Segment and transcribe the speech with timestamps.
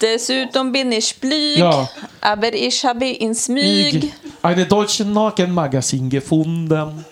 [0.00, 1.88] Dessutom bin ich blyg, Ja.
[2.20, 4.12] aber ich habe in smyg.
[4.42, 7.04] Eine deutsche Nakenmagasin gefunden.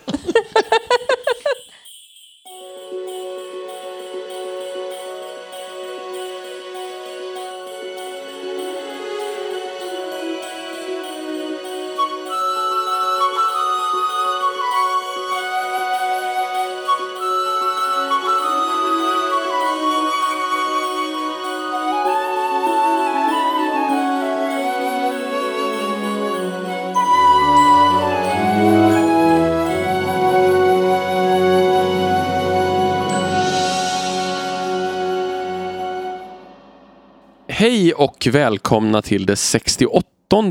[37.97, 40.03] Och välkomna till det 68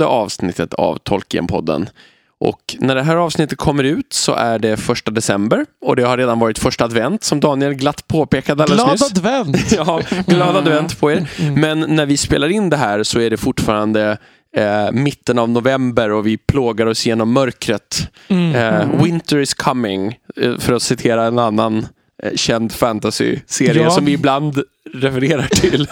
[0.05, 1.87] avsnittet av Tolkien-podden.
[2.39, 6.17] Och när det här avsnittet kommer ut så är det första december och det har
[6.17, 9.11] redan varit första advent som Daniel glatt påpekade alldeles Glad nyss.
[9.11, 9.71] advent!
[9.77, 11.29] Ja, glad advent på er.
[11.55, 14.17] Men när vi spelar in det här så är det fortfarande
[14.57, 18.09] eh, mitten av november och vi plågar oss genom mörkret.
[18.55, 21.87] Eh, winter is coming, eh, för att citera en annan
[22.23, 23.89] eh, känd fantasy-serie Ja.
[23.91, 25.87] som vi ibland refererar till.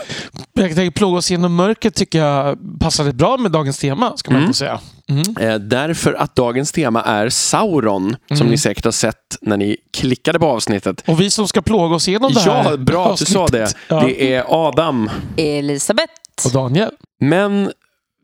[0.54, 4.32] Jag tänker plåga oss genom mörkret tycker jag passar rätt bra med dagens tema, ska
[4.32, 4.54] man Mm.
[4.54, 4.80] säga.
[5.10, 5.50] Mm.
[5.50, 8.50] Eh, därför att dagens tema är Sauron, som Mm.
[8.52, 11.04] ni säkert har sett när ni klickade på avsnittet.
[11.08, 13.74] Och vi som ska plåga oss igenom det här Ja, bra att du sa det.
[13.88, 14.02] Ja.
[14.06, 15.10] Det är Adam.
[15.38, 16.14] Elisabeth.
[16.46, 16.92] Och Daniel.
[17.20, 17.72] Men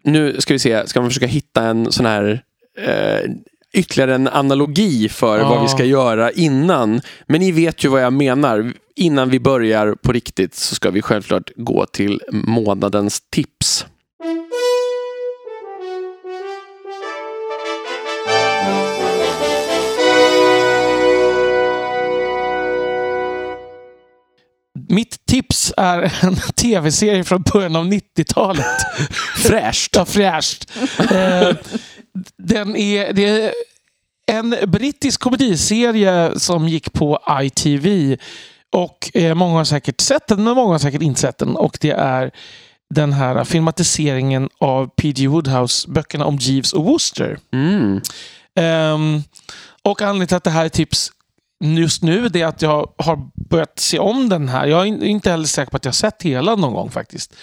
[0.04, 2.42] nu ska vi se, ska man försöka hitta en sån här
[2.88, 3.32] eh,
[3.74, 5.50] ytterligare en analogi för Ja.
[5.50, 7.02] vad vi ska göra innan.
[7.28, 8.74] Men ni vet ju vad jag menar.
[8.96, 13.86] Innan vi börjar på riktigt så ska vi självklart gå till månadens tips.
[24.90, 28.66] Mitt tips är en tv-serie från början av 90-talet.
[29.38, 29.96] Fräscht!
[29.96, 30.72] Ja, fräscht.
[31.12, 31.50] Eh,
[32.38, 33.54] den är, det är
[34.32, 38.18] en brittisk komediserie som gick på ITV.
[38.72, 41.56] Och eh, Många har säkert sett den, men många har säkert inte sett den.
[41.56, 42.32] Och det är
[42.90, 45.28] den här filmatiseringen av P.G.
[45.28, 47.40] Woodhouse-böckerna om Jeeves och Wooster.
[47.54, 48.02] Mm.
[48.56, 49.24] Ehm,
[49.84, 51.12] och anledningen till att det här är tips
[51.64, 54.66] just nu det är att jag har börjat se om den här.
[54.68, 57.36] Jag är in- inte heller säker på att jag har sett hela någon gång faktiskt.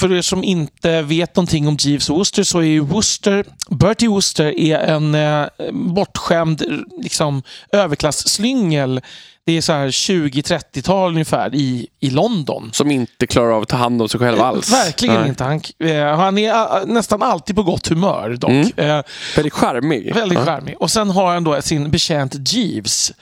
[0.00, 4.08] För er som inte vet någonting om Jeeves och Wooster så är ju Wooster, Bertie
[4.08, 6.62] Wooster är en eh, bortskämd
[7.02, 9.00] liksom, överklassslyngel.
[9.46, 12.70] Det är så här 20-30-tal ungefär i, i London.
[12.72, 14.72] Som inte klarar av att ta hand om sig själv alls.
[14.72, 15.28] Verkligen Nej.
[15.28, 15.44] inte.
[15.44, 18.50] Han, eh, han är eh, nästan alltid på gott humör dock.
[18.50, 18.70] Mm.
[18.76, 19.02] Eh,
[19.36, 20.14] Väldigt charmig.
[20.14, 20.76] Väldigt charmig.
[20.80, 23.12] Och sen har han då sin betjänt Jeeves.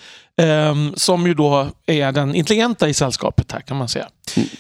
[0.43, 4.09] Ehm, som ju då är den intelligenta i sällskapet här kan man säga.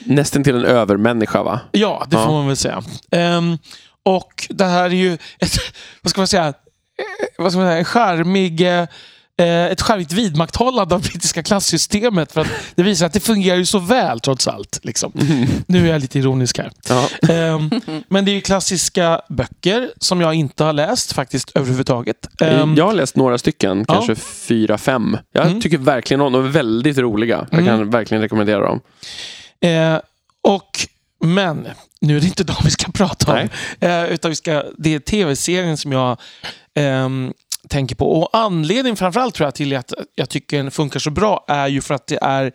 [0.04, 1.60] Nästan till en övermänniska va?
[1.72, 2.24] Ja, det Ja.
[2.24, 2.82] får man väl säga.
[3.10, 3.58] Ehm,
[4.04, 5.52] och det här är ju ett,
[6.02, 6.54] vad ska man säga, eh,
[7.38, 8.86] vad ska man säga, en charmig, eh,
[9.38, 12.32] ett charmigt vidmakthållande av brittiska klassystemet.
[12.32, 14.78] För att det visar att det fungerar ju så väl trots allt.
[14.82, 15.12] Liksom.
[15.66, 16.70] Nu är jag lite ironisk här.
[16.88, 17.08] Ja.
[17.34, 17.70] Ehm,
[18.08, 22.28] men det är ju klassiska böcker som jag inte har läst faktiskt överhuvudtaget.
[22.40, 23.94] Ehm, jag har läst några stycken, Ja.
[23.94, 25.16] kanske fyra, fem.
[25.32, 25.60] Jag Mm.
[25.60, 26.42] tycker verkligen om dem.
[26.42, 27.46] De är väldigt roliga.
[27.50, 27.78] Jag Mm.
[27.78, 28.80] kan verkligen rekommendera dem.
[29.60, 29.98] Eh,
[30.42, 30.86] och,
[31.24, 31.68] men
[32.00, 33.48] nu är det inte de vi ska prata om.
[33.80, 36.16] Eh, utan vi ska, det är tv-serien som jag
[36.74, 37.32] ehm,
[37.68, 38.12] tänker på.
[38.20, 41.80] Och anledningen framförallt tror jag till att jag tycker den funkar så bra är ju
[41.80, 42.52] för att det är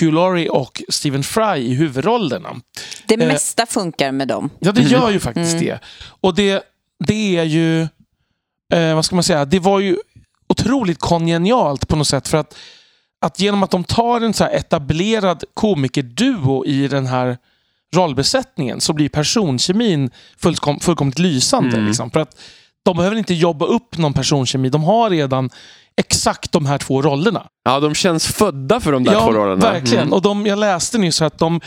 [0.00, 2.56] Hugh Laurie och Stephen Fry i huvudrollerna.
[3.06, 3.28] Det Eh.
[3.28, 4.50] mesta funkar med dem.
[4.58, 5.64] Ja, det gör ju faktiskt Mm.
[5.64, 5.80] det.
[6.20, 6.62] Och det,
[7.06, 7.80] det är ju,
[8.72, 9.96] eh, vad ska man säga, det var ju
[10.48, 12.28] otroligt kongenialt på något sätt.
[12.28, 12.54] För att,
[13.20, 17.38] att genom att de tar en så här etablerad komikerduo i den här
[17.94, 21.76] rollbesättningen så blir personkemin fullkom, fullkomligt lysande.
[21.76, 21.86] Mm.
[21.86, 22.10] Liksom.
[22.10, 22.40] För att
[22.86, 24.68] de behöver inte jobba upp någon personkemi.
[24.68, 25.50] De har redan
[25.96, 27.46] exakt de här två rollerna.
[27.64, 29.72] Ja, de känns födda för de där ja, två rollerna.
[29.72, 30.02] verkligen.
[30.02, 30.12] Mm.
[30.12, 31.60] Och de, jag läste nyss att de,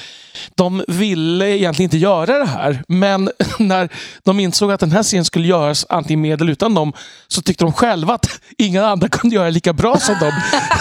[0.56, 2.84] de ville egentligen inte göra det här.
[2.88, 3.30] Men
[3.60, 3.90] när
[4.24, 6.94] de insåg att den här scenen skulle göras antingen med eller utan dem
[7.28, 10.32] så tyckte de själva att inga andra kunde göra det lika bra som dem.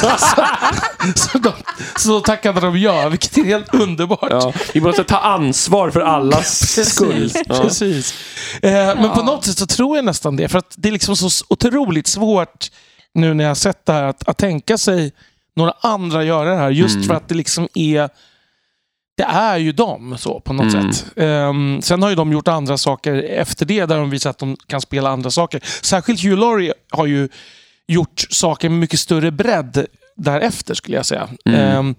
[0.19, 0.43] så,
[1.15, 1.53] så, de,
[1.97, 4.31] så då tackade de ja, vilket är helt underbart.
[4.31, 7.33] Ja, vi måste ta ansvar för allas skull.
[7.47, 7.55] Ja.
[7.55, 8.15] Precis.
[8.63, 10.49] Eh, Men på något sätt så tror jag nästan det.
[10.49, 12.71] För att det är liksom så otroligt svårt
[13.19, 15.13] nu när jag har sett det här att, att tänka sig
[15.57, 16.71] några andra göra det här.
[16.71, 17.07] Just Mm.
[17.09, 18.09] för att det liksom är
[19.17, 20.93] det är ju dem så på något Mm.
[20.93, 21.07] sätt.
[21.17, 24.57] Ehm, sen har ju de gjort andra saker efter det där de visar att de
[24.67, 25.61] kan spela andra saker.
[25.83, 27.29] Särskilt Hugh Laurie har ju
[27.87, 29.87] gjort saker med mycket större bredd
[30.17, 31.29] därefter skulle jag säga.
[31.45, 31.61] Mm.
[31.61, 31.95] Ehm,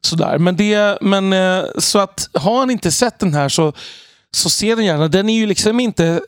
[0.00, 0.38] sådär.
[0.38, 3.72] Men, det, men eh, så att har han inte sett den här så
[4.30, 5.08] så se den gärna.
[5.08, 6.20] Den är ju liksom inte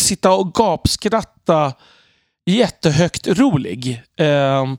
[0.00, 1.72] sitta och gapskratta
[2.46, 4.02] jättehögt rolig.
[4.18, 4.76] Ehm,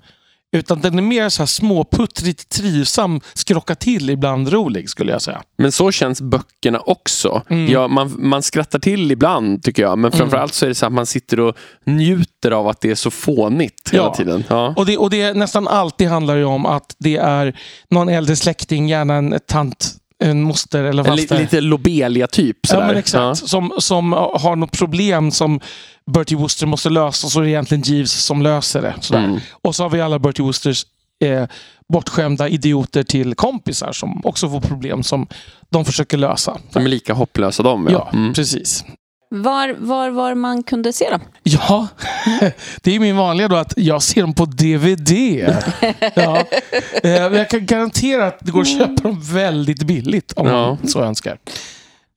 [0.55, 5.41] utan den är mer så här småputtrigt trivsam, skrocka till ibland rolig skulle jag säga.
[5.57, 7.41] Men så känns böckerna också.
[7.49, 7.71] Mm.
[7.71, 9.97] Ja, man, man skrattar till ibland tycker jag.
[9.97, 12.95] Men framförallt så är det så att man sitter och njuter av att det är
[12.95, 14.13] så fånigt hela Ja.
[14.15, 14.43] tiden.
[14.49, 14.73] Ja.
[14.77, 18.87] Och det, och det nästan alltid handlar ju om att det är någon äldre släkting,
[18.89, 21.39] gärna en tant, en moster eller faster.
[21.39, 22.57] lite Lobelia-typ.
[22.71, 23.49] Ja, men exakt.
[23.49, 25.59] Som, som har något problem som
[26.11, 28.93] Bertie Wooster måste lösa så är det egentligen Jeeves som löser det.
[29.01, 29.23] Sådär.
[29.23, 29.39] Mm.
[29.51, 30.85] Och så har vi alla Bertie Woosters
[31.23, 31.45] eh,
[31.93, 35.27] bortskämda idioter till kompisar som också får problem som
[35.69, 36.57] de försöker lösa.
[36.73, 37.87] De är lika hopplösa de.
[37.89, 38.17] Ja, Ja.
[38.17, 38.33] Mm.
[38.33, 38.85] precis.
[39.35, 41.21] Var, var var man kunde se dem?
[41.43, 41.87] Ja,
[42.81, 45.11] det är min vanliga då att jag ser dem på DVD.
[46.15, 46.37] Ja.
[47.03, 50.53] Eh, men jag kan garantera att det går att köpa dem väldigt billigt om Ja.
[50.81, 51.31] man så önskar.
[51.31, 51.35] Eh,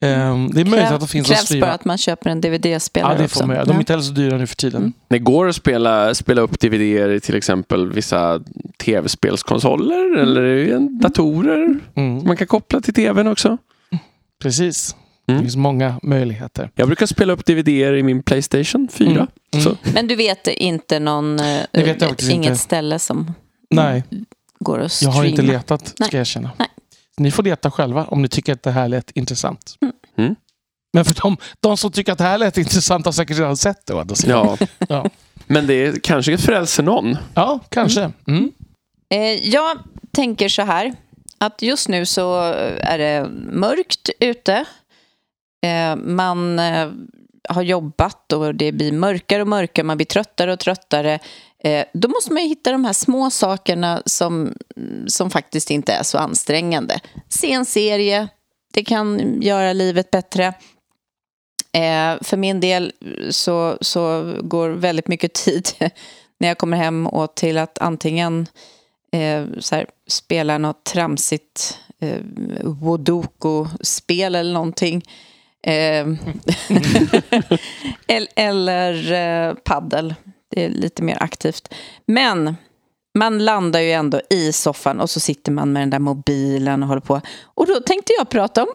[0.01, 3.23] Det är möjligt att de finns att krävs bara att man köper en DVD-spelare Ja,
[3.23, 3.65] det får man göra.
[3.65, 4.81] De är inte heller så dyra nu för tiden.
[4.81, 4.93] Mm.
[5.09, 8.41] Det går att spela, spela upp DVD-er i till exempel vissa
[8.85, 11.79] tv-spelskonsoler eller i datorer.
[11.95, 12.25] Mm.
[12.27, 13.59] Man kan koppla till tvn också.
[14.43, 14.97] Precis.
[15.29, 15.39] Mm.
[15.39, 16.71] Det finns många möjligheter.
[16.75, 19.11] Jag brukar spela upp DVD-er i min Playstation 4.
[19.11, 19.27] Mm.
[19.55, 19.65] Mm.
[19.65, 19.77] Så.
[19.95, 21.41] Men du vet inte någon...
[21.41, 22.57] eh, Det vet jag inget inte.
[22.57, 23.35] ställe som
[23.71, 24.03] Nej,
[24.61, 25.15] går att jag streama?
[25.17, 26.07] har inte letat, Nej.
[26.09, 26.51] ska jag erkänna.
[26.59, 26.69] Nej.
[27.19, 29.75] Ni får leta själva om ni tycker att det här lät intressant.
[30.19, 30.35] Mm.
[30.93, 33.87] Men för de, de som tycker att det här lät intressant har säkert redan sett
[33.87, 34.05] det.
[34.27, 34.57] Ja.
[34.89, 35.11] Ja.
[35.47, 37.17] Men det är kanske frälser någon.
[37.35, 38.13] ja, kanske.
[38.29, 38.53] Mm.
[39.15, 39.79] Eh, Jag
[40.13, 40.95] tänker så här,
[41.39, 42.41] att just nu så
[42.81, 44.65] är det mörkt ute.
[45.67, 46.89] Eh, man eh,
[47.49, 51.19] har jobbat och det blir mörkare och mörkare, man blir tröttare och tröttare.
[51.59, 54.55] Eh, då måste man ju hitta de här små sakerna som,
[55.07, 57.01] som faktiskt inte är så ansträngande.
[57.29, 58.29] Se en serie,
[58.73, 60.55] det kan göra livet bättre.
[62.21, 62.93] För min del
[63.31, 65.69] så, så går väldigt mycket tid
[66.39, 68.47] när jag kommer hem och till att antingen
[69.59, 72.21] så här, spela något tramsigt eh,
[72.63, 75.03] Wodoko-spel eller någonting.
[75.67, 76.07] Eh,
[78.07, 80.15] el- eller eh, paddel.
[80.51, 81.75] Det är lite mer aktivt.
[82.07, 82.57] Men
[83.19, 86.89] man landar ju ändå i soffan och så sitter man med den där mobilen och
[86.89, 87.21] håller på.
[87.45, 88.69] Och då tänkte jag prata om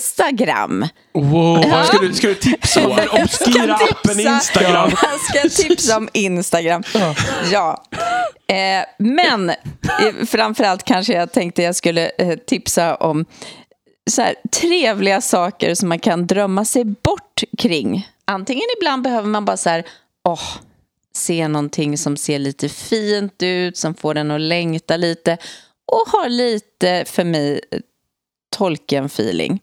[0.00, 0.86] Instagram.
[1.14, 1.64] Wow.
[1.68, 1.84] Ja.
[1.84, 4.20] Ska, du, ska du tipsa om den obskyra appen.
[4.20, 4.90] Instagram?
[5.02, 6.82] Jag ska tipsa om Instagram.
[6.94, 7.14] Ja.
[7.52, 7.84] Ja.
[8.54, 9.56] Eh, men eh,
[10.26, 13.24] framförallt kanske jag tänkte jag skulle eh, tipsa om
[14.08, 18.08] så här, trevliga saker som man kan drömma sig bort kring.
[18.24, 19.84] Antingen ibland behöver man bara så här,
[20.28, 20.42] åh,
[21.14, 25.38] se någonting som ser lite fint ut, som får den att längta lite
[25.92, 27.78] och har lite, för mig, eh,
[28.56, 29.58] Tolkien-feeling.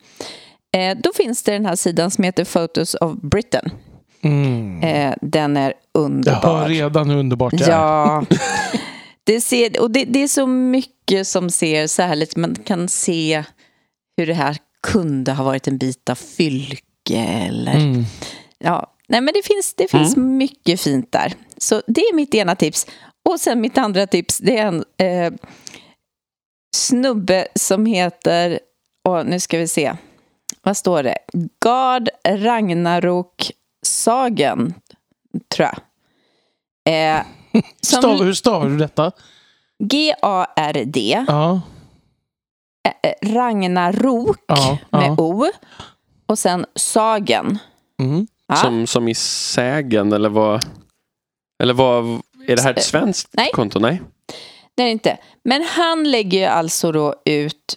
[0.76, 3.70] Eh, då finns det den här sidan som heter Photos of Britain.
[4.22, 4.84] Mm.
[4.84, 6.58] Eh, den är Jag underbar.
[6.58, 7.70] hör redan hur underbart det är.
[7.72, 8.26] Ja.
[9.24, 12.90] Det, ser, och det, det är så mycket som ser så här lite, man kan
[12.90, 13.44] se
[14.18, 18.04] hur det här kunde ha varit en bit av fylke eller Mm.
[18.58, 18.92] ja.
[19.08, 21.34] Nej men det finns, det finns mycket fint där.
[21.58, 22.88] Så det är mitt ena tips.
[23.30, 25.34] Och sen mitt andra tips, det är en eh,
[26.76, 28.60] snubbe som heter,
[29.04, 29.94] och nu ska vi se,
[30.62, 31.18] vad står det?
[31.64, 33.52] Gard Ragnarok
[33.86, 34.74] Sagen,
[35.56, 35.78] tror jag.
[37.18, 37.22] Eh,
[37.82, 39.12] som- Stav, hur stavar du detta?
[39.84, 41.62] G-A-R-D, Ja.
[42.86, 45.16] Eh, Ragnarok Ja, med ja.
[45.18, 45.46] O
[46.26, 47.60] och sen Sagen.
[48.00, 48.28] Mm.
[48.48, 48.56] Ja.
[48.56, 50.66] Som, som i sägen eller vad?
[51.64, 52.06] Eller vad?
[52.48, 53.50] Är det här ett svenskt Nej.
[53.54, 53.80] konto?
[53.80, 54.02] Nej.
[54.76, 55.18] Det är det inte.
[55.44, 57.76] Men han lägger ju alltså då ut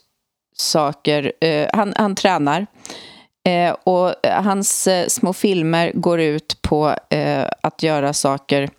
[0.56, 2.66] saker, eh, han, han tränar.
[3.46, 8.70] Eh, och eh, hans eh, små filmer går ut på eh, att göra saker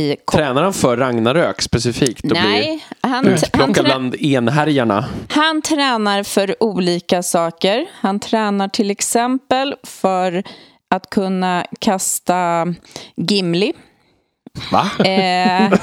[0.00, 0.16] i...
[0.32, 2.24] Tränar han för Ragnarök specifikt?
[2.24, 5.04] Och blir Nej, han, han, utplockad trä- bland enhärjarna?
[5.28, 7.86] han tränar för olika saker.
[8.00, 10.42] Han tränar till exempel för
[10.90, 12.66] att kunna kasta
[13.16, 13.72] Gimli.
[14.72, 14.90] Va?
[15.04, 15.72] Eh,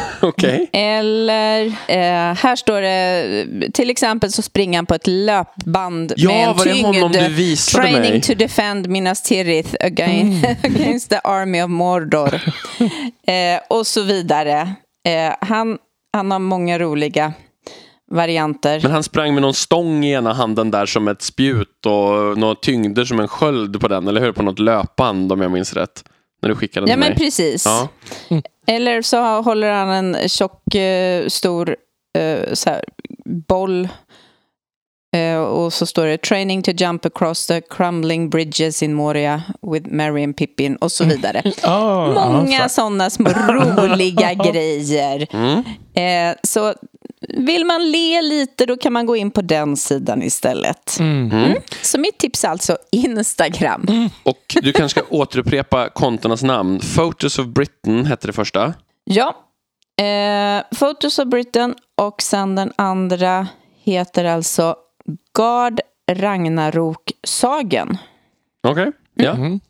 [0.20, 0.70] Okej.
[0.72, 6.48] Eller, eh, här står det, till exempel så springer han på ett löpband Ja, med
[6.48, 7.56] en var det tyngd.
[7.74, 8.20] Training mig?
[8.22, 12.34] to defend Minas Tirith against, against the army of Mordor.
[13.26, 14.60] eh, och så vidare.
[15.08, 15.78] Eh, han,
[16.12, 17.32] han har många roliga
[18.10, 18.80] varianter.
[18.82, 22.54] Men han sprang med någon stång i ena handen där som ett spjut och några
[22.54, 24.32] tyngder som en sköld på den, eller hur?
[24.32, 26.04] På något löpband om jag minns rätt.
[26.42, 27.26] När du skickade Ja den men till mig.
[27.26, 27.64] precis.
[27.66, 27.88] Ja.
[28.66, 31.76] Eller så håller han en tjock, eh, stor
[32.18, 32.84] eh, så här,
[33.48, 33.88] boll
[35.16, 39.42] Eh, och så står det training to jump across the crumbling bridges in Moria
[39.72, 41.42] with Merry and Pippin och så vidare.
[41.62, 45.26] Ah, Många sådana små roliga grejer.
[45.94, 46.74] Eh, så
[47.28, 50.96] vill man le lite då kan man gå in på den sidan istället.
[51.00, 51.54] Mm.
[51.82, 54.10] Så mitt tips är alltså Instagram.
[54.22, 56.80] Och du kanske ska återupprepa kontornas namn.
[56.96, 58.74] Photos of Britain hette det första.
[59.04, 59.36] Ja,
[60.04, 63.46] eh, Photos of Britain och sen den andra
[63.84, 64.76] heter alltså
[65.36, 65.80] Gard
[66.12, 67.98] Ragnarok-sagan.
[68.68, 69.30] Okej, ja.
[69.30, 69.60] Mm.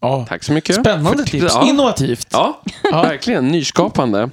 [0.00, 0.26] Ja.
[0.28, 0.76] Tack så mycket.
[0.76, 1.54] Spännande för- tips.
[1.54, 1.68] Ja.
[1.68, 2.28] Innovativt.
[2.30, 3.48] Ja, verkligen.
[3.48, 4.30] Nyskapande.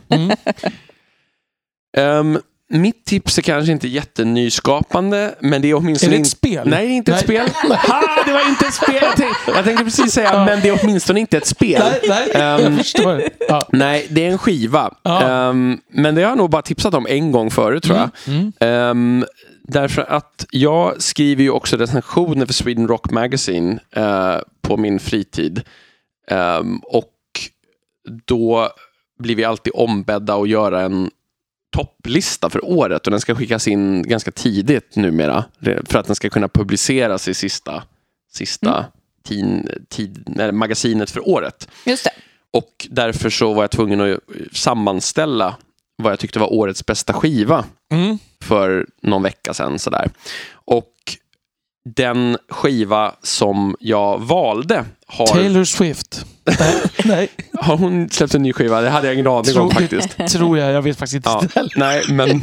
[1.98, 2.36] Mm.
[2.36, 6.16] Ehm, mitt tips är kanske inte jättenyskapande, men det är Är åtminstone...
[6.16, 6.70] det ett spel?
[6.70, 7.48] Nej, det är inte ett Nej.
[7.48, 7.56] spel.
[7.88, 9.00] Ha, det var inte ett spel!
[9.02, 11.84] Jag tänkte, jag tänkte precis säga, men det är åtminstone inte ett spel.
[12.08, 12.78] Nej, nej.
[12.78, 13.24] Förstår.
[13.48, 13.68] Ja.
[13.72, 14.94] Nej, det är en skiva.
[15.04, 15.22] Ja.
[15.50, 18.10] Ehm, men det har jag nog bara tipsat om en gång förut, tror jag.
[18.28, 18.54] Mm.
[18.60, 19.26] Ehm,
[19.64, 25.62] därför att jag skriver ju också recensioner för Sweden Rock Magazine eh, på min fritid.
[26.84, 27.12] Och
[28.26, 28.70] då
[29.20, 31.10] blir vi alltid ombedda att göra en
[31.76, 35.46] topplista för året och den ska skickas in ganska tidigt numera
[35.86, 37.84] för att den ska kunna publiceras i sista,
[38.34, 38.86] sista
[39.24, 41.68] tid, tid, nej, magasinet för året.
[41.86, 42.12] Just det.
[42.54, 44.20] Och därför så var jag tvungen att
[44.52, 45.56] sammanställa
[45.98, 48.18] vad jag tyckte var årets bästa skiva Mm.
[48.42, 49.80] för någon vecka sedan.
[49.80, 50.10] Sådär.
[50.52, 50.94] Och
[51.96, 54.86] den skiva som jag valde
[55.18, 56.26] har, Taylor Swift.
[57.06, 58.82] Nej, har hon släppt en ny skiva?
[58.82, 60.28] Det hade jag ingen aning om faktiskt.
[60.30, 60.72] tror jag.
[60.72, 61.30] Jag vet faktiskt inte.
[61.56, 62.42] Ja, nej, men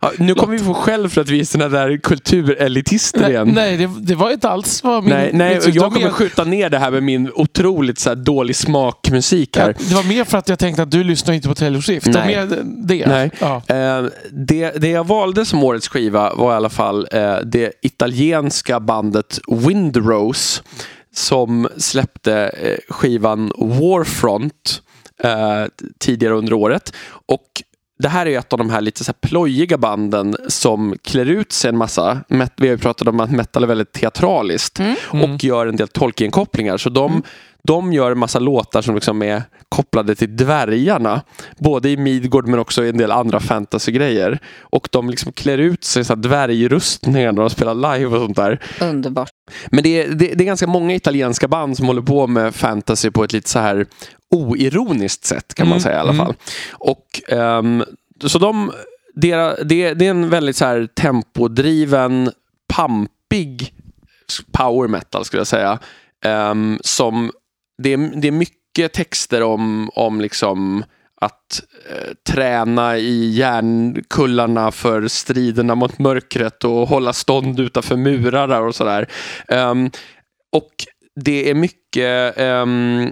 [0.00, 3.52] ja, nu kommer vi få skäll för att vi är såna där kulturelitister Nej, igen.
[3.54, 5.12] nej det, det var inte alls vad min...
[5.12, 8.56] Nej, nej jag kommer mer- skjuta ner det här med min otroligt så här, dålig
[8.56, 9.74] smakmusik här.
[9.88, 12.06] Det var mer för att jag tänkte att du lyssnar inte på Taylor Swift.
[12.06, 12.46] Det var Nej.
[12.46, 13.06] mer det.
[13.06, 13.30] Nej.
[13.40, 13.62] Ja.
[13.66, 18.80] Eh, det, det jag valde som årets skiva var i alla fall eh, det italienska
[18.80, 20.62] bandet Windrose
[21.16, 24.82] som släppte eh, skivan Warfront
[25.22, 25.64] eh,
[25.98, 26.92] tidigare under året.
[27.26, 27.62] Och
[27.98, 31.52] det här är ett av de här lite så här plojiga banden som klär ut
[31.52, 32.20] sig en massa.
[32.28, 34.80] Vi har ju pratat om att metal är väldigt teatraliskt
[35.10, 36.76] och gör en del Tolkien-kopplingar.
[36.76, 37.22] Så de,
[37.66, 41.22] de gör en massa låtar som liksom är kopplade till dvärgarna.
[41.58, 44.38] Både i Midgård men också i en del andra fantasy-grejer.
[44.60, 48.62] Och de liksom klär ut sig i dvärgrustningar när de spelar live och sånt där.
[48.80, 49.30] Underbart.
[49.66, 53.10] Men det är, det, det är ganska många italienska band som håller på med fantasy
[53.10, 53.86] på ett lite så här
[54.30, 56.26] oironiskt sätt kan man Mm, säga i alla mm.
[56.26, 56.34] fall.
[56.72, 57.84] Och ehm,
[58.24, 58.72] så de,
[59.14, 62.30] det, det, det är en väldigt så här tempodriven,
[62.68, 63.72] pampig
[64.52, 65.78] power metal skulle jag säga.
[66.24, 67.30] Ehm, som
[67.82, 70.84] det är, det är mycket texter om, om liksom
[71.20, 78.74] att eh, träna i järnkullarna för striderna mot mörkret och hålla stånd utanför murar och
[78.74, 79.08] sådär.
[79.48, 79.90] Ehm,
[80.52, 80.70] och
[81.24, 83.10] det är mycket ehm,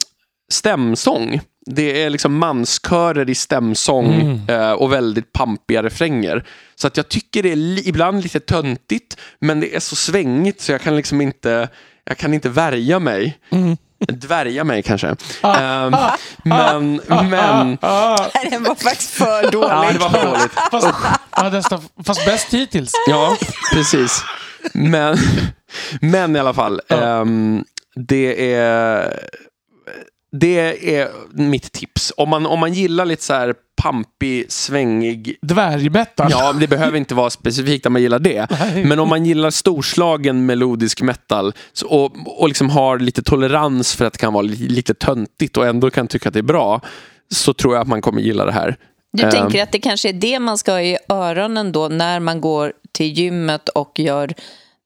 [0.53, 1.41] stämsång.
[1.67, 4.49] Det är liksom manskörer i stämsång Mm.
[4.49, 6.45] eh, och väldigt pampiga refränger.
[6.75, 10.73] Så att jag tycker det är ibland lite töntigt, men det är så svängigt så
[10.73, 11.69] jag kan liksom inte,
[12.05, 13.39] jag kan inte värja mig.
[13.51, 13.77] Mm.
[14.09, 15.17] Dvärja mig kanske.
[15.41, 15.95] Ah, Ehm,
[16.45, 17.79] men, men...
[17.83, 18.17] Ah,
[18.51, 19.69] Den var faktiskt för dålig.
[19.71, 20.53] Ja, det var för dåligt.
[20.71, 20.89] fast,
[21.37, 22.93] ja, nästan, fast bäst hittills.
[23.09, 23.37] Ja,
[23.75, 24.25] precis.
[24.75, 25.17] Men,
[26.01, 26.81] men i alla fall.
[26.89, 27.65] ehm,
[28.09, 29.21] det är...
[30.41, 32.13] Det är mitt tips.
[32.17, 36.31] Om man, om man gillar lite så här pampig, svängig Dvärgmetal.
[36.31, 38.47] Ja, det behöver inte vara specifikt att man gillar det.
[38.61, 38.85] Nej.
[38.85, 44.05] Men om man gillar storslagen melodisk metal så, och, och liksom har lite tolerans för
[44.05, 46.81] att det kan vara li, lite töntigt och ändå kan tycka att det är bra
[47.31, 48.77] så tror jag att man kommer gilla det här.
[49.13, 52.21] Du Ehm, tänker att det kanske är det man ska ha i öronen då när
[52.21, 54.35] man går till gymmet och gör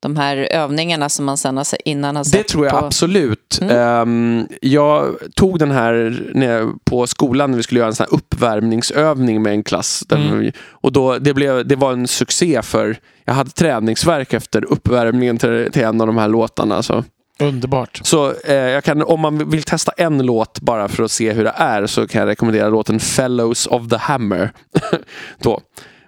[0.00, 2.86] de här övningarna som man sen har, se- innan har Det sett tror jag på...
[2.86, 3.58] absolut.
[3.70, 8.06] Ehm, jag tog den här när jag, på skolan när vi skulle göra en sån
[8.10, 10.04] här uppvärmningsövning med en klass.
[10.08, 10.38] Där Mm.
[10.38, 15.38] vi, och då, det, blev, det var en succé för jag hade träningsverk efter uppvärmningen
[15.38, 16.82] till, till en av de här låtarna.
[16.82, 17.04] Så,
[17.40, 18.00] Underbart.
[18.04, 21.44] så eh, jag kan, om man vill testa en låt bara för att se hur
[21.44, 24.50] det är så kan jag rekommendera låten Fellows of the Hammer.
[25.42, 25.60] då.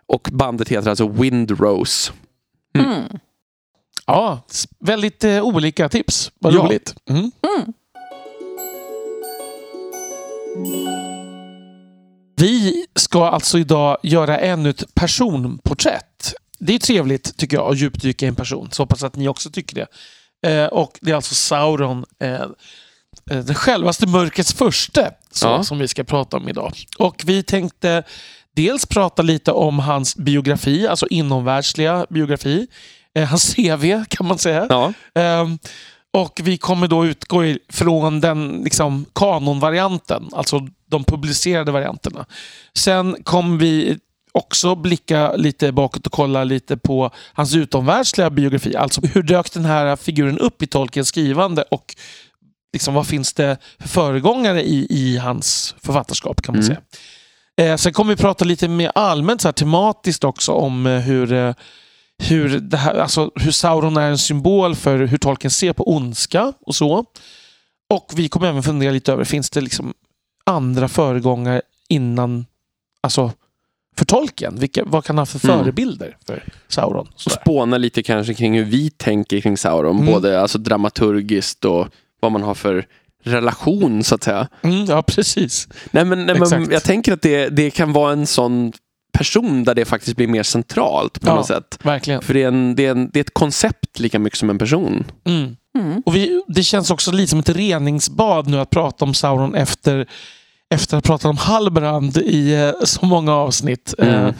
[0.06, 2.12] Och bandet heter alltså Windrose.
[2.78, 3.02] Mm.
[4.10, 4.40] Ja,
[4.80, 6.32] väldigt eh, olika tips.
[6.38, 6.58] Vad Ja.
[6.58, 6.94] roligt.
[7.10, 7.30] Mm.
[12.36, 16.34] Vi ska alltså idag göra ännu ett personporträtt.
[16.58, 18.68] Det är trevligt tycker jag att djupdyka i en person.
[18.72, 19.74] Så hoppas att ni också tycker
[20.42, 20.50] det.
[20.50, 22.46] Eh, och det är alltså Sauron, eh, eh,
[23.26, 25.64] den självaste mörkrets förste, så, Ja.
[25.64, 26.74] som vi ska prata om idag.
[26.98, 28.02] Och vi tänkte
[28.56, 32.66] dels prata lite om hans biografi, alltså inomvärldsliga biografi.
[33.18, 34.66] Eh, hans CV kan man säga.
[34.68, 34.92] Ja.
[35.14, 35.58] Ehm,
[36.12, 42.26] och vi kommer då utgå från den liksom, kanonvarianten, alltså de publicerade varianterna.
[42.74, 43.98] Sen kommer vi
[44.32, 48.76] också blicka lite bakåt och kolla lite på hans utomvärldsliga biografi.
[48.76, 51.94] Alltså hur dök den här figuren upp i Tolkiens skrivande och
[52.72, 56.76] liksom, vad finns det för föregångare i, i hans författarskap kan man Mm.
[57.56, 57.72] säga.
[57.72, 61.32] Eh, sen kommer vi prata lite mer allmänt så här, tematiskt också om eh, hur,
[61.32, 61.54] eh,
[62.28, 66.52] hur, det här, alltså, hur Sauron är en symbol för hur Tolkien ser på ondska
[66.66, 67.04] och så.
[67.90, 69.94] Och vi kommer även fundera lite över, finns det liksom
[70.44, 72.46] andra föregångare innan,
[73.00, 73.32] alltså
[73.96, 74.58] för Tolkien?
[74.58, 75.58] Vilka, vad kan han ha för Mm.
[75.58, 77.08] förebilder för Sauron?
[77.16, 77.36] Sådär.
[77.40, 79.96] spåna lite kanske kring hur vi tänker kring Sauron.
[80.00, 80.12] Mm.
[80.12, 81.88] Både alltså, dramaturgiskt och
[82.20, 82.86] vad man har för
[83.24, 84.48] relation så att säga.
[84.62, 85.68] Mm, ja, precis.
[85.90, 88.72] Nej, men, nej, men jag tänker att det, det kan vara en sån
[89.12, 91.34] person där det faktiskt blir mer centralt på Ja.
[91.34, 91.78] något sätt.
[91.82, 92.22] Verkligen.
[92.22, 94.58] För det är, en, det, är en, det är ett koncept lika mycket som en
[94.58, 95.04] person.
[95.24, 95.56] Mm.
[95.78, 96.02] Mm.
[96.06, 100.06] Och vi, det känns också lite som ett reningsbad nu att prata om Sauron efter,
[100.74, 103.94] efter att ha pratat om Halbrand i eh, så många avsnitt.
[103.98, 104.34] Eh, Mm.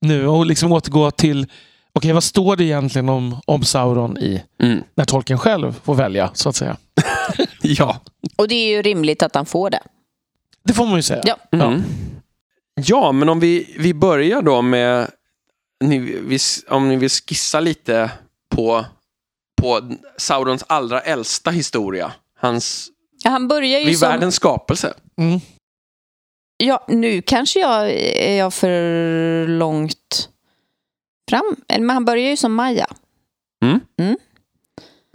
[0.00, 1.46] nu och liksom återgå till
[1.92, 4.82] Okej, vad står det egentligen om, om Sauron i Mm.
[4.94, 6.76] när tolken själv får välja, så att säga?
[7.62, 8.00] Ja.
[8.36, 9.80] Och det är ju rimligt att han får det.
[10.64, 11.22] Det får man ju säga.
[11.50, 11.64] Ja.
[11.66, 11.82] Mm.
[12.80, 15.10] Ja, men om vi, vi börjar då med,
[16.68, 18.10] om ni vill skissa lite
[18.48, 18.84] på,
[19.62, 22.12] på Saurons allra äldsta historia.
[22.38, 22.90] Hans,
[23.24, 24.08] Ja, Han börjar ju vid som...
[24.08, 24.94] världens skapelse.
[25.18, 25.40] Mm.
[26.56, 30.28] Ja, nu kanske jag är jag för långt
[31.30, 31.56] fram.
[31.68, 32.86] Men han börjar ju som Maja.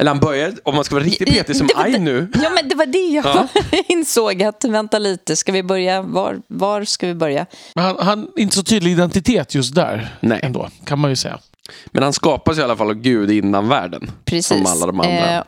[0.02, 2.28] Eller han börjar, om man ska vara riktigt petig som det Ainu.
[2.44, 3.48] Ja, men det var det jag Ja.
[3.88, 4.44] insåg.
[4.44, 6.02] att Vänta lite, ska vi börja?
[6.02, 7.46] Var, var ska vi börja?
[7.76, 11.16] Men han han har inte så tydlig identitet just där Nej, ändå, kan man ju
[11.16, 11.40] säga.
[11.92, 14.12] men han skapas i alla fall av Gud innan världen.
[14.26, 14.48] Precis.
[14.48, 15.36] Som alla de andra.
[15.38, 15.44] Eh,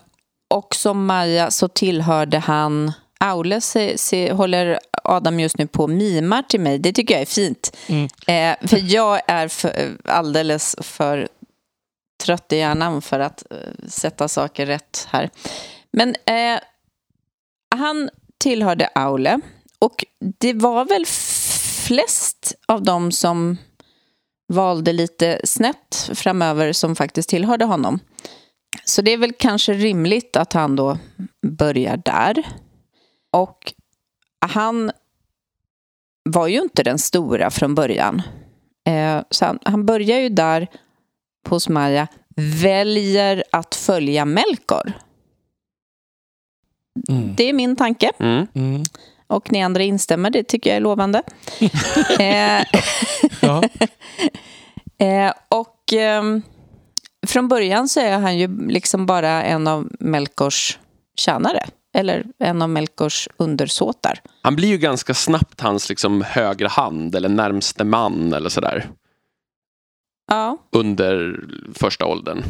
[0.54, 2.92] och som Maja så tillhörde han...
[3.20, 6.80] Aule se, se, håller Adam just nu på och mimar till mig.
[6.80, 7.78] Det tycker jag är fint.
[7.88, 8.04] Mm.
[8.28, 9.72] Eh, för jag är för,
[10.06, 11.28] alldeles för
[12.24, 15.30] trött i hjärnan för att eh, sätta saker rätt här.
[15.92, 16.60] Men eh,
[17.76, 19.42] han tillhörde Aule.
[19.80, 20.06] Och
[20.40, 21.06] det var väl
[21.86, 23.58] flest av dem som
[24.54, 28.00] valde lite snett framöver som faktiskt tillhörde honom.
[28.86, 30.98] Så det är väl kanske rimligt att han då
[31.48, 32.48] börjar där.
[33.32, 33.74] Och
[34.46, 34.92] han
[36.30, 38.22] var ju inte den stora från början.
[38.88, 40.68] Eh, så han, han börjar ju där
[41.48, 44.94] hos Maja, väljer att följa Melkor.
[47.10, 47.36] Mm.
[47.36, 48.12] Det är min tanke.
[48.20, 48.48] Mm.
[48.54, 48.84] Mm.
[49.28, 51.22] Och ni andra instämmer, det tycker jag är lovande.
[52.20, 52.66] eh,
[53.42, 53.64] Ja.
[54.98, 56.42] Eh, och ehm,
[57.28, 60.80] från början så är han ju liksom bara en av Melkors
[61.18, 61.66] tjänare.
[61.96, 64.20] Eller en av Melkors undersåtar.
[64.42, 68.90] Han blir ju ganska snabbt hans liksom högra hand eller närmste man eller sådär.
[70.28, 72.44] Ja, under första åldern.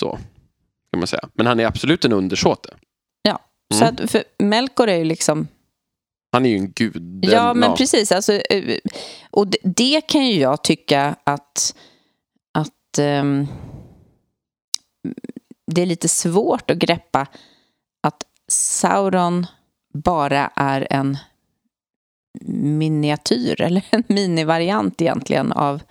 [0.00, 0.10] Så
[0.92, 1.28] kan man säga.
[1.34, 2.74] Men han är absolut en undersåte.
[3.74, 3.94] så Mm.
[4.04, 5.48] att, för Melkor är ju liksom...
[6.32, 7.24] Han är ju en gud.
[7.24, 8.12] Ja, En- men precis.
[8.12, 8.78] Alltså, eh,
[9.30, 11.76] och det, det kan ju jag tycka att,
[12.54, 13.46] att ehm,
[15.66, 17.26] det är lite svårt att greppa
[18.02, 19.46] att Sauron
[19.94, 21.18] bara är en
[22.52, 25.82] miniatyr eller en minivariant egentligen av,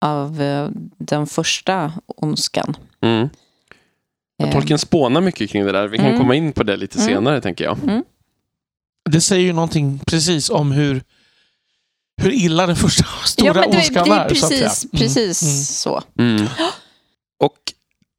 [0.00, 2.76] av eh, den första ondskan.
[3.00, 3.28] Mm.
[4.42, 5.88] Eh, Tolkien spånar mycket kring det där.
[5.88, 6.18] Vi kan Mm.
[6.20, 7.08] komma in på det lite Mm.
[7.08, 7.78] senare, tänker jag.
[9.10, 11.02] Det säger ju någonting precis om hur,
[12.22, 14.28] hur illa den första stora ja, men det, ondskan det är.
[14.34, 14.90] så precis, Mm.
[15.00, 15.54] precis Mm.
[15.64, 16.02] så.
[16.18, 16.46] Mm.
[17.44, 17.58] Och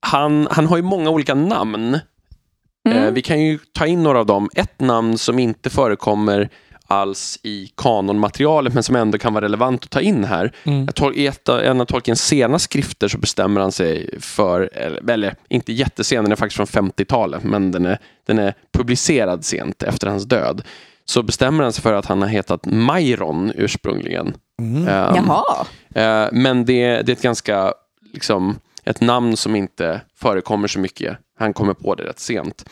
[0.02, 2.00] han, han har ju många olika namn.
[2.89, 3.04] Mm.
[3.04, 4.50] Eh, vi kan ju ta in några av dem.
[4.56, 6.50] Ett namn som inte förekommer
[6.89, 10.52] alls i kanonmaterialet men som ändå kan vara relevant att ta in här.
[10.63, 10.88] Mm.
[11.15, 15.36] I ett, av- en av Tolkiens sena skrifter så bestämmer han sig för, eller, eller
[15.49, 20.08] inte jättesen, den är faktiskt från 50-talet, men den är, den är publicerad sent efter
[20.08, 20.62] hans död.
[21.06, 24.34] Så bestämmer han sig för att han har hetat Myron ursprungligen.
[24.62, 24.84] Mm.
[24.88, 25.65] Jaha.
[25.95, 27.73] eh, men det, det är ett ganska,
[28.13, 31.17] liksom, ett namn som inte förekommer så mycket.
[31.39, 32.65] Han kommer på det rätt sent.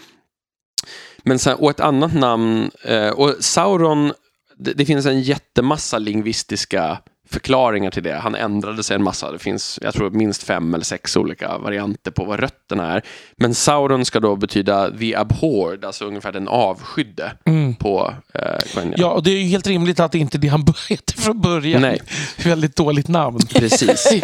[1.23, 4.13] Men sen, och ett annat namn, eh, och Sauron,
[4.58, 6.97] det, det finns en jättemassa lingvistiska
[7.30, 8.13] förklaringar till det.
[8.15, 9.32] Han ändrade sig en massa.
[9.32, 13.01] Det finns, jag tror, minst fem eller sex olika varianter på vad rötterna är.
[13.38, 17.75] Men Sauron ska då betyda the abhorred, alltså ungefär den avskydde Mm.
[17.75, 18.41] på eh,
[18.73, 18.93] Quenya.
[18.97, 21.41] Ja, och det är ju helt rimligt att det inte är det han heter från
[21.41, 21.82] början.
[21.82, 22.01] Nej.
[22.43, 23.39] Väldigt dåligt namn.
[23.56, 24.08] Precis.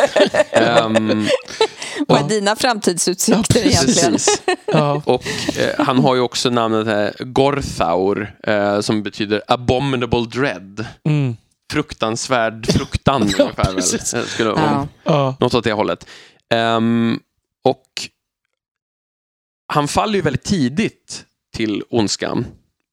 [0.51, 1.27] Ehm,
[2.07, 4.17] Vad är dina framtidsutsikter Ja, egentligen?
[4.65, 5.01] Ja.
[5.05, 5.23] Och
[5.57, 10.85] eh, han har ju också namnet här, Gorthaur, eh, som betyder abominable dread.
[11.03, 11.37] Mm.
[11.71, 13.83] Fruktansvärd fruktan ungefär väl.
[14.27, 14.87] Skulle, om, Ja.
[15.03, 15.35] Ja.
[15.39, 16.07] Något åt det hållet.
[16.49, 17.19] Ehm,
[17.63, 17.87] och
[19.67, 21.25] han faller ju väldigt tidigt
[21.55, 22.45] till ondskan,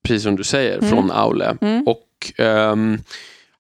[0.04, 0.90] precis som du säger, Mm.
[0.90, 1.56] från Aule.
[1.60, 1.84] Mm.
[1.86, 2.98] Och ehm,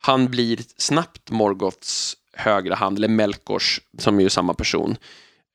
[0.00, 4.96] han blir snabbt Morgoths högra hand, eller Melkors, som är ju samma person.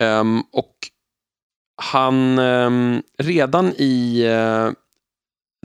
[0.03, 0.75] Ehm, och
[1.81, 4.71] han, ehm, redan i eh,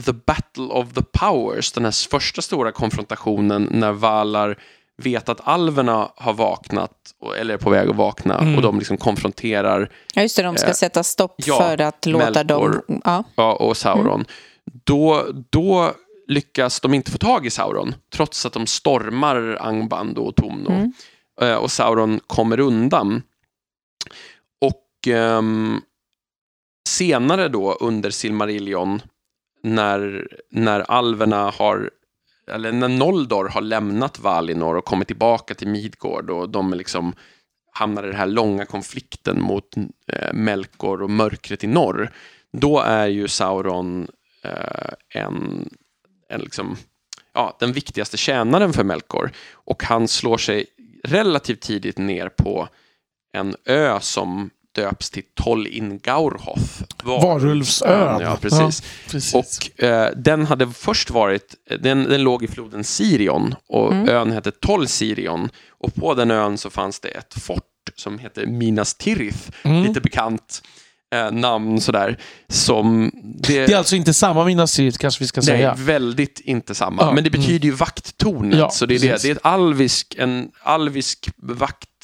[0.06, 4.58] The Battle of the Powers, den här första stora konfrontationen när Valar
[5.02, 6.92] vet att alverna har vaknat,
[7.38, 8.56] eller är på väg att vakna, Mm.
[8.56, 12.06] och de liksom konfronterar Ja, just det, de ska Eh, sätta stopp ja, för att
[12.06, 12.70] låta dem...
[12.70, 13.00] Melkor.
[13.04, 13.24] Ja.
[13.34, 14.24] ja, och Sauron.
[14.84, 15.92] Då, då
[16.26, 20.70] lyckas de inte få tag i Sauron, trots att de stormar Angband och Tomno.
[20.70, 20.92] Mm.
[21.40, 23.22] Eh, och Sauron kommer undan.
[25.00, 25.80] Och ehm,
[26.88, 29.02] senare då under Silmarillion,
[29.62, 31.90] när, när alverna har
[32.50, 37.14] eller när Noldor har lämnat Valinor och kommit tillbaka till Midgård och de är liksom
[37.72, 39.76] hamnar i den här långa konflikten mot
[40.12, 42.12] eh, Melkor och mörkret i norr.
[42.52, 44.08] Då är ju Sauron
[44.44, 45.68] eh, en,
[46.28, 46.76] en liksom,
[47.34, 49.30] ja, den viktigaste tjänaren för Melkor.
[49.52, 50.66] Och han slår sig
[51.04, 52.68] relativt tidigt ner på
[53.32, 56.82] en ö som döps till Tol in Gaurhoth.
[57.04, 58.20] Varulvsön.
[58.20, 58.82] Ja, precis.
[59.10, 59.34] precis.
[59.34, 64.08] Och eh, den hade först varit, den, den låg i floden Sirion och Mm.
[64.08, 65.48] ön hette Tol Sirion.
[65.78, 67.64] Och på den ön så fanns det ett fort
[67.96, 69.82] som heter Minas Tirith, Mm.
[69.82, 70.62] lite bekant
[71.14, 72.18] eh, namn sådär.
[72.48, 75.74] Som det, Det är alltså inte samma Minas Tirith kanske vi ska Nej, säga.
[75.78, 77.02] väldigt inte samma.
[77.02, 78.58] Ja, Men det betyder ju vakttornet.
[78.58, 79.08] Ja, så det är, det.
[79.08, 79.22] precis.
[79.22, 81.28] det är ett alvisk, en alvisk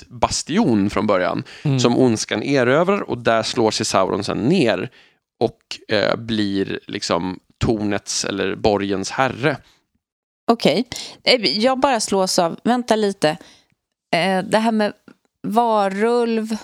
[0.08, 1.44] vaktbastion från början.
[1.62, 1.80] Mm.
[1.80, 4.90] Som ondskan erövrar och där slår sig Sauron sen ner.
[5.40, 9.56] Och eh, blir liksom tornets eller borgens herre.
[10.50, 10.84] Okej.
[11.24, 12.60] Eh, Jag bara slås av...
[12.64, 13.28] Vänta lite.
[14.14, 14.92] Eh, Det här med
[15.42, 16.56] varulv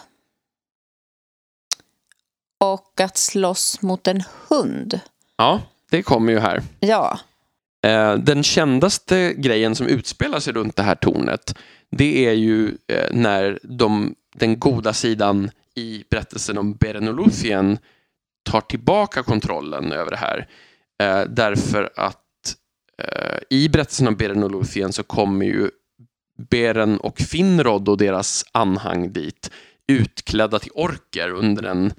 [2.61, 5.01] och att slåss mot en hund.
[5.37, 6.63] Ja, det kommer ju här.
[6.81, 7.19] Ja.
[7.87, 11.55] Eh, den kändaste grejen som utspelar sig runt det här tornet
[11.97, 17.79] det är ju eh, när de, den goda sidan i berättelsen om Berenolothien
[18.43, 20.49] tar tillbaka kontrollen över det här.
[21.03, 22.57] Eh, därför att
[22.99, 25.71] eh, i berättelsen om Berenolothien så kommer ju
[26.51, 29.51] Beren och Finrod och deras anhang dit
[29.87, 31.93] utklädda till orker under en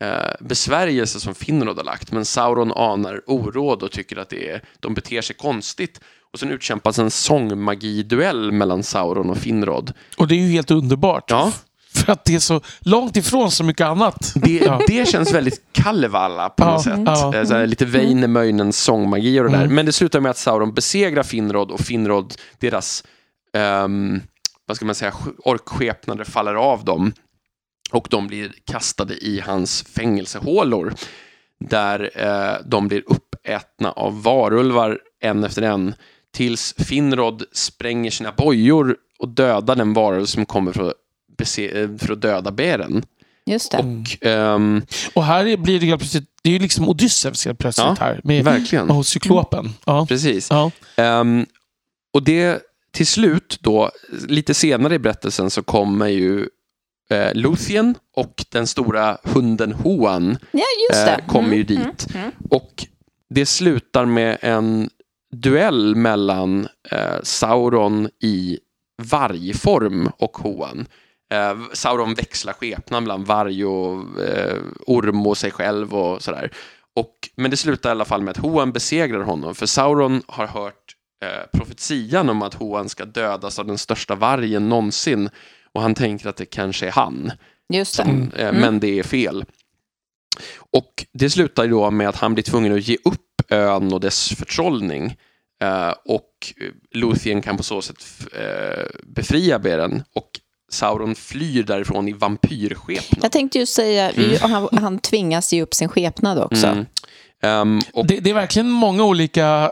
[0.00, 2.12] eh, besvärjelse som Finrod har lagt.
[2.12, 6.00] Men Sauron anar oråd och tycker att det är, de beter sig konstigt.
[6.36, 9.92] Och sen utkämpas en sångmagi-duell mellan Sauron och Finrod.
[10.16, 11.30] Och det är ju helt underbart.
[11.30, 11.52] Ja.
[11.94, 14.32] För att det är så långt ifrån så mycket annat.
[14.34, 14.80] Det, Ja.
[14.86, 17.50] det känns väldigt Kalevala på Ja, något sätt.
[17.50, 17.60] ja.
[17.60, 19.62] Eh, lite Väinämöinens sångmagi och det där.
[19.62, 19.74] Mm.
[19.74, 23.04] Men det slutar med att Sauron besegrar Finrod och Finrod, deras
[23.56, 24.20] ehm,
[24.66, 27.12] vad ska man säga, sk- orkskepnader faller av dem.
[27.92, 30.94] Och de blir kastade i hans fängelsehålor.
[31.68, 35.94] Där eh, de blir uppätna av varulvar en efter en.
[36.36, 40.94] Tills Finrod spränger sina bojor och dödar den varulv som kommer för att,
[41.38, 43.04] bese- eh, för att döda bären.
[43.46, 43.78] Just det.
[43.78, 44.82] Och ehm,
[45.14, 47.96] Och här är- blir det helt plötsligt, det är ju liksom Odysseus helt plötsligt Ja,
[48.00, 48.20] här.
[48.24, 48.90] Med, verkligen.
[48.90, 49.70] och cyklopen.
[49.84, 50.06] Ja.
[50.08, 50.50] Precis.
[50.50, 50.70] Ja.
[50.96, 51.46] Ehm,
[52.12, 53.90] och det till slut då,
[54.28, 56.48] lite senare i berättelsen så kommer ju
[57.10, 61.12] eh, Luthien och den stora hunden Hoan Ja, just det.
[61.12, 62.06] eh, kommer ju Mm, dit.
[62.14, 62.32] mm, mm.
[62.50, 62.86] Och
[63.30, 64.90] det slutar med en
[65.42, 68.58] duell mellan eh, Sauron i
[69.02, 70.86] vargform och Hoan.
[71.32, 76.50] Eh, Sauron växlar skepnad bland varg och eh, orm och sig själv och sådär.
[76.96, 80.46] Och, men det slutar i alla fall med att Hoan besegrar honom, för Sauron har
[80.46, 80.94] hört
[81.24, 85.30] eh, profetian om att Hoan ska dödas av den största vargen någonsin.
[85.72, 87.32] Och han tänker att det kanske är han.
[87.72, 88.02] Just det.
[88.02, 89.44] Som, eh, Men det är fel.
[90.70, 94.28] Och det slutar då med att han blir tvungen att ge upp ön och dess
[94.28, 95.16] förtrollning.
[95.62, 96.30] Eh, och
[96.94, 100.02] Luthien kan på så sätt eh, befria Beren.
[100.14, 100.30] Och
[100.72, 103.24] Sauron flyr därifrån i vampyrskepnad.
[103.24, 104.36] Jag tänkte ju säga, Mm.
[104.40, 106.66] han, han tvingas ge upp sin skepnad också.
[106.66, 106.86] Mm.
[107.42, 109.70] Ehm, och, Det, det är verkligen många olika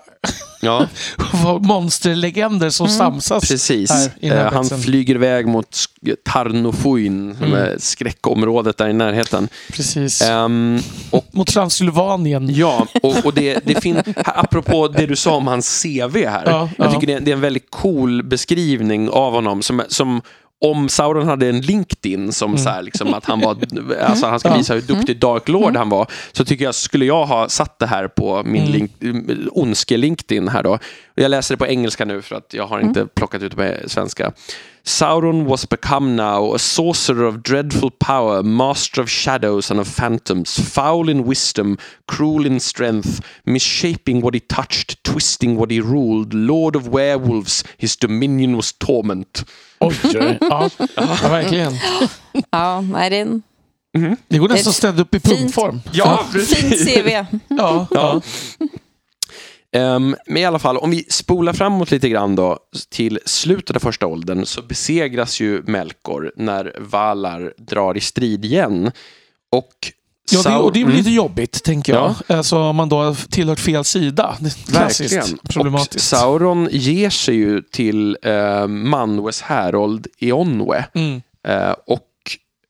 [0.61, 0.87] ja,
[1.61, 3.49] monsterlegender som samsas.
[3.51, 3.91] precis.
[3.91, 5.77] här Eh, han flyger iväg mot
[6.25, 7.53] Tarnofuin, Mm.
[7.55, 9.49] är skräckområdet där i närheten.
[9.73, 10.23] Precis.
[10.23, 10.79] Ehm,
[11.11, 12.55] och Mot Transylvanien.
[12.55, 16.43] Ja, och, och det, det finns, apropå det du sa om hans CV här.
[16.47, 16.93] Ja, jag ja.
[16.93, 20.23] tycker det är, det är en väldigt cool beskrivning av honom som, som
[20.65, 23.57] om Sauron hade en LinkedIn som så här, liksom, att han var,
[24.01, 27.27] alltså han ska visa hur duktig Dark Lord han var, så tycker jag, skulle jag
[27.27, 28.91] ha satt det här på min link,
[29.53, 30.79] ondske-LinkedIn här då.
[31.15, 33.89] Jag läser det på engelska nu för att jag har inte plockat ut det på
[33.89, 34.33] svenska.
[34.85, 40.59] Sauron was become now a sorcerer of dreadful power, master of shadows and of phantoms,
[40.61, 46.77] foul in wisdom, cruel in strength, misshaping what he touched, twisting what he ruled, lord
[46.77, 49.45] of werewolves, his dominion was torment.
[49.81, 50.39] Oj, oj.
[50.41, 51.73] Ja, ja, verkligen.
[52.53, 53.43] Ja, nej, det är en
[54.29, 55.81] Det går nästan Ett att ställa upp i fint- punktform.
[55.93, 57.09] Ja, fint CV.
[57.49, 58.21] Ja, ja.
[59.75, 62.59] Ehm, men i alla fall, om vi spolar framåt lite grann då
[62.91, 68.91] till slutet av första åldern så besegras ju Melkor när Valar drar i strid igen.
[69.53, 69.73] Och
[70.33, 71.05] Ja, det, och det är väl Mm.
[71.05, 72.15] lite jobbigt, tänker jag.
[72.27, 74.37] Alltså om man då har tillhört fel sida.
[74.67, 75.39] Klassiskt Verkligen.
[75.43, 76.09] Och problematiskt.
[76.09, 80.85] Sauron ger sig ju till eh, Manwes härold Eonwe.
[80.95, 81.23] Mm.
[81.49, 82.09] Eh, och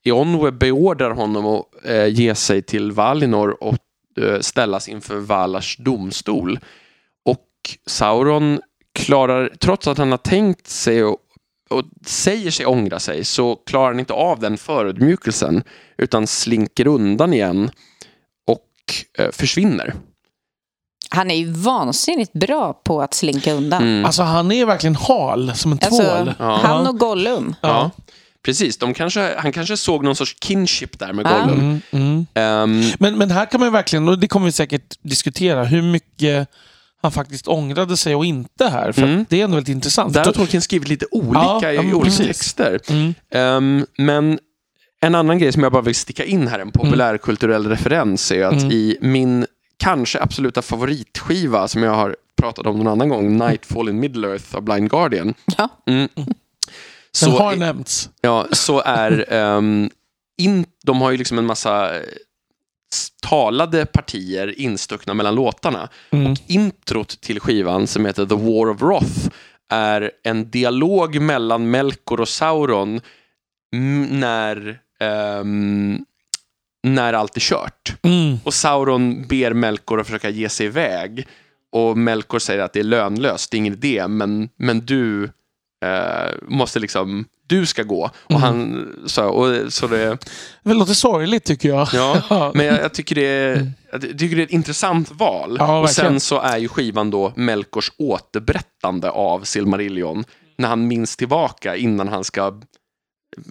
[0.05, 3.77] Eonwe beordrar honom att eh, ge sig till Valinor och
[4.21, 6.59] eh, ställas inför Valars domstol.
[7.87, 8.61] Sauron
[8.95, 11.17] klarar, trots att han har tänkt sig och,
[11.71, 15.63] och säger sig ångra sig, så klarar han inte av den förödmjukelsen
[15.99, 17.71] utan slinker undan igen
[18.47, 18.69] och
[19.19, 19.95] eh, försvinner.
[21.11, 23.83] Han är ju vansinnigt bra på att slinka undan.
[23.83, 24.05] Mm.
[24.05, 26.01] Alltså han är verkligen hal som en tvål.
[26.01, 26.57] Alltså, Ja.
[26.63, 27.55] Han och Gollum.
[27.61, 27.91] Ja.
[28.45, 31.41] Precis, de kanske, han kanske såg någon sorts kinship där med Ja.
[31.41, 31.61] Gollum.
[31.61, 32.27] Mm, mm.
[32.35, 35.83] Ehm, Men, men här kan man ju verkligen, och det kommer vi säkert diskutera, hur
[35.83, 36.49] mycket
[37.05, 38.93] han faktiskt ångrade sig och inte här.
[38.93, 39.25] För Mm.
[39.29, 40.15] det är ändå väldigt intressant.
[40.15, 42.27] där har Tolkien skrivit lite olika Ja, i ja, olika precis.
[42.27, 42.81] texter.
[42.89, 43.15] Mm.
[43.31, 44.39] Ehm, men
[45.01, 48.53] en annan grej som jag bara vill sticka in här, en populärkulturell referens, är att
[48.63, 48.71] Mm.
[48.73, 54.05] i min kanske absoluta favoritskiva som jag har pratat om någon annan gång, Nightfall in
[54.05, 55.35] Middle-earth av Blind Guardian.
[55.59, 55.69] Ja.
[55.87, 56.09] Mm.
[56.17, 56.35] Den
[57.13, 58.11] Så, har är- nämnts.
[58.21, 59.91] ja, så är, ehm,
[60.39, 62.03] in, de har ju liksom en massa eh,
[63.23, 65.89] talade partier instuckna mellan låtarna.
[66.11, 66.35] Mm.
[66.47, 69.29] introt till skivan som heter The War of Wrath
[69.73, 73.01] är en dialog mellan Melkor och Sauron
[74.11, 76.05] när, ehm,
[76.83, 77.97] när allt är kört.
[78.03, 78.39] Mm.
[78.45, 81.27] Och Sauron ber Melkor att försöka ge sig iväg.
[81.73, 85.31] Och Melkor säger att det är lönlöst, det är ingen idé, men, men du
[85.85, 88.11] eh, måste liksom, du ska gå.
[88.25, 88.43] Och Mm.
[88.43, 90.19] han, så, och, så det,
[90.63, 91.89] Det låter sorgligt tycker jag.
[91.93, 95.57] Ja, men jag, jag, tycker det är, jag tycker det är ett intressant val.
[95.61, 100.25] Ja, och sen så är ju skivan då Melkors återberättande av Silmarillion.
[100.59, 102.61] När han minns tillbaka innan han ska,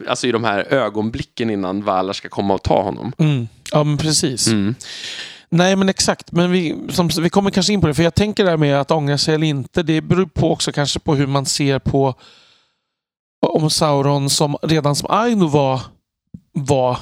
[0.07, 3.13] alltså i de här ögonblicken innan Valar ska komma och ta honom.
[3.17, 3.47] Mm.
[3.71, 4.47] Ja, men precis.
[4.47, 4.75] Mm.
[5.55, 6.31] Nej, men exakt.
[6.31, 7.93] Men vi, som, vi kommer kanske in på det.
[7.93, 9.83] För jag tänker det här med att ångra sig eller inte.
[9.83, 12.15] Det beror på också kanske på hur man ser på
[13.47, 15.81] om Sauron som redan som Aino var,
[16.53, 16.97] var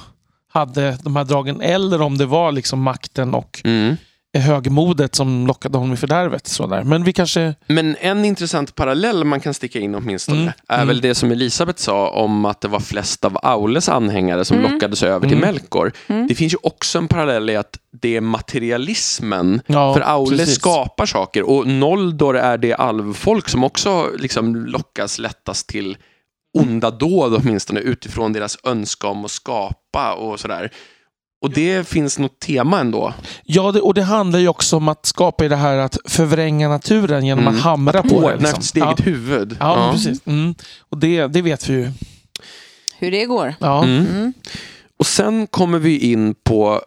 [0.48, 1.62] hade de här dragen.
[1.62, 3.96] Eller om det var liksom makten och Mm
[4.40, 6.48] högmodet som lockade honom i fördärvet.
[6.48, 6.84] Sådär.
[6.84, 7.56] Men vi kanske...
[7.68, 10.88] Men en intressant parallell man kan sticka in åtminstone Mm, är mm.
[10.88, 14.72] väl det som Elisabeth sa om att det var flest av Aules anhängare som Mm.
[14.74, 15.50] lockades över till Mm.
[15.50, 15.92] Melkor.
[16.08, 16.28] Mm.
[16.28, 20.56] Det finns ju också en parallell i att det är materialismen Ja, För Aule precis.
[20.56, 25.98] skapar saker och Noldor är det alvfolk som också liksom lockas lättast till
[26.58, 30.72] onda dåd åtminstone utifrån deras önskan om att skapa och sådär.
[31.42, 33.14] Och det finns något tema ändå.
[33.44, 36.70] Ja, det, och det handlar ju också om att skapa i det här att förvränga
[36.70, 37.56] naturen genom Mm.
[37.58, 38.16] att hamra på det.
[38.16, 38.46] Ordna Liksom.
[38.50, 39.06] efter sitt eget ja.
[39.06, 39.58] huvud.
[39.60, 40.28] Ja, men precis.
[40.28, 40.56] Mm.
[40.90, 41.92] Och det, det vet vi ju.
[43.00, 43.56] Hur det går.
[43.60, 43.84] Ja.
[43.84, 44.06] Mm.
[44.06, 44.34] Mm.
[45.00, 46.82] Och sen kommer vi in på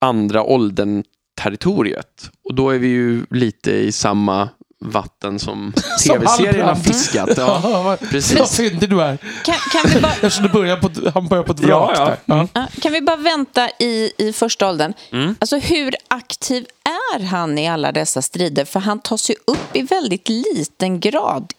[0.00, 1.04] andra åldern
[1.42, 2.30] territoriet.
[2.44, 4.48] Och då är vi ju lite i samma
[4.84, 5.72] vatten som
[6.04, 7.30] tv-serien har fiskat.
[7.36, 8.38] Ja, precis.
[8.38, 9.16] Vad fyndig du är.
[9.44, 12.04] Kan, kan, vi bara, Eftersom du börjar på, han börjar på ett vrak ja.
[12.04, 12.16] där.
[12.24, 12.48] Ja.
[12.52, 14.92] ja, kan vi bara vänta i, i första åldern?
[15.12, 15.36] Mm.
[15.38, 16.66] Alltså hur aktiv
[17.14, 18.64] är han i alla dessa strider?
[18.64, 21.52] För han tas ju upp i väldigt liten grad.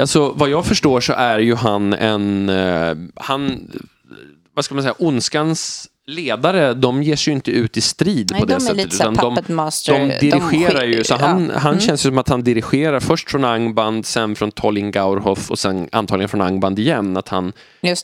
[0.00, 3.70] Alltså vad jag förstår så är ju han en, eh, han,
[4.54, 8.40] vad ska man säga, ondskans ledare, de ger sig ju inte ut i strid Nej,
[8.40, 8.76] på det de sättet.
[8.76, 9.34] lite utan de,
[9.86, 11.58] de dirigerar sk- ju, så han, ja.
[11.58, 11.80] han Mm.
[11.80, 15.88] känns ju som att han dirigerar först från Angband, sen från Tolin Gaurhoff och sen
[15.92, 17.16] antagligen från Angband igen.
[17.16, 17.52] Att han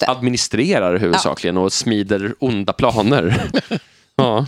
[0.07, 3.43] administrerar huvudsakligen och smider onda planer.
[4.17, 4.47] ja.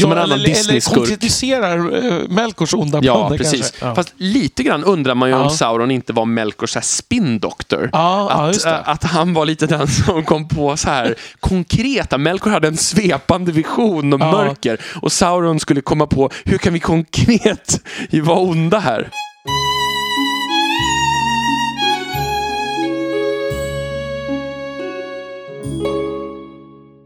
[0.00, 0.94] Som en annan eller, eller Disney-skurk.
[0.96, 3.60] konkretiserar uh, Melkors onda Ja, planer precis.
[3.60, 3.86] kanske.
[3.86, 3.94] Ja.
[3.94, 5.50] Fast lite grann undrar man ju om Ja.
[5.50, 7.90] Sauron inte var Melkors så här spin doctor.
[7.92, 8.70] Ja, ja, att, det.
[8.70, 12.18] äh, att han var lite den som kom på så här konkreta.
[12.18, 14.30] Melkor hade en svepande vision om Ja.
[14.32, 17.80] mörker och Sauron skulle komma på hur kan vi konkret
[18.22, 19.10] vara onda här?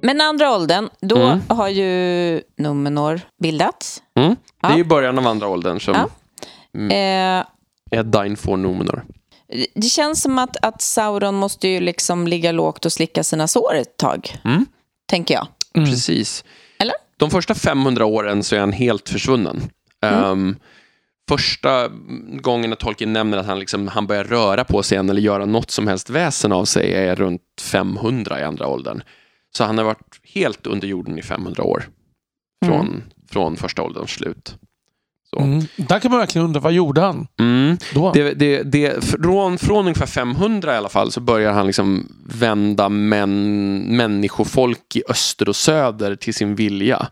[0.02, 1.40] Men andra åldern, då Mm.
[1.48, 4.02] har ju Numenor bildats.
[4.18, 4.36] Mm.
[4.62, 6.08] Det är ju början av andra åldern som Ja.
[6.78, 7.38] Mm.
[7.40, 9.04] Eh, Edain får Numenor.
[9.74, 13.74] det känns som att, att Sauron måste ju liksom ligga lågt och slicka sina sår
[13.74, 14.66] ett tag, Mm.
[15.06, 15.46] tänker jag.
[15.74, 15.88] Mm.
[15.90, 16.44] Precis.
[16.78, 16.94] Eller?
[17.16, 19.62] De första 500 åren så är han helt försvunnen.
[20.04, 20.24] Mm.
[20.24, 20.56] Ehm,
[21.28, 21.88] första
[22.40, 25.46] gången att Tolkien nämner att han, liksom, han börjar röra på sig igen eller göra
[25.46, 29.02] något som helst väsen av sig är runt 500 i andra åldern.
[29.56, 31.88] Så han har varit helt under jorden i 500 år.
[32.66, 34.56] Från, från första ålderns slut.
[35.38, 35.62] Mm.
[35.76, 37.76] Där kan man verkligen undra, vad gjorde han Mm.
[37.94, 38.12] då?
[38.12, 42.88] Det, det, det, från, från ungefär 500 i alla fall så börjar han liksom vända
[42.88, 47.08] män, människofolk i öster och söder till sin vilja.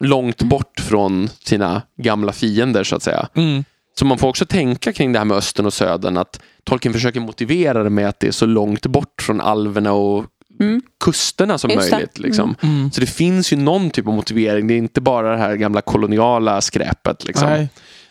[0.00, 3.28] Långt bort från sina gamla fiender så att säga.
[3.34, 3.64] Mm.
[3.98, 7.20] Så man får också tänka kring det här med östern och södern att Tolkien försöker
[7.20, 10.24] motivera det med att det är så långt bort från alverna och
[10.60, 10.82] Mm.
[11.04, 11.96] kusterna som Just det.
[11.96, 12.18] möjligt.
[12.18, 12.54] Liksom.
[12.62, 12.90] Mm.
[12.92, 14.66] Så det finns ju någon typ av motivering.
[14.66, 17.24] Det är inte bara det här gamla koloniala skräpet.
[17.24, 17.48] Liksom.
[17.48, 17.68] Nej.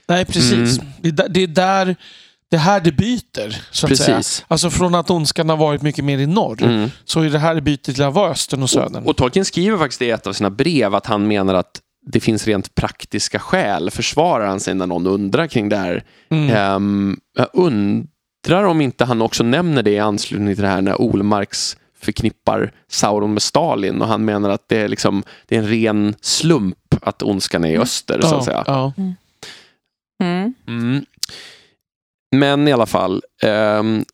[0.08, 0.80] Nej, precis.
[1.02, 1.96] Det, är där- det är där
[2.52, 3.56] det här det byter.
[3.72, 4.22] Så att säga.
[4.48, 6.90] Alltså från att ondskan har varit mycket mer i norr, Mm.
[7.06, 9.04] så är det här det byter till att vara östern och södern.
[9.04, 12.20] Och, och Tolkien skriver faktiskt i ett av sina brev att han menar att det
[12.20, 16.04] finns rent praktiska skäl, försvarar han sig när någon undrar kring det här.
[16.32, 16.50] Mm.
[16.56, 21.02] Ehm, jag undrar om inte han också nämner det i anslutning till det här när
[21.02, 25.68] Olmarks förknippar Sauron med Stalin och han menar att det är, liksom, det är en
[25.68, 28.64] ren slump att ondskan är i öster, så att säga.
[28.68, 28.94] Ja,
[30.22, 30.54] Mm.
[30.68, 31.06] Mm.
[32.36, 34.06] Men i alla fall, ehm,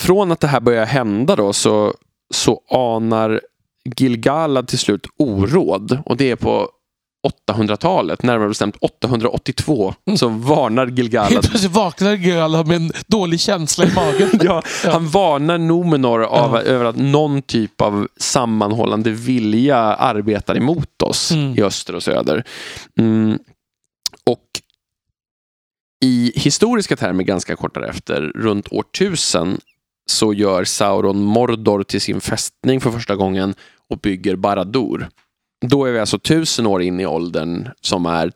[0.00, 1.94] från att det här börjar hända då så,
[2.34, 3.40] så anar
[3.96, 6.70] Gilgalad till slut oråd och det är på
[7.50, 13.84] 800-talet, närmare bestämt 882, så varnar Helt Gilgalad plötsligt vaknar Göla med en dålig känsla
[13.84, 14.30] i magen.
[14.42, 14.92] Ja, Ja.
[14.92, 16.60] han varnar Numenor av, Ja.
[16.62, 21.58] över att någon typ av sammanhållande vilja arbetar emot oss Mm.
[21.58, 22.44] i öster och söder.
[22.98, 23.38] Mm.
[24.26, 24.44] Och
[26.04, 29.58] i historiska termer ganska kort därefter, runt år 1000,
[30.10, 33.54] så gör Sauron Mordor till sin fästning för första gången
[33.90, 35.08] och bygger Barad-dûr.
[35.66, 38.30] Då är vi alltså tusen år in i åldern som är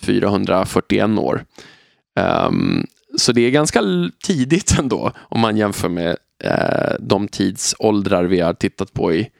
[0.00, 1.44] 3441 år.
[2.20, 2.86] Ehm,
[3.18, 3.82] så det är ganska
[4.24, 9.30] tidigt ändå om man jämför med eh, de tidsåldrar vi har tittat på i,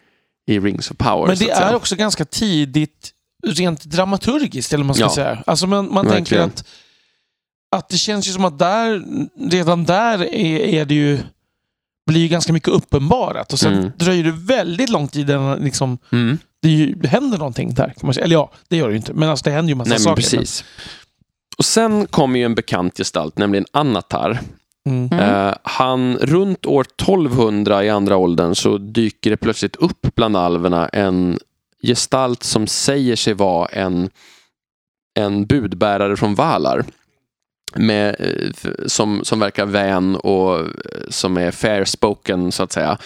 [0.46, 1.26] i Rings of Power.
[1.26, 3.10] Men det är också ganska tidigt
[3.46, 5.10] rent dramaturgiskt, eller man ska Ja.
[5.14, 5.42] säga.
[5.46, 6.64] Alltså man, man tänker att,
[7.76, 9.02] att det känns ju som att där,
[9.50, 11.18] redan där är, är det ju
[12.06, 13.90] blir ju ganska mycket uppenbarat och sen Mm.
[13.96, 16.38] dröjer det väldigt lång tid innan liksom, Mm.
[16.64, 17.86] Det ju, händer någonting där.
[17.86, 18.24] Kan man säga.
[18.24, 19.12] Eller ja, det gör det ju inte.
[19.12, 20.22] Men alltså, det händer ju massa Nej, men saker.
[20.22, 20.64] precis.
[21.58, 24.40] Och sen kommer ju en bekant gestalt, nämligen Annatar.
[24.84, 25.18] Men, mm.
[25.18, 30.88] Eh, han, runt år 1200 i andra åldern så dyker det plötsligt upp bland alverna
[30.88, 31.38] en
[31.82, 34.10] gestalt som säger sig vara en,
[35.14, 36.84] en budbärare från Valar.
[37.76, 40.66] Med, eh, som, som verkar vän och eh,
[41.08, 42.98] som är fair spoken så att säga.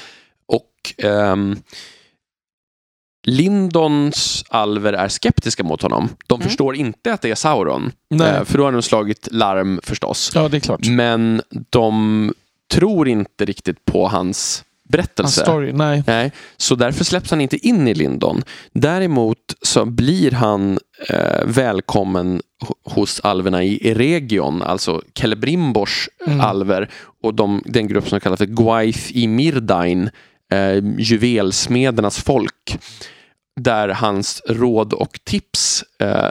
[0.46, 1.56] Och ehm,
[3.26, 6.08] Lindons alver är skeptiska mot honom.
[6.26, 6.48] De Mm.
[6.48, 7.92] förstår inte att det är Sauron.
[8.10, 8.28] Nej.
[8.30, 10.32] Eh, för då har de slagit larm förstås.
[10.34, 10.86] Ja, det är klart.
[10.88, 12.32] Men de
[12.72, 15.40] tror inte riktigt på hans Hans berättelse.
[15.40, 16.02] story, nej.
[16.06, 18.42] Nej, så därför släpps han inte in i Lindon.
[18.72, 20.78] Däremot så blir han
[21.08, 26.40] eh, välkommen ho- hos alverna i Eregion, alltså Celebrimbors Mm.
[26.40, 26.90] alver
[27.22, 30.10] och de, den grupp som kallas för Gwaith i Mirdain,
[30.52, 32.78] eh, juvelsmedernas folk.
[33.60, 36.28] Där hans råd och tips eh,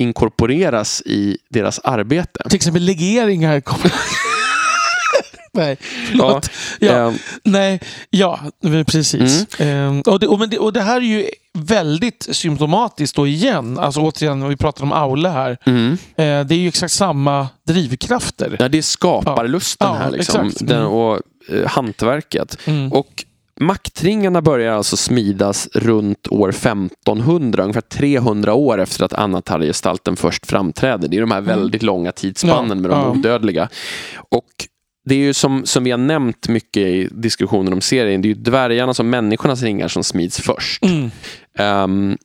[0.00, 2.42] inkorporeras i deras arbete.
[2.48, 3.92] Till exempel legeringar kommer...
[5.52, 5.76] nej,
[6.08, 6.50] förlåt.
[6.80, 7.08] Ja.
[7.08, 7.12] Eh,
[7.44, 8.40] Nej, ja,
[8.86, 9.46] precis.
[9.60, 11.26] Ehm, och, det, och, men det, och det här är ju
[11.58, 13.78] väldigt symptomatiskt då igen.
[13.78, 15.56] Alltså återigen, vi pratar om Aule här.
[15.66, 15.92] mm.
[15.92, 18.56] Eh, det är ju exakt samma drivkrafter.
[18.58, 20.52] Ja, det är skaparlusten Ja, här liksom.
[20.60, 20.88] Den, Mm.
[20.92, 21.20] och
[21.52, 22.58] eh, hantverket.
[22.66, 22.92] Mm.
[22.92, 23.24] Och
[23.60, 31.08] maktringarna börjar alltså smidas runt år 1500, ungefär 300 år efter att Anatar-gestalten först framträder.
[31.08, 32.82] Det är de här väldigt långa tidsspannen Mm.
[32.82, 33.10] Med de ja.
[33.10, 33.68] odödliga.
[34.30, 34.48] Och
[35.04, 38.34] det är ju som, som vi har nämnt mycket i diskussionen om serien, det är
[38.34, 40.84] ju dvärgarna som människornas ringar som smids först.
[40.84, 41.10] Mm.
[41.58, 42.18] Ehm,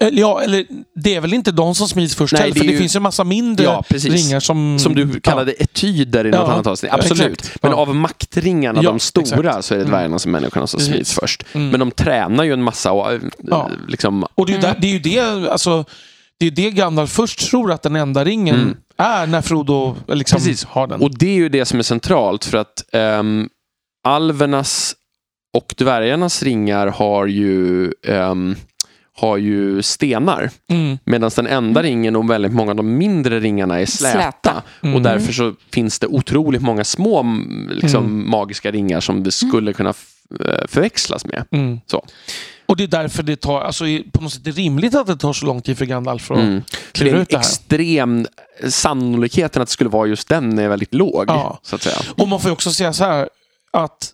[0.00, 2.66] Eller, ja, eller det är väl inte de som smids först Nej, heller, det för
[2.66, 4.78] det ju- finns ju massa mindre ja, ringar som...
[4.78, 6.92] Som du kallade etyder i något Ja, annat avsnitt.
[6.92, 7.52] ja, Absolut.
[7.62, 7.76] Men Ja.
[7.76, 9.64] av maktringarna, Ja, de stora, exakt.
[9.64, 9.90] så är det Mm.
[9.92, 11.42] dvärgarna som människorna som smids först.
[11.52, 11.68] Mm.
[11.70, 13.70] Men de tränar ju en massa och eh, Ja.
[13.88, 15.84] liksom, Och det är ju, där, det, är ju det, alltså,
[16.38, 18.76] det är det Gandalf först tror att den enda ringen Mm.
[18.96, 20.64] är när Frodo liksom Precis.
[20.64, 21.00] har den.
[21.00, 23.48] Och det är ju det som är centralt för att um,
[24.04, 24.94] alvernas
[25.56, 28.56] och dvärgarnas ringar har ju, ehm,
[29.16, 30.50] har ju stenar.
[30.70, 30.98] Mm.
[31.04, 34.12] Medan den enda ringen och väldigt många av de mindre ringarna är släta.
[34.22, 34.62] Släta.
[34.82, 34.94] Mm.
[34.94, 38.30] Och därför så finns det otroligt många små m, liksom, Mm.
[38.30, 39.94] magiska ringar som det skulle kunna
[40.40, 41.44] eh, förväxlas med.
[41.50, 41.80] Mm.
[41.86, 42.04] Så.
[42.66, 45.16] Och det är därför det tar, alltså på något sätt är det rimligt att det
[45.16, 46.62] tar så lång tid för Gandalf att Mm.
[46.92, 47.40] Klura ut det här.
[47.42, 48.26] extrem
[48.68, 51.24] sannolikheten att det skulle vara just den är väldigt låg.
[51.28, 51.58] Ja.
[51.62, 51.96] Så att säga.
[52.16, 53.28] Och man får ju också säga så här
[53.70, 54.12] att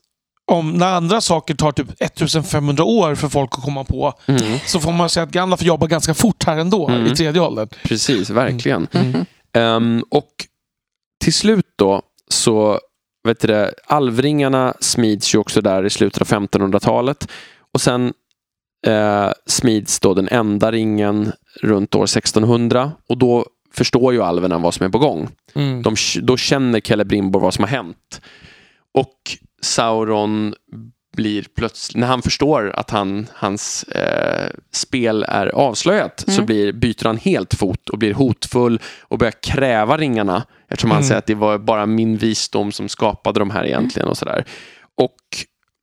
[0.51, 4.59] om när andra saker tar typ 1500 år för folk att komma på Mm.
[4.67, 7.07] så får man säga att Gandalf jobbar ganska fort här ändå Mm.
[7.07, 7.69] i tredje åldern.
[7.85, 8.87] Precis, verkligen.
[8.93, 9.25] Mhm.
[9.53, 10.29] Ehm, och
[11.25, 12.81] till slut då så,
[13.29, 17.29] vet du det, alvringarna smids ju också där i slutet av 1500-talet.
[17.75, 18.13] Och sen
[18.87, 24.75] eh, smids då den enda ringen runt år 1600 och då förstår ju alverna vad
[24.75, 25.29] som är på gång.
[25.55, 25.83] Mm.
[25.83, 28.21] De, då känner Celebrimbor vad som har hänt.
[28.95, 29.15] Och
[29.65, 30.55] Sauron
[31.17, 36.47] blir plötsligt, när han förstår att han, hans eh, spel är avslöjat så Mm.
[36.47, 40.45] blir, byter han helt fot och blir hotfull och börjar kräva ringarna.
[40.69, 41.09] Eftersom han Mm.
[41.09, 44.45] säger att det var bara min visdom som skapade de här egentligen och sådär.
[44.97, 45.17] Och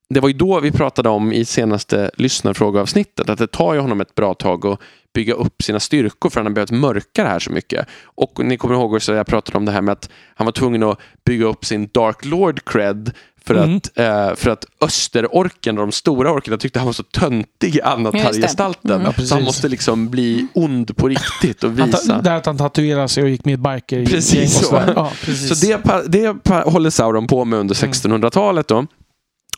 [0.09, 4.01] det var ju då vi pratade om i senaste lyssnarfrågeavsnittet att det tar ju honom
[4.01, 4.79] ett bra tag att
[5.13, 7.87] bygga upp sina styrkor för han har behövt mörka det här så mycket.
[8.03, 10.83] Och ni kommer ihåg också jag pratade om det här med att han var tvungen
[10.83, 13.11] att bygga upp sin Dark Lord cred
[13.53, 13.77] för, Mm.
[13.77, 17.81] att, eh, för att österorken och de stora orkerna tyckte han var så töntig i
[17.81, 18.91] Anatar-gestalten.
[19.01, 19.13] Mm.
[19.17, 22.21] Ja, så han måste liksom bli ond på riktigt och Han ta, visa.
[22.21, 24.81] där att han tatuerade sig och gick med i biker Precis så.
[24.95, 25.59] Ja, precis.
[25.59, 28.85] Så det, det håller Sauron på med under 1600-talet då.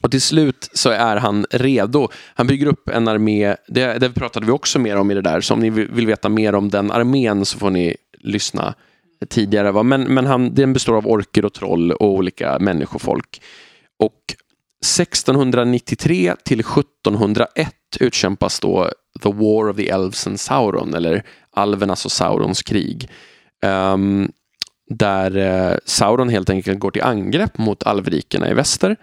[0.01, 2.07] Och till slut så är han redo.
[2.35, 5.41] Han bygger upp en armé, det, det pratade vi också mer om i det där,
[5.41, 8.73] så om ni vill vill veta mer om den armén så får ni lyssna
[9.29, 9.71] tidigare.
[9.71, 9.83] Va?
[9.83, 13.41] Men, men han, den består av orker och troll och olika människofolk.
[14.01, 14.35] Och
[14.81, 18.89] 1693 till 1701 utkämpas då
[19.23, 23.09] The War of the Elves and Sauron, eller Alvernas och Saurons krig.
[23.65, 24.31] Um,
[24.89, 28.95] där eh, Sauron helt enkelt går till angrepp mot alvrikerna i väster.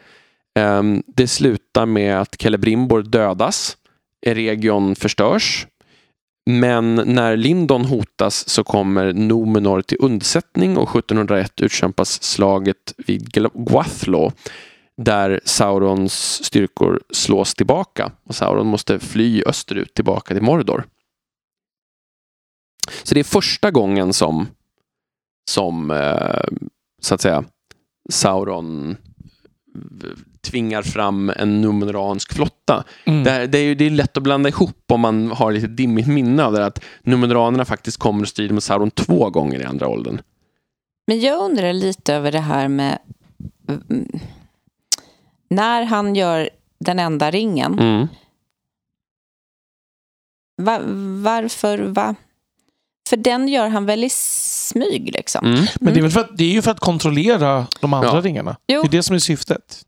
[0.58, 3.76] Um, det slutar med att Celebrimbor dödas,
[4.26, 5.66] Eregion förstörs.
[6.50, 13.64] Men när Lindon hotas så kommer Nomenor till undsättning och 1701 utkämpas slaget vid Gl-
[13.64, 14.32] Gwathlo
[14.98, 20.84] där Saurons styrkor slås tillbaka och Sauron måste fly österut tillbaka till Mordor.
[23.02, 24.46] Så det är första gången som,
[25.50, 26.40] som eh,
[27.02, 27.44] så att säga,
[28.10, 28.96] Sauron
[30.40, 32.84] tvingar fram en numeransk flotta.
[33.04, 33.24] Mm.
[33.24, 35.66] Det, här- det, är ju, det är lätt att blanda ihop om man har lite
[35.66, 39.64] dimmigt minne av det att numeranerna faktiskt kommer och strider mot Sauron två gånger i
[39.64, 40.20] andra åldern.
[41.06, 42.98] Men jag undrar lite över det här med
[45.48, 47.78] när han gör den enda ringen.
[47.78, 48.08] Mm.
[50.62, 50.80] Va,
[51.22, 51.78] varför?
[51.78, 52.14] Va?
[53.08, 55.46] För den gör han väl i smyg liksom?
[55.46, 55.66] Mm.
[55.80, 58.20] Men det är, väl för att, det är ju för att kontrollera de andra Ja.
[58.20, 58.56] ringarna.
[58.66, 58.82] Jo.
[58.82, 59.82] Det är det som är syftet.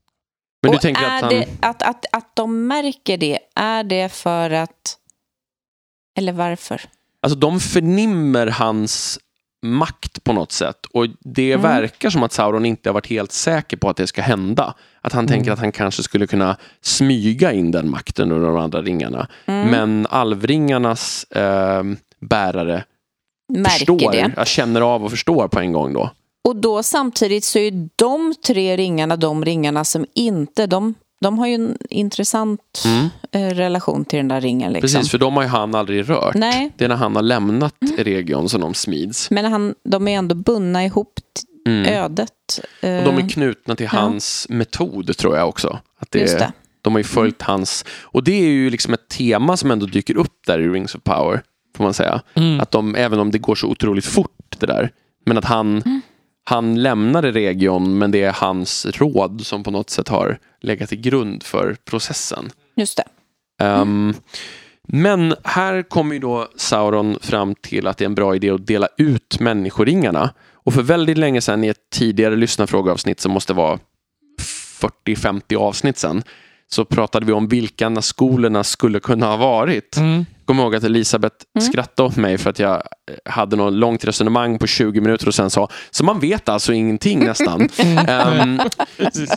[0.62, 1.30] Men du Och tänker är att han...
[1.30, 4.96] det, att, att, att de märker det, är det för att...
[6.18, 6.82] Eller varför?
[7.22, 9.18] Alltså de förnimmer hans
[9.62, 11.62] makt på något sätt och det Mm.
[11.62, 14.74] verkar som att Sauron inte har varit helt säker på att det ska hända.
[15.00, 15.32] Att han Mm.
[15.32, 19.28] tänker att han kanske skulle kunna smyga in den makten under de andra ringarna.
[19.46, 19.68] Mm.
[19.70, 21.82] Men alvringarnas eh,
[22.20, 22.84] bärare
[23.52, 24.32] Märker förstår, det.
[24.36, 26.10] jag känner av och förstår på en gång då.
[26.48, 30.66] Och då samtidigt så är de tre ringarna de ringarna som inte...
[30.66, 33.08] De, de har ju en intressant Mm.
[33.32, 34.72] eh, relation till den där ringen.
[34.72, 34.98] Liksom.
[34.98, 36.34] Precis, för de har ju han aldrig rört.
[36.34, 36.70] Nej, Mm.
[36.76, 39.30] Det är när han har lämnat region som de smids.
[39.30, 41.12] men han, de är ändå bundna ihop
[41.66, 41.86] Mm.
[41.86, 42.30] ödet.
[42.80, 43.98] eh, Och de är knutna till Ja.
[44.00, 45.78] hans metod tror jag också.
[45.98, 46.52] Att det, Just det.
[46.82, 47.84] De har ju följt hans...
[48.02, 51.02] Och det är ju liksom ett tema som ändå dyker upp där i Rings of
[51.02, 51.42] Power.
[51.76, 52.22] Får man säga.
[52.34, 52.60] Mm.
[52.60, 54.90] Att de, även om det går så otroligt fort det där.
[55.26, 55.99] Men att han, Mm.
[56.50, 61.00] Han lämnade region men det är hans råd som på något sätt har legat till
[61.00, 62.50] grund för processen.
[62.76, 63.04] Just det.
[63.64, 64.14] Ehm,
[64.88, 68.66] men här kommer ju då Sauron fram till att det är en bra idé att
[68.66, 70.34] dela ut människoringarna.
[70.52, 73.78] Och för väldigt länge sedan i ett tidigare lyssnarfrågeavsnitt som måste vara
[74.80, 76.22] 40-50 avsnitt sedan
[76.72, 79.96] så pratade vi om vilka Nazgolerna skulle kunna ha varit.
[79.96, 80.26] Mm.
[80.38, 81.70] Jag kommer ihåg att Elisabeth Mm.
[81.70, 85.34] skrattade åt mig för att jag eh, hade något långt resonemang på 20 minuter och
[85.34, 87.68] sen sa så man vet alltså ingenting nästan.
[88.08, 88.60] Ehm,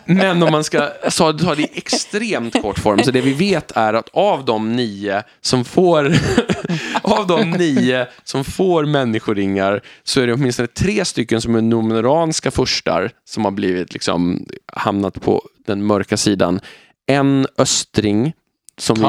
[0.05, 3.71] men om man ska så ta det i extremt kort form så det vi vet
[3.75, 6.05] är att av de nio som får
[7.01, 12.51] av de nio som får människoringar så är det åtminstone tre stycken som är numeranska
[12.51, 16.59] furstar som har blivit liksom hamnat på den mörka sidan.
[17.08, 18.34] En östring
[18.78, 19.01] som vi,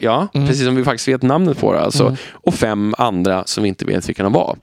[0.00, 0.46] ja, Mm.
[0.48, 1.74] precis som vi faktiskt vet namnet på.
[1.74, 2.16] Alltså, Mm.
[2.32, 4.58] Och fem andra som vi inte vet vilka de var.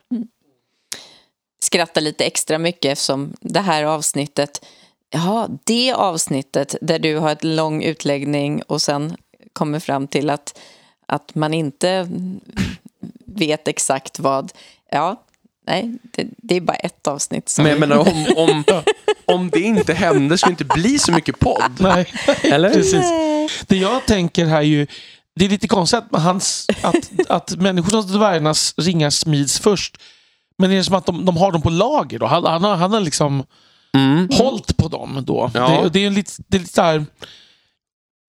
[1.62, 4.66] skrattar lite extra mycket eftersom det här avsnittet,
[5.10, 9.16] ja, det avsnittet där du har ett lång utläggning och sen
[9.54, 10.60] kommer fram till att,
[11.06, 12.08] att man inte
[13.26, 14.52] vet exakt vad,
[14.92, 15.24] ja,
[15.70, 17.50] nej, det, det är bara ett avsnitt.
[17.50, 18.64] Som, Men jag menar, om, om,
[19.26, 21.72] om det inte hände skulle det inte bli så mycket podd.
[21.80, 22.14] Nej,
[22.44, 22.74] Eller?
[22.74, 23.12] precis.
[23.68, 24.88] Det jag tänker här är ju,
[25.36, 29.98] det är lite konstigt att, hans, att, att människornas dvärgarnas ringar smids först.
[30.58, 32.26] Men det är som att de, de har dem på lager då.
[32.26, 33.44] Han, han, har, han har liksom
[33.94, 34.30] Mm.
[34.32, 35.52] hållit på dem då.
[35.54, 35.82] Ja.
[35.84, 37.06] Det, det är lite, det är lite så här,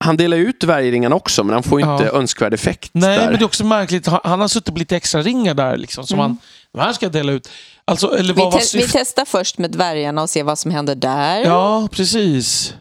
[0.05, 1.93] Han delar ut dvärgringarna också, men han får ju Ja.
[1.93, 3.25] inte önskvärd effekt Nej, där.
[3.31, 4.07] men det är också märkligt.
[4.07, 6.07] Han, han har suttit på lite extra ringar där liksom.
[6.07, 6.39] Som han,
[6.73, 7.49] de här ska jag dela ut.
[7.85, 10.71] Alltså, eller vi, vad var te- vi testar först med dvärgarna och ser vad som
[10.71, 11.45] händer där.
[11.45, 12.75] Ja, precis.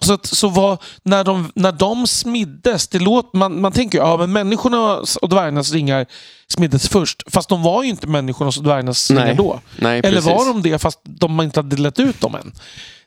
[0.00, 4.04] Så, att, så vad, när, de, när de smiddes, det låter, man, man tänker ju
[4.04, 6.06] ja, men människornas och dvärgarnas ringar
[6.48, 7.22] smiddes först.
[7.26, 9.60] Fast de var ju inte människornas och dvärgarnas Nej, ringar då.
[9.78, 10.26] Nej, Eller precis.
[10.30, 12.52] var de det fast de inte hade delat ut dem än?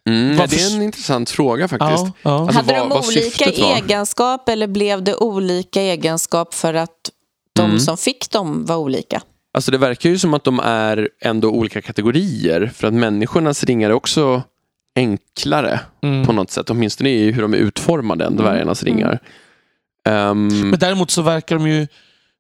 [0.10, 2.04] Mm, Varför- Det är en intressant fråga faktiskt.
[2.04, 2.40] Ja, ja.
[2.40, 3.46] Alltså, Hade vad- de olika
[3.78, 7.10] egenskap eller blev det olika egenskap för att
[7.56, 7.80] de Mm.
[7.80, 9.22] som fick dem var olika?
[9.54, 12.72] Alltså det verkar ju som att de är ändå olika kategorier.
[12.76, 14.44] För att människornas ringar är också
[14.96, 16.26] enklare Mm.
[16.26, 16.70] på något sätt.
[16.70, 19.20] Åtminstone i hur de är utformade än dvärgarnas ringar.
[20.06, 21.88] Ehm, Men däremot så verkar de ju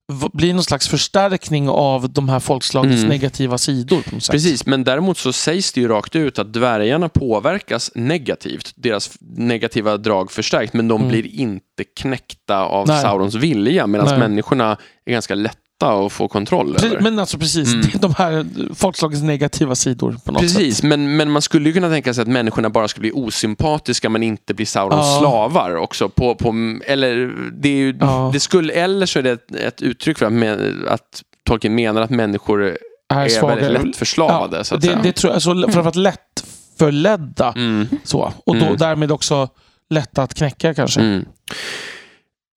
[0.09, 3.09] v- bli någon slags förstärkning av de här folkslagens Mm.
[3.09, 4.01] negativa sidor.
[4.31, 8.73] Precis, men däremot så sägs det ju rakt ut att dvärgarna påverkas negativt.
[8.75, 11.09] Deras negativa drag förstärks, men de Mm.
[11.09, 13.01] blir inte knäckta av Nej.
[13.01, 13.87] Saurons vilja.
[13.87, 15.35] Medan människorna är ganska
[15.79, 16.99] lätta att få kontroll Pre- över.
[17.01, 17.85] Men alltså precis, Mm.
[17.99, 20.83] de här folkslagens negativa sidor på något Precis, sätt.
[20.85, 24.23] men, men man skulle ju kunna tänka sig att människorna bara skulle bli osympatiska men
[24.23, 25.17] inte bli Saurons Ja.
[25.19, 26.09] slavar också.
[26.09, 26.53] På, på,
[26.85, 28.29] eller, det är ju, Ja.
[28.33, 32.09] det skulle, eller så är det ett, ett uttryck för att, att Tolkien menar att
[32.09, 32.77] människor Är
[33.13, 34.57] är väldigt lätt förslavade.
[34.57, 34.99] Ja, så att det, säga.
[35.03, 36.45] det tror jag, så framförallt lätt
[36.79, 37.53] förledda.
[37.55, 37.87] Mm.
[38.03, 38.33] Så.
[38.45, 38.77] Och då, Mm.
[38.77, 39.49] därmed också
[39.89, 40.99] lätta att knäcka kanske.
[41.01, 41.25] Mm.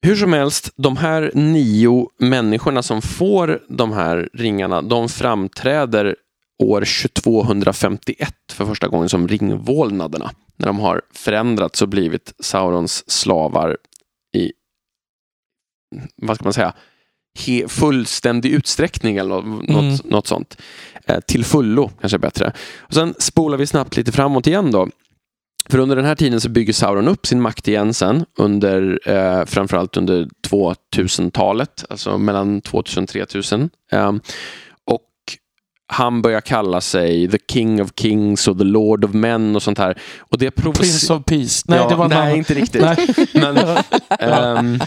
[0.03, 6.17] Hur som helst, de här nio människorna som får de här ringarna, de framträder
[6.63, 10.31] år 2251 för första gången som ringvålnaderna.
[10.57, 13.77] När de har förändrats och blivit Saurons slavar
[14.37, 14.53] i,
[16.17, 16.75] vad ska man säga,
[17.47, 19.95] he, fullständig utsträckning eller något, Mm.
[20.05, 20.57] något sånt.
[21.07, 22.53] Eh, till fullo kanske bättre.
[22.79, 24.89] Och sen spolar vi snabbt lite framåt igen då.
[25.69, 29.45] För under den här tiden så bygger Sauron upp sin makt igen sen, under, eh,
[29.45, 33.71] framförallt under 2000-talet, alltså mellan 2000 och 3000.
[33.93, 34.13] Eh,
[34.85, 35.09] och
[35.87, 39.79] han börjar kalla sig The King of Kings och The Lord of Men och sånt
[39.79, 40.01] här.
[40.19, 40.85] Och det provocerar...
[40.85, 41.65] Prince of Peace.
[41.69, 42.37] Nej, ja, det var nej annan.
[42.37, 42.83] inte riktigt.
[43.35, 43.57] Men,
[44.19, 44.81] ehm,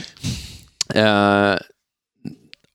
[0.94, 1.60] eh,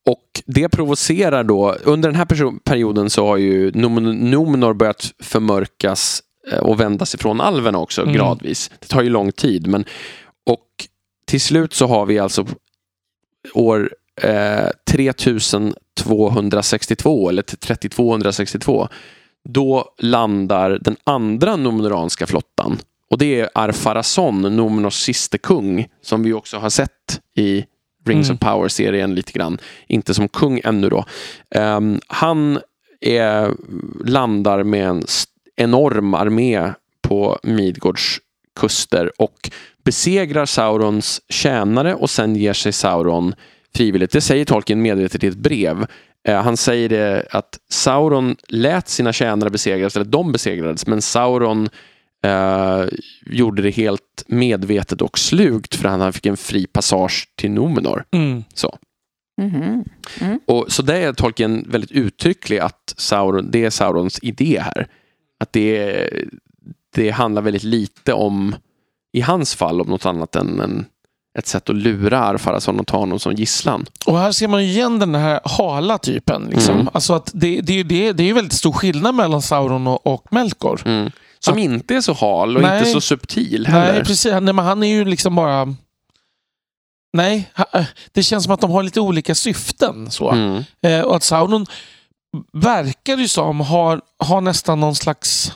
[0.07, 6.23] och det provocerar då, under den här perioden så har ju Numenor börjat förmörkas
[6.59, 8.15] och vändas ifrån alverna också Mm.
[8.15, 8.71] gradvis.
[8.79, 9.67] Det tar ju lång tid.
[9.67, 9.85] Men,
[10.47, 10.67] och
[11.25, 12.47] till slut så har vi alltså
[13.55, 13.91] år
[14.23, 18.89] eh, 3262 eller 3262
[19.49, 22.79] då landar den andra numenoranska flottan.
[23.11, 27.65] Och det är Arfarason, Numenors siste kung, som vi också har sett i
[28.07, 28.35] Rings Mm.
[28.37, 29.59] of Power-serien lite grann.
[29.87, 31.05] Inte som kung ännu då.
[31.55, 32.59] Ehm, han
[33.01, 33.51] är,
[34.05, 35.05] landar med en
[35.61, 38.19] enorm armé på Midgårds
[38.61, 39.51] kuster och
[39.85, 43.35] besegrar Saurons tjänare och sen ger sig Sauron
[43.75, 44.13] frivilligt.
[44.13, 45.87] Det säger Tolkien medvetet i ett brev.
[46.29, 51.69] Eh, han säger det att Sauron lät sina tjänare besegras, eller de besegrades, men Sauron
[52.25, 52.85] eh,
[53.27, 58.05] gjorde det helt medvetet och slugt för han fick en fri passage till Numenor.
[58.13, 58.45] Mm.
[58.55, 58.79] Så.
[59.41, 59.85] Mhm.
[60.47, 64.89] Och, så det är Tolkien väldigt uttrycklig att Sauron, det är Saurons idé här.
[65.41, 66.09] Att det,
[66.95, 68.55] det handlar väldigt lite om,
[69.13, 70.85] i hans fall, om något annat än en,
[71.39, 73.87] ett sätt att lura Arfarason och ta honom som gisslan.
[74.07, 76.49] Och här ser man igen den här hala typen.
[76.51, 76.75] Liksom.
[76.75, 76.89] Mm.
[76.93, 80.33] Alltså att det, det, det, det är ju väldigt stor skillnad mellan Sauron och, och
[80.33, 80.83] Melkor.
[80.85, 81.11] Mm.
[81.39, 82.79] Som inte är så hal och Nej.
[82.79, 83.93] inte så subtil heller.
[83.93, 84.33] Nej, precis.
[84.33, 85.75] Nej, men han är ju liksom bara...
[87.13, 90.11] Nej, ha- det känns som att de har lite olika syften.
[90.11, 90.31] Så.
[90.31, 90.63] Mm.
[90.83, 91.67] Eh, och att Sauron
[92.53, 95.53] verkar ju som har, har nästan någon slags...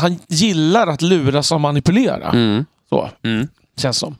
[0.00, 2.30] Han gillar att luras och manipulera.
[2.30, 2.64] Mm.
[2.88, 3.48] Så Mm.
[3.76, 4.16] känns som.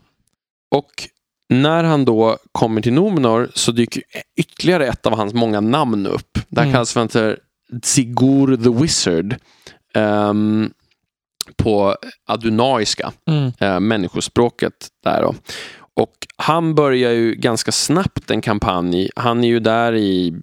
[0.75, 1.09] Och
[1.49, 4.03] när han då kommer till Numenor så dyker
[4.37, 6.39] ytterligare ett av hans många namn upp.
[6.49, 6.73] Det här Mm.
[6.73, 7.39] kallas för
[7.83, 9.37] Sigur the Wizard.
[9.95, 10.71] Ehm,
[11.57, 11.97] på
[12.27, 13.53] adunaiska, Mm.
[13.59, 15.23] eh, människospråket där.
[15.23, 15.35] Då.
[15.95, 19.11] Och han börjar ju ganska snabbt en kampanj.
[19.17, 20.41] Han är ju där i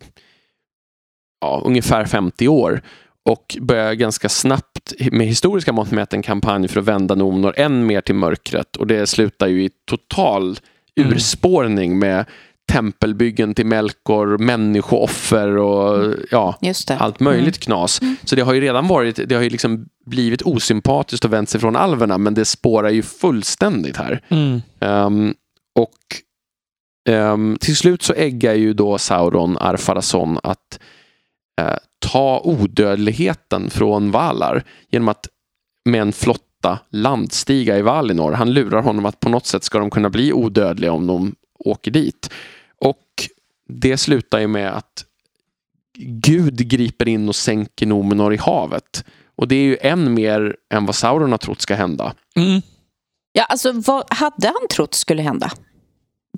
[1.41, 2.81] ja, ungefär 50 år
[3.25, 7.85] och börjar ganska snabbt med historiska mått mätt en kampanj för att vända Nomnor än
[7.85, 8.75] mer till mörkret.
[8.75, 10.59] Och det slutar ju i total
[10.99, 11.11] Mm.
[11.13, 12.25] urspårning med
[12.71, 16.97] tempelbyggen till Melkor, människooffer och ja, Just det.
[16.97, 18.01] allt möjligt knas.
[18.23, 21.61] Så det har ju redan varit, det har ju liksom blivit osympatiskt och vänt sig
[21.61, 24.21] från alverna men det spårar ju fullständigt här.
[24.29, 24.61] Mm.
[24.79, 25.33] Ehm,
[25.75, 25.97] och
[27.09, 30.79] ehm, till slut så äggar ju då Sauron Arpharason att
[31.59, 35.27] eh, ta odödligheten från Valar genom att
[35.85, 38.31] med en flotta landstiga i Valinor.
[38.31, 41.91] Han lurar honom att på något sätt ska de kunna bli odödliga om de åker
[41.91, 42.29] dit.
[42.81, 43.05] Och
[43.67, 45.05] det slutar ju med att
[45.97, 49.05] Gud griper in och sänker Nomenor i havet.
[49.35, 52.13] Och det är ju än mer än vad Sauron har trott ska hända.
[52.35, 52.61] Mm.
[53.31, 55.51] Ja, alltså, vad hade han trott skulle hända?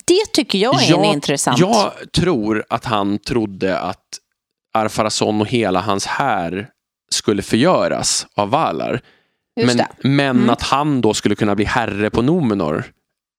[0.05, 1.59] Det tycker jag är Jag- intressant...
[1.59, 4.19] Jag tror att han trodde att
[4.73, 6.69] Arpharason och hela hans här
[7.11, 9.01] skulle förgöras av Valar.
[9.61, 10.49] Just Men, men Mm.
[10.49, 12.83] att han då skulle kunna bli herre på Numenor.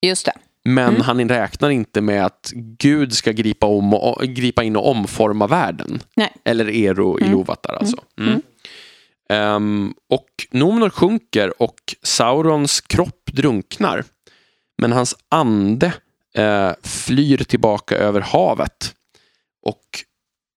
[0.07, 0.33] Just det.
[0.65, 1.01] Men Mm.
[1.01, 6.01] han räknar inte med att Gud ska gripa, om och, gripa in och omforma världen.
[6.17, 6.33] Nej.
[6.45, 7.33] Eller Ero i Mm.
[7.33, 7.97] Lovatar alltså.
[9.29, 14.05] Ehm, och Numenor sjunker och Saurons kropp drunknar.
[14.79, 15.93] Men hans ande
[16.35, 18.95] eh, flyr tillbaka över havet
[19.67, 19.83] och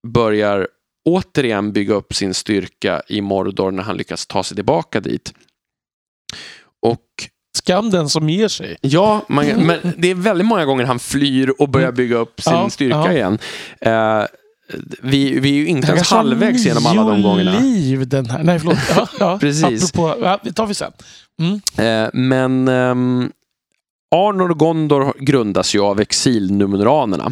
[0.05, 0.67] börjar
[1.05, 5.33] återigen bygga upp sin styrka i Mordor när han lyckas ta sig tillbaka dit.
[6.81, 7.01] Och
[7.57, 8.77] Skam den som ger sig.
[8.81, 12.53] Ja, man, men det är väldigt många gånger han flyr och börjar bygga upp sin
[12.53, 13.11] Ja, styrka ja.
[13.11, 13.37] igen.
[13.81, 14.23] Eh,
[15.01, 17.59] vi, vi är ju inte ens halvvägs genom alla de nio gångarna.
[17.59, 18.43] liv den här.
[18.43, 18.77] Nej, förlåt.
[18.95, 19.37] Ja, ja.
[19.41, 19.89] Precis.
[19.89, 20.91] Apropå, ja, det tar vi sen.
[21.41, 21.61] Mm.
[21.77, 23.31] Eh, men ehm,
[24.15, 27.31] Arnor och Gondor grundas ju av exilnumeranerna.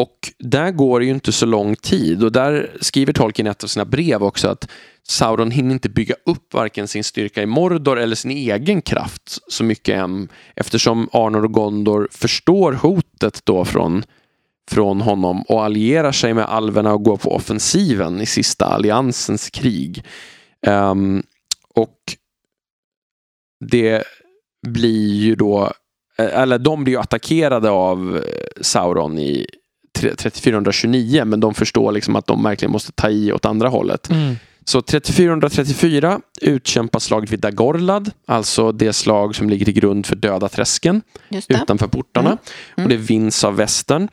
[0.00, 3.64] Och där går det ju inte så lång tid och där skriver Tolkien i ett
[3.64, 4.70] av sina brev också att
[5.08, 9.64] Sauron hinner inte bygga upp varken sin styrka i Mordor eller sin egen kraft så
[9.64, 14.02] mycket än eftersom Arnor och Gondor förstår hotet då från,
[14.70, 20.04] från honom och allierar sig med alverna och går på offensiven i sista alliansens krig.
[20.66, 21.22] Um,
[21.74, 21.98] och
[23.70, 24.04] det
[24.66, 25.72] blir ju då,
[26.18, 29.46] eh, eller de blir ju attackerade av eh, Sauron i
[29.98, 34.10] 3429 men de förstår liksom att de verkligen måste ta i åt andra hållet.
[34.10, 34.36] Mm.
[34.64, 40.48] Så 3434 utkämpas slaget vid Dagorlad, alltså det slag som ligger till grund för Döda
[40.48, 41.02] träsken
[41.48, 42.28] utanför portarna.
[42.28, 42.38] Mm.
[42.76, 42.84] Mm.
[42.84, 44.08] Och det vinns av västern.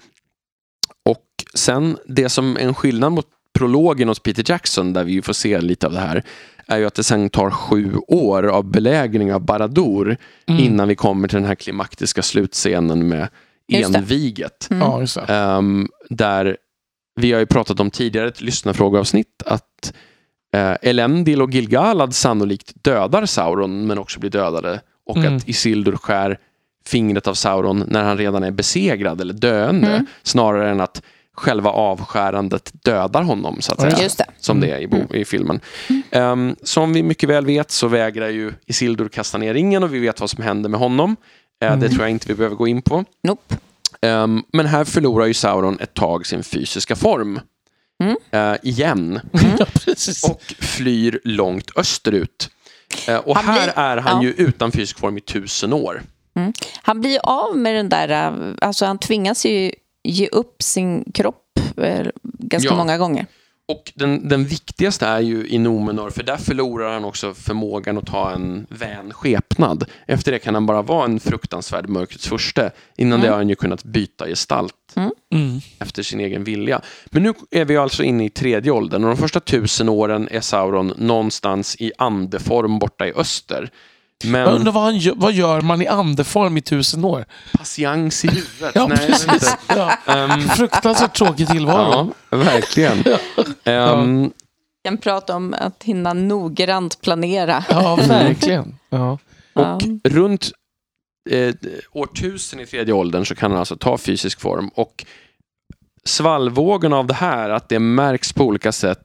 [1.06, 5.22] Och sen det som är en skillnad mot prologen hos Peter Jackson, där vi ju
[5.22, 6.24] får se lite av det här,
[6.68, 10.18] är ju att det sen tar sju år av belägring av Barad-dûr
[10.48, 10.64] Mm.
[10.64, 13.30] innan vi kommer till den här klimaktiska slutscenen med.
[13.74, 14.68] Enviget.
[14.72, 14.82] Mm.
[14.88, 15.34] Ja, just det.
[15.34, 16.58] Ehm, där
[17.20, 19.94] vi har ju pratat om tidigare ett lyssnarfrågeavsnitt att
[20.56, 25.36] uh, Elendil och Gilgalad sannolikt dödar Sauron men också blir dödade och Mm.
[25.38, 26.38] att Isildur skär
[26.86, 30.06] fingret av Sauron när han redan är besegrad eller döende Mm.
[30.24, 31.02] snarare än att
[31.34, 33.98] själva avskärandet dödar honom så att säga.
[34.04, 34.26] Just det.
[34.40, 35.60] Som det är i, bo- i filmen.
[36.12, 40.00] Ehm, som vi mycket väl vet så vägrar ju Isildur kasta ner ringen och vi
[40.00, 41.16] vet vad som händer med honom.
[41.64, 41.90] Eh, Det Mm.
[41.90, 43.06] tror jag inte vi behöver gå in på.
[43.24, 43.56] Nope.
[44.02, 47.40] Ehm, men här förlorar ju Sauron ett tag sin fysiska form.
[48.04, 48.16] Mm.
[48.32, 49.20] Eh, igen.
[49.86, 50.24] Precis.
[50.24, 52.50] Och flyr långt österut.
[53.08, 54.24] Eh, och Han här blir- är han ja.
[54.24, 56.02] ju utan fysisk form i tusen år.
[56.82, 59.72] Han blir av med den där, alltså han tvingas ju
[60.04, 61.44] ge upp sin kropp
[62.40, 62.76] ganska Ja.
[62.76, 63.26] många gånger.
[63.70, 68.06] Och den, den viktigaste är ju i Nomenor, för där förlorar han också förmågan att
[68.06, 69.86] ta en vän skepnad.
[70.08, 72.72] Efter det kan han bara vara en fruktansvärd mörkrets furste.
[72.98, 74.74] Innan det har han ju kunnat byta gestalt
[75.32, 75.60] Mm.
[75.80, 76.82] efter sin egen vilja.
[77.06, 80.42] Men nu är vi alltså inne i tredje åldern och de första tusen åren är
[80.42, 83.70] Sauron någonstans i andeform borta i öster.
[84.24, 87.26] Jag Men undrar vad, han gör, vad gör man i andeform i tusen år?
[87.58, 88.72] patiens i huvudet?
[88.76, 89.34] Ja, Nej, jag precis.
[89.34, 89.58] inte.
[89.68, 90.14] Ja.
[90.14, 92.14] Ehm, Fruktansvärt tråkig tillvaro.
[92.30, 93.04] ja, verkligen.
[93.64, 94.32] Ehm,
[94.84, 97.64] kan prata om att hinna noggrant planera.
[97.70, 98.78] Ja, verkligen.
[98.90, 99.18] Ja.
[99.54, 99.74] Ja.
[99.76, 100.52] Och runt
[101.30, 101.54] eh,
[101.92, 104.68] årtusen i tredje åldern så kan han alltså ta fysisk form.
[104.76, 105.06] Och
[106.06, 109.02] svallvågen av det här, att det märks på olika sätt,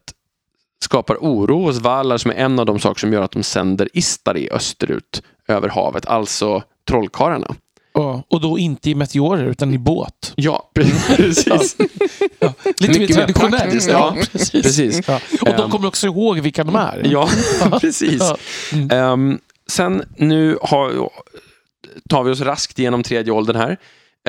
[0.83, 3.89] skapar oro hos Valar som är en av de saker som gör att de sänder
[3.93, 7.55] Istari österut över havet, alltså trollkarlarna.
[7.93, 10.33] Ja, och då inte i meteorer utan i båt.
[10.35, 11.75] Ja, precis.
[12.39, 13.87] Ja, lite mer traditionellt.
[13.87, 14.51] Ja, precis.
[14.51, 15.01] Precis.
[15.07, 15.19] Ja.
[15.41, 15.69] Och de Ehm.
[15.69, 17.01] kommer också ihåg vilka de är.
[17.05, 17.29] Ja,
[17.81, 18.21] precis.
[18.73, 18.91] Mm.
[18.91, 21.09] Ehm, sen nu har,
[22.09, 23.77] tar vi oss raskt igenom tredje åldern här.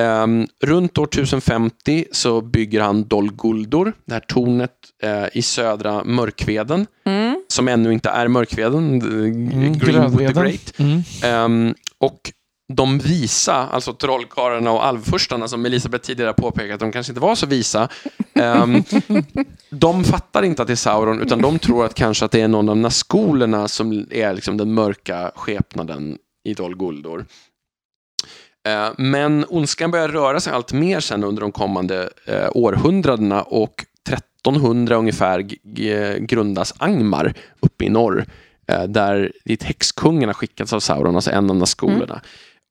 [0.01, 4.71] Ehm, runt år 1050 så bygger han Dol Guldur, det här tornet
[5.03, 7.41] eh, i södra Mörkveden, Mm.
[7.47, 10.33] som ännu inte är Mörkveden, Mm, Greenwood the.
[10.33, 10.73] Great.
[10.79, 11.01] Mm.
[11.23, 12.31] Ehm, och
[12.73, 17.45] de visa, alltså trollkarlarna och alvfurstarna som Elisabeth tidigare påpekat, de kanske inte var så
[17.45, 17.89] visa.
[18.33, 18.83] ehm,
[19.69, 22.47] de fattar inte att det är Sauron, utan de tror att kanske att det är
[22.47, 27.25] någon av naskolerna som är liksom den mörka skepnaden i Dol Guldur.
[28.65, 33.85] Eh, Men ondskan börjar röra sig allt mer sen under de kommande eh, århundradena och
[34.09, 35.39] 1300 ungefär
[36.19, 38.25] grundas Angmar uppe i norr
[38.67, 42.21] eh, där dit häxkungen har skickats av Sauron, alltså en av naskolerna.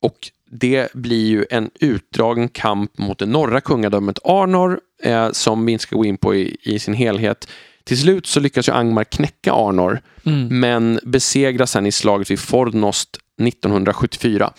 [0.01, 5.71] Och det blir ju en utdragen kamp mot det norra kungadömet Arnor eh, som vi
[5.71, 7.47] inte ska gå in på i, i sin helhet.
[7.83, 10.59] Till slut så lyckas ju Angmar knäcka Arnor Mm.
[10.59, 14.53] men besegras sen i slaget vid Fornost 1974.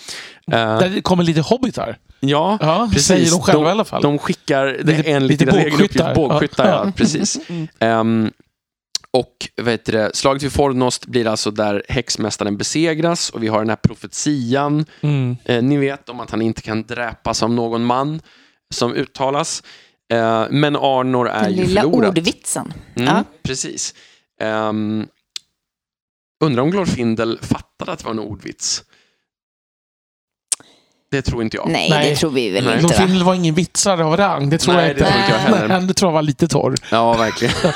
[0.52, 1.98] Eh, Där kommer lite hobbitar.
[2.20, 3.06] ja, Ja, precis.
[3.06, 4.02] säger de själva de, i alla fall.
[4.02, 6.68] De skickar, det Lite- enligt lite deras egen uppgift, bågskyttar.
[6.68, 6.82] Ja.
[6.86, 6.92] Ja.
[6.96, 7.38] precis.
[7.78, 8.30] Ehm,
[9.10, 13.58] och vad heter det, slaget vid Fornost blir alltså där häxmästaren besegras och vi har
[13.58, 15.36] den här profetian, Mm.
[15.44, 18.20] eh, ni vet om att han inte kan dräpas av någon man
[18.74, 19.62] som uttalas.
[20.12, 22.08] Eh, men Arnor är Den ju lilla förlorad.
[22.18, 22.72] ordvitsen.
[22.96, 23.24] Mm, Ja.
[23.42, 23.94] Precis.
[24.42, 25.06] Um,
[26.44, 28.84] undrar om Glorfindel fattade att det var en ordvits.
[31.10, 31.68] Det tror inte jag.
[31.68, 32.10] Nej, Nej.
[32.10, 32.72] det tror vi väl Nej.
[32.74, 32.88] inte va?
[32.88, 34.50] Glorfindel var ingen vitsare av rang.
[34.50, 35.10] Det tror Nej, jag det inte.
[35.12, 35.68] tror inte jag heller.
[35.68, 36.74] Men det tror jag var lite torr.
[36.90, 37.54] Ja, verkligen.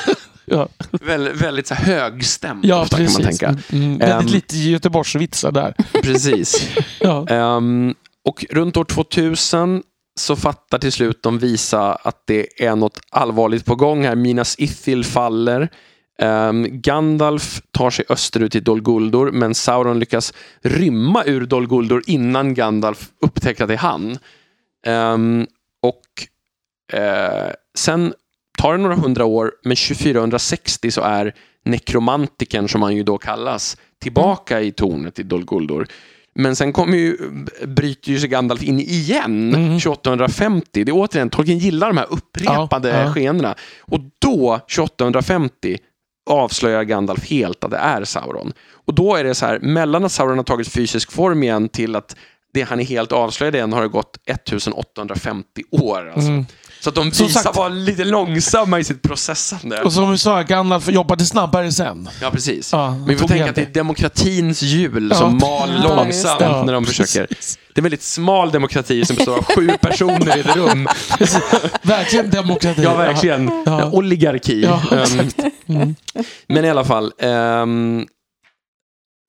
[0.52, 3.16] Ja, Väl, väldigt så högstämd ja ofta, precis.
[3.16, 3.32] kan man
[3.62, 3.76] tänka.
[3.76, 4.34] Mm, väldigt Ehm.
[4.34, 5.74] lite Göteborgsvitsar där.
[6.02, 6.68] Precis.
[7.00, 7.26] Ja.
[7.28, 7.94] Ehm,
[8.24, 9.82] och runt år 2000
[10.20, 14.14] så fattar till slut de visa att det är något allvarligt på gång här.
[14.14, 15.68] Minas Ithil faller.
[16.20, 22.02] Ehm, Gandalf tar sig österut till Dol Guldur men Sauron lyckas rymma ur Dol Guldur
[22.06, 24.18] innan Gandalf upptäcker att det är han.
[24.86, 25.46] Ehm,
[25.82, 26.02] och
[27.00, 28.14] eh, sen
[28.58, 33.76] tar det några hundra år, men 2460 så är nekromantiken, som han ju då kallas,
[34.02, 35.86] tillbaka i tornet i Dol Guldur.
[36.34, 37.16] Men sen kommer ju,
[37.66, 39.78] bryter ju sig Gandalf in igen, Mm.
[39.80, 40.84] 2850.
[40.84, 43.12] Det är återigen, Tolkien gillar de här upprepade Ja, ja.
[43.12, 43.54] skeendena.
[43.80, 45.78] Och då, 2850,
[46.30, 48.52] avslöjar Gandalf helt att det är Sauron.
[48.86, 51.96] Och då är det så här, mellan att Sauron har tagit fysisk form igen till
[51.96, 52.16] att
[52.52, 56.12] det han är helt avslöjad igen har det gått 1850 år.
[56.14, 56.28] Alltså.
[56.30, 56.46] Mm.
[56.80, 59.82] Så att de Som visar sagt- vara lite långsamma i sitt processande.
[59.82, 62.08] Och som vi sa, Gandalf jobbade snabbare sen.
[62.22, 62.72] Ja, precis.
[62.72, 65.16] Ja, Men vi får tänka att det är demokratins hjul Ja.
[65.16, 67.26] som mal Ja, långsamt när de försöker.
[67.26, 67.58] Precis.
[67.74, 70.88] Det är en väldigt smal demokrati som består av sju personer i ett rum.
[71.82, 72.82] Verkligen demokrati.
[72.82, 73.50] Ja, verkligen.
[73.92, 74.68] Oligarki.
[75.68, 75.94] Mm.
[76.46, 77.12] Men i alla fall.
[77.18, 78.06] ehm,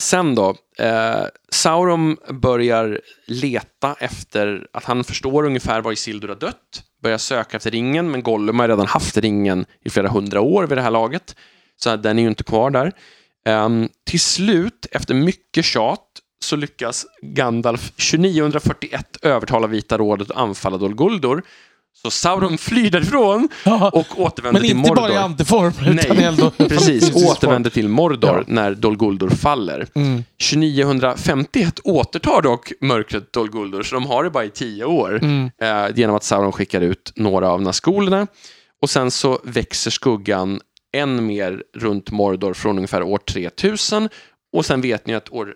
[0.03, 0.55] sen då.
[0.79, 6.83] Eh, Sauron börjar leta efter att han förstår ungefär var Isildur har dött.
[7.01, 10.77] Börjar söka efter ringen, men Gollum har redan haft ringen i flera hundra år vid
[10.77, 11.35] det här laget.
[11.77, 12.91] Så den är ju inte kvar där.
[13.49, 16.07] Um, till slut, efter mycket tjat,
[16.43, 21.43] så lyckas Gandalf 2941 övertala Vita rådet att anfalla Dol Guldur.
[21.93, 23.49] Så Sauron flyr därifrån
[23.91, 24.95] och återvänder Men till inte Mordor.
[25.01, 27.15] bara i antiform, utan Nej, ändå precis.
[27.15, 28.43] Återvänder till Mordor Ja.
[28.47, 29.87] när Dol Guldur faller.
[29.95, 30.23] Mm.
[30.49, 35.19] 2951 återtar dock mörkret Dol Guldur, så de har det bara i tio år.
[35.23, 35.51] Mm.
[35.61, 38.27] Eh, genom att Sauron skickar ut några av naskolerna.
[38.81, 40.61] Och sen så växer skuggan
[40.93, 44.09] än mer runt Mordor från ungefär år 3000.
[44.53, 45.53] Och sen vet ni att år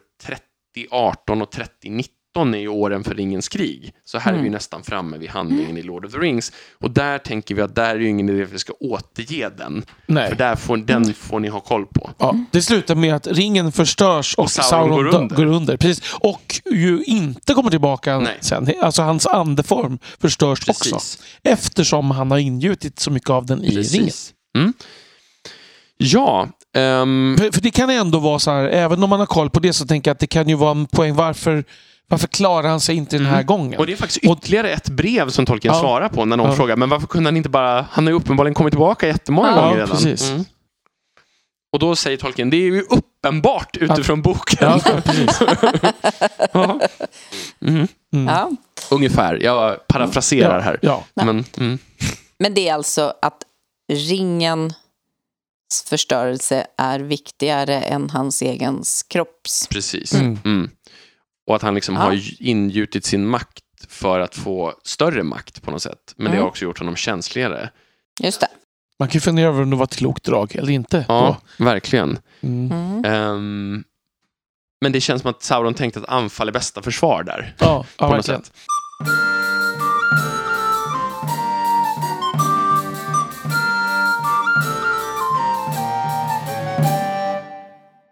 [0.75, 3.93] 3018 och 3019 är ju åren för Ringens krig.
[4.05, 6.51] Så här är vi ju nästan framme vid handlingen i Lord of the Rings.
[6.79, 9.85] Och där tänker vi att där är ju ingen idé att vi ska återge den.
[10.05, 10.29] Nej.
[10.29, 12.09] För där får, den får ni ha koll på.
[12.17, 15.35] Ja, det slutar med att ringen förstörs och, Och Sauron Sauron, går under.
[15.35, 15.77] går under.
[15.77, 16.13] Precis.
[16.19, 18.37] Och ju inte kommer tillbaka Nej.
[18.41, 18.69] sen.
[18.81, 20.93] Alltså hans andeform förstörs Precis.
[20.93, 21.17] också.
[21.43, 23.75] Eftersom han har ingjutit så mycket av den i ringen.
[23.83, 24.33] Precis.
[24.57, 24.73] Mm.
[25.97, 29.49] Ja, ehm, För, för det kan ändå vara så här, även om man har koll
[29.49, 31.15] på det så tänker jag att det kan ju vara en poäng.
[31.15, 31.63] Varför,
[32.07, 33.67] varför klarar han sig inte den här gången?
[33.67, 33.79] Mm.
[33.79, 35.79] och det är faktiskt ytterligare ett brev som Tolkien Ja.
[35.79, 36.55] svarar på när någon Ja.
[36.55, 39.61] frågar men varför kunde han inte bara, han har ju uppenbarligen kommit tillbaka jättemånga Ja,
[39.61, 39.89] gånger redan.
[39.89, 40.29] precis.
[40.29, 40.45] Mm.
[41.73, 44.79] Och då säger Tolkien, det är ju uppenbart utifrån boken.
[46.53, 46.79] Ja.
[47.61, 47.87] Mm.
[48.11, 48.51] Ja.
[48.91, 50.79] Ungefär, jag parafraserar här.
[50.81, 51.03] Ja.
[51.13, 51.77] Men, mm.
[52.39, 53.37] Men det är alltså att
[53.93, 54.73] ringens
[55.85, 59.67] förstörelse är viktigare än hans egen kropps.
[59.67, 60.13] Precis.
[60.13, 60.39] Mm.
[60.45, 60.69] Mm.
[61.47, 62.01] Och att han liksom Ja.
[62.01, 66.13] har ingjutit sin makt för att få större makt på något sätt.
[66.15, 66.41] Men det Mm.
[66.41, 67.69] har också gjort honom känsligare.
[68.23, 68.47] Just det.
[68.99, 71.05] Man kan ju fundera över om det var ett klokt drag eller inte.
[71.07, 72.19] Ja, verkligen.
[72.41, 72.47] då.
[72.47, 72.71] Mm.
[72.71, 73.05] Mm.
[73.05, 73.83] Ehm,
[74.81, 77.55] men det känns som att Sauron tänkte att anfall är bästa försvar där.
[77.59, 78.43] Ja, ja på något verkligen.
[78.43, 78.53] sätt.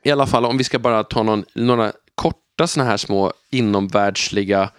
[0.05, 1.91] I alla fall, om vi ska bara ta någon, några
[2.63, 4.69] korta såna här små inomvärldsliga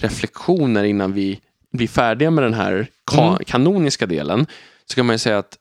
[0.00, 1.40] reflektioner innan vi
[1.72, 3.38] blir färdiga med den här ka- Mm.
[3.46, 4.46] kanoniska delen,
[4.86, 5.58] så kan man ju säga att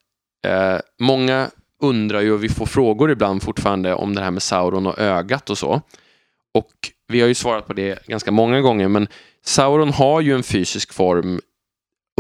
[0.47, 1.49] eh, många
[1.81, 5.49] undrar ju, och vi får frågor ibland fortfarande om det här med Sauron och ögat
[5.49, 5.81] och så.
[6.53, 6.71] Och
[7.07, 9.07] vi har ju svarat på det ganska många gånger, men
[9.45, 11.41] Sauron har ju en fysisk form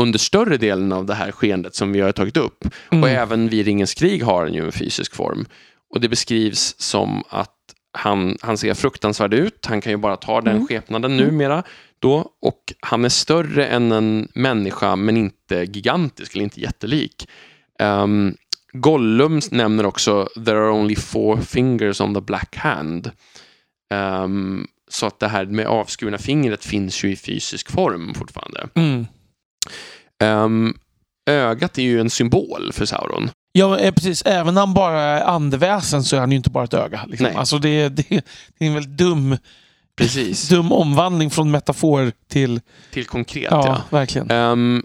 [0.01, 2.65] under större delen av det här skeendet som vi har tagit upp.
[2.91, 3.03] Mm.
[3.03, 5.45] Och även vid Ringens krig har han ju en fysisk form.
[5.93, 7.51] Och det beskrivs som att
[7.91, 9.65] han, han ser fruktansvärd ut.
[9.65, 10.67] Han kan ju bara ta den Mm.
[10.67, 11.63] skepnaden numera.
[11.99, 17.27] Då, och han är större än en människa men inte gigantisk eller inte jättelik.
[17.79, 18.35] Um,
[18.73, 23.11] Gollum nämner också “There are only four fingers on the black hand”.
[23.93, 28.67] Ehm, så att det här med avskurna fingret finns ju i fysisk form fortfarande.
[28.75, 29.05] Mm.
[30.23, 30.73] Ehm,
[31.29, 33.29] ögat är ju en symbol för Sauron.
[33.51, 34.21] Ja, eh, precis.
[34.25, 37.05] Även när han bara är andeväsen så är han ju inte bara ett öga.
[37.07, 37.27] Liksom.
[37.27, 37.35] Nej.
[37.35, 39.37] Alltså det, det, det är en väldigt dum,
[39.97, 40.47] Precis.
[40.49, 42.61] dum omvandling från metafor till...
[42.91, 43.97] Till konkret, Ja, ja.
[43.97, 44.31] verkligen.
[44.31, 44.83] Ehm,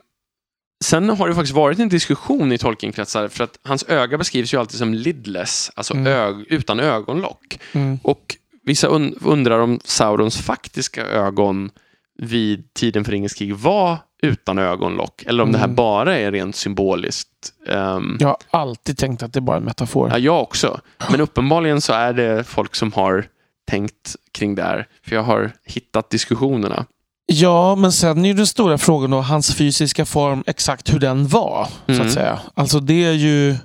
[0.84, 4.58] sen har det faktiskt varit en diskussion i Tolkien-kretsar för att hans öga beskrivs ju
[4.60, 6.06] alltid som lidless, alltså Mm.
[6.06, 7.58] ög, utan ögonlock.
[7.72, 7.98] Mm.
[8.02, 8.36] Och
[8.66, 11.70] vissa un- undrar om Saurons faktiska ögon
[12.18, 15.74] vid tiden för Ringens krig var utan ögonlock eller om det här Mm.
[15.76, 17.28] bara är rent symboliskt.
[17.68, 20.08] Ehm, Jag har alltid tänkt att det är bara en metafor.
[20.10, 20.80] Ja, jag också.
[21.10, 23.26] Men uppenbarligen så är det folk som har
[23.70, 24.86] tänkt kring det här.
[25.06, 26.86] För jag har hittat diskussionerna.
[27.26, 31.28] Ja, men sen är ju den stora frågan då hans fysiska form, exakt hur den
[31.28, 31.68] var.
[31.86, 32.06] Så Mm.
[32.06, 32.40] att säga.
[32.54, 33.56] Alltså det är ju...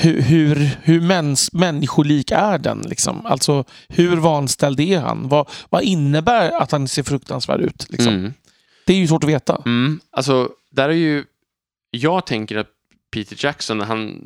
[0.00, 2.80] Hur, hur, hur mäns, människolik är den?
[2.80, 3.26] Liksom?
[3.26, 5.28] Alltså hur vanställd är han?
[5.28, 7.86] Vad, vad innebär att han ser fruktansvärd ut?
[7.90, 8.14] Liksom?
[8.14, 8.32] Mm.
[8.86, 9.62] Det är ju svårt att veta.
[9.66, 10.00] Mm.
[10.12, 11.24] Alltså, där är ju...
[11.90, 12.66] Jag tänker att
[13.14, 14.24] Peter Jackson, han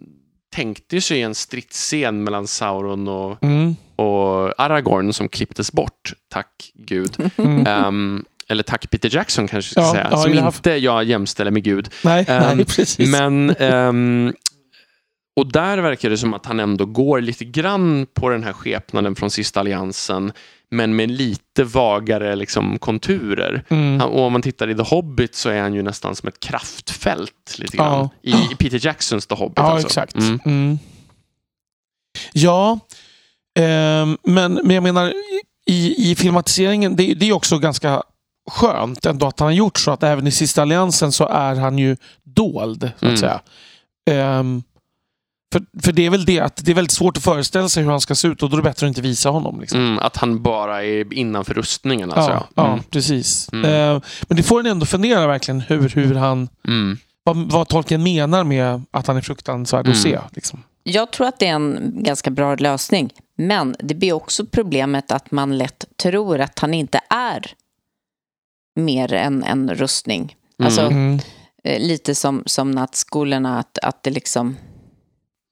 [0.54, 3.76] tänkte ju sig en stridsscen mellan Sauron och, Mm.
[3.96, 7.16] och Aragorn som klipptes bort, tack gud.
[7.36, 7.66] Mm.
[7.66, 11.04] Ehm, eller tack Peter Jackson kanske jag ska Ja, säga, ja, som här- inte jag
[11.04, 11.88] jämställer med Gud.
[12.04, 13.08] Nej, Ehm, nej, precis.
[13.10, 14.32] Men, ehm,
[15.36, 19.14] och där verkar det som att han ändå går lite grann på den här skepnaden
[19.14, 20.32] från sista alliansen,
[20.70, 23.64] men med lite vagare liksom, konturer.
[23.68, 24.00] Mm.
[24.00, 26.40] Han, och om man tittar i The Hobbit så är han ju nästan som ett
[26.40, 28.08] kraftfält lite grann.
[28.22, 29.86] I, I Peter Jacksons The Hobbit Ja, alltså.
[29.86, 30.14] exakt.
[30.14, 30.40] Mm.
[30.46, 30.78] Mm.
[32.32, 32.78] Ja,
[33.58, 35.12] ehm, men, men jag menar
[35.66, 38.02] i, i filmatiseringen, det, det är också ganska
[38.50, 41.78] skönt ändå att han har gjort så att även i sista alliansen så är han
[41.78, 42.80] ju dold.
[42.80, 43.16] Så att Mm.
[43.16, 43.40] säga.
[44.10, 44.62] Ehm,
[45.52, 47.90] för, för det är väl det att det är väldigt svårt att föreställa sig hur
[47.90, 49.60] han ska se ut och då är det bättre att inte visa honom.
[49.60, 49.80] Liksom.
[49.80, 52.30] Mm, att han bara är innanför rustningen alltså.
[52.30, 52.84] ja, ja, Mm.
[52.90, 53.52] precis.
[53.52, 53.70] Mm.
[53.70, 56.98] Ehm, men det får en ändå fundera verkligen hur, hur han, Mm.
[57.24, 59.92] vad, vad Tolkien menar med att han är fruktansvärd Mm.
[59.96, 60.18] att se.
[60.32, 60.62] Liksom.
[60.82, 63.10] Jag tror att det är en ganska bra lösning.
[63.36, 67.46] Men det blir också problemet att man lätt tror att han inte är
[68.80, 70.36] mer än en rustning.
[70.62, 71.18] Alltså Mm.
[71.64, 74.56] eh, lite som, som nattskolorna, att, att det liksom,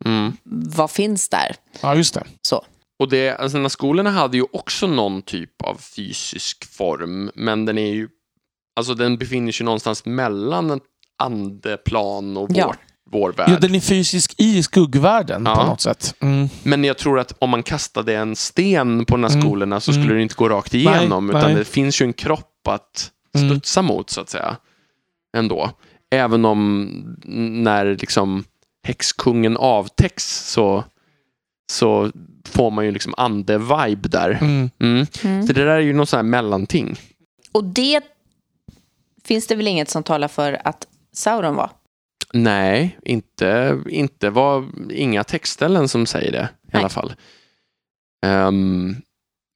[0.04, 0.32] Mm.
[0.76, 1.56] vad finns där?
[1.80, 2.24] Ja, just det.
[2.42, 2.64] Så.
[2.98, 7.64] Och det, alltså den här skolorna hade ju också någon typ av fysisk form, men
[7.66, 8.08] den är ju,
[8.76, 10.80] alltså den befinner sig någonstans mellan en
[11.18, 12.74] andeplan och vår, Ja.
[13.10, 13.50] vår värld.
[13.50, 15.66] Ja, den är fysisk i skuggvärlden på Ja.
[15.66, 16.14] något sätt.
[16.20, 16.48] Mm.
[16.62, 19.42] Men jag tror att om man kastade en sten på de här Mm.
[19.42, 20.14] skolorna så skulle Mm.
[20.14, 21.58] den inte gå rakt igenom, Nej, utan nej.
[21.58, 23.48] det finns ju en kropp att Mm.
[23.50, 24.56] studsa mot, så att säga.
[25.36, 25.70] Ändå.
[26.10, 26.88] Även om
[27.62, 28.44] när liksom
[28.82, 30.84] häxkungen avtäcks så,
[31.72, 32.10] så
[32.44, 34.30] får man ju liksom ande-vibe där.
[34.30, 34.70] Mm.
[34.78, 35.06] Mm.
[35.46, 36.96] Så det där är ju något sånt här mellanting.
[37.52, 38.00] Och det
[39.24, 41.70] finns det väl inget som talar för att Sauron var?
[42.32, 46.80] Nej, inte, inte var inga textställen som säger det i Nej.
[46.80, 47.14] alla fall.
[48.26, 48.86] Ehm,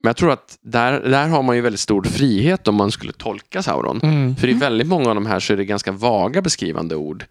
[0.03, 3.13] men jag tror att där, där har man ju väldigt stor frihet om man skulle
[3.13, 4.01] tolka Sauron.
[4.03, 4.37] Mm.
[4.37, 7.25] För i väldigt många av de här så är det ganska vaga beskrivande ord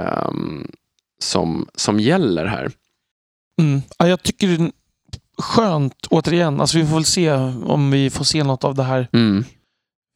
[0.00, 0.70] ehm,
[1.22, 2.70] som, som gäller här.
[3.60, 3.82] Mm.
[3.98, 4.70] Ja, jag tycker det är
[5.38, 6.60] skönt, återigen.
[6.60, 7.32] Alltså, vi får väl se
[7.66, 9.44] om vi får se något av det här Mm.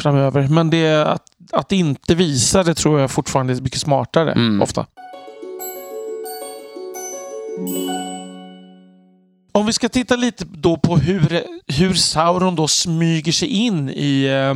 [0.03, 0.49] framöver.
[0.49, 4.33] Men det att, att inte visa det tror jag fortfarande är mycket smartare.
[4.33, 4.63] Mm.
[4.63, 4.87] Ofta.
[9.53, 14.25] Om vi ska titta lite då på hur, hur Sauron då smyger sig in i,
[14.25, 14.55] eh,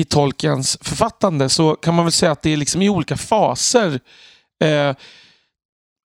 [0.00, 4.00] i Tolkiens författande så kan man väl säga att det är liksom i olika faser.
[4.64, 4.94] Eh,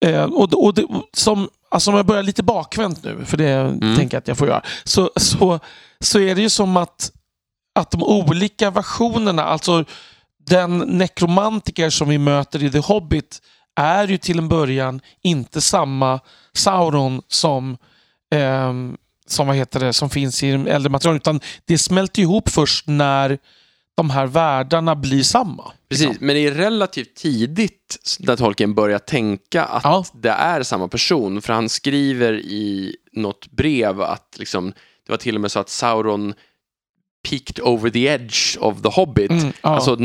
[0.05, 3.97] eh, och, och det, som, alltså om jag börjar lite bakvänt nu, för det mm.
[3.97, 5.61] tänker jag att jag får göra, så, så,
[6.01, 7.13] så är det ju som att,
[7.75, 9.85] att de olika versionerna, alltså
[10.47, 13.43] den nekromantiker som vi möter i The Hobbit
[13.77, 16.21] är ju till en början inte samma
[16.55, 17.77] Sauron som
[18.35, 18.73] eh,
[19.31, 21.17] som, vad heter det, som finns i äldre material.
[21.17, 23.39] Utan det smälter ihop först när
[23.99, 25.73] de här världarna blir samma.
[25.89, 26.27] Precis, liksom.
[26.27, 30.05] men det är relativt tidigt där Tolkien börjar tänka att ja.
[30.13, 31.43] det är samma person.
[31.43, 34.73] För han skriver i något brev att liksom,
[35.07, 36.35] det var till och med så att Sauron
[37.29, 39.31] peaked over the edge of the Hobbit.
[39.31, 39.69] Mm, ja.
[39.69, 39.97] Alltså,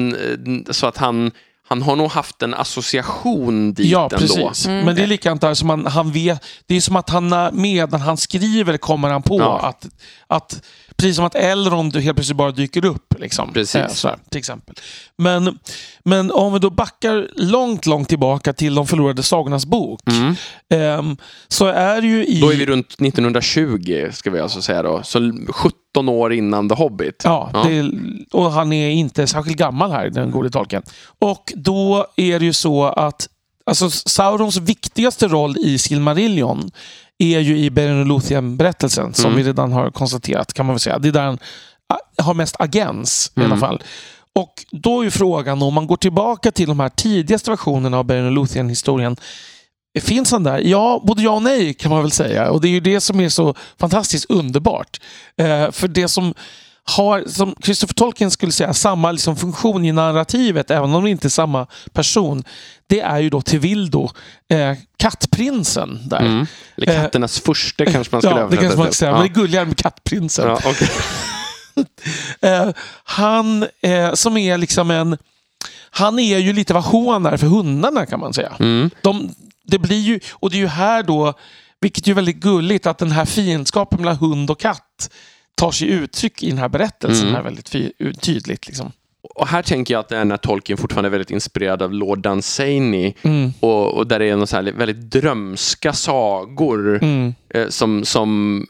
[0.71, 1.31] så att han
[1.67, 4.17] han har nog haft en association dit ja, ändå.
[4.17, 4.65] Precis.
[4.65, 4.85] Mm.
[4.85, 6.45] Men det är likadant där som han, han vet.
[6.65, 9.59] Det är som att han medan han skriver kommer han på ja.
[9.59, 9.87] att,
[10.27, 10.61] att
[11.03, 13.19] Precis som att Elrond helt plötsligt bara dyker upp.
[13.19, 13.53] Liksom.
[13.53, 13.75] Precis.
[13.75, 14.75] Eh, sådär, till exempel.
[15.17, 15.59] Men,
[16.03, 19.99] men om vi då backar långt, långt tillbaka till De förlorade sagornas bok.
[20.07, 20.35] Mm.
[20.69, 21.15] Eh,
[21.47, 22.41] så är det ju i...
[22.41, 25.03] Då är vi runt 1920, ska vi alltså säga då.
[25.03, 27.21] Så 17 år innan The Hobbit.
[27.23, 27.63] Ja, ja.
[27.63, 27.91] Det,
[28.31, 30.83] och han är inte särskilt gammal här, den gode tolken.
[31.19, 33.27] Och då är det ju så att
[33.65, 36.71] alltså, Saurons viktigaste roll i Silmarillion
[37.23, 39.37] är ju i Beren berättelsen som mm.
[39.37, 40.99] vi redan har konstaterat kan man väl säga.
[40.99, 41.37] Det är där han
[42.17, 43.43] har mest agens mm.
[43.43, 43.69] i alla mm.
[43.69, 43.83] fall.
[44.35, 48.69] Och då är frågan om man går tillbaka till de här tidigaste versionerna av Beren
[48.69, 49.17] historien
[50.01, 50.59] Finns han där?
[50.59, 52.51] Ja, både ja och nej kan man väl säga.
[52.51, 54.99] Och det är ju det som är så fantastiskt underbart.
[55.37, 56.33] Eh, för det som
[56.83, 61.27] har, som Christopher Tolkien skulle säga, samma liksom funktion i narrativet, även om det inte
[61.27, 62.43] är samma person.
[62.87, 64.09] Det är ju då Tevildo,
[64.49, 65.99] eh, kattprinsen.
[66.09, 66.19] Där.
[66.19, 66.45] Mm.
[66.77, 69.11] Eller katternas eh, första kanske man skulle ja, det kanske man säga.
[69.11, 69.17] Ja.
[69.17, 70.47] Men det är gulligare med kattprinsen.
[70.47, 70.87] Ja, okay.
[72.51, 72.69] eh,
[73.03, 75.17] han eh, som är liksom en...
[75.89, 78.53] Han är ju lite vad H är för hundarna kan man säga.
[78.59, 78.89] Mm.
[79.01, 81.33] De, det blir ju, och det är ju här då,
[81.81, 85.09] vilket är väldigt gulligt, att den här fiendskapen mellan hund och katt
[85.55, 87.35] tar sig uttryck i den här berättelsen mm.
[87.35, 87.71] här väldigt
[88.21, 88.67] tydligt.
[88.67, 88.91] Liksom.
[89.35, 92.19] Och här tänker jag att det är när Tolkien fortfarande är väldigt inspirerad av Lord
[92.19, 93.53] Dunsany mm.
[93.59, 97.35] och, och, där det är någon så här väldigt drömska sagor mm.
[97.49, 98.65] eh, som, som,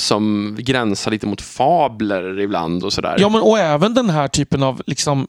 [0.00, 3.16] som gränsar lite mot fabler ibland och sådär.
[3.18, 5.26] Ja, men och även den här typen av liksom,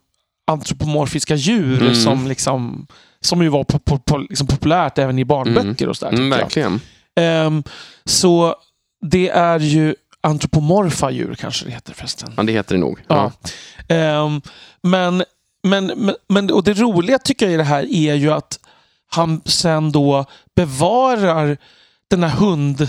[0.48, 1.96] antropomorfiska djur mm.
[1.96, 2.88] som, liksom,
[3.22, 6.14] som ju var po po po liksom populärt även i barnböcker och sådär.
[6.14, 6.80] Mm, verkligen.
[7.20, 7.64] Um,
[8.06, 8.56] så
[9.12, 12.34] det är ju antropomorfa djur kanske det heter förresten.
[12.38, 13.00] Ja, det heter det nog.
[13.08, 13.32] Ja.
[13.88, 14.24] ja.
[14.24, 14.42] Um,
[14.82, 15.24] men,
[15.64, 18.60] men, men, men, och det roliga tycker jag i det här är ju att
[19.08, 21.58] han sen då bevarar
[22.08, 22.88] den här hund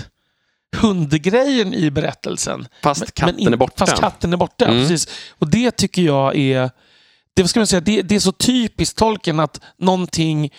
[0.77, 2.69] hundgrejen i berättelsen.
[2.83, 3.87] Fast katten in, är borta.
[3.87, 4.81] Fast katten är borta, mm.
[4.81, 5.09] precis.
[5.39, 6.71] Och det tycker jag är
[7.35, 10.53] det, ska man säga, det, det är så typiskt tolken att någonting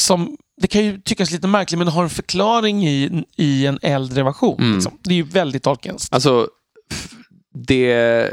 [0.00, 3.78] som det kan ju tyckas lite märkligt, men det har en förklaring i, i en
[3.82, 4.60] äldre version.
[4.60, 4.74] Mm.
[4.74, 4.98] Liksom.
[5.02, 6.14] Det är ju väldigt Tolkienskt.
[6.14, 6.48] Alltså,
[7.54, 8.30] det...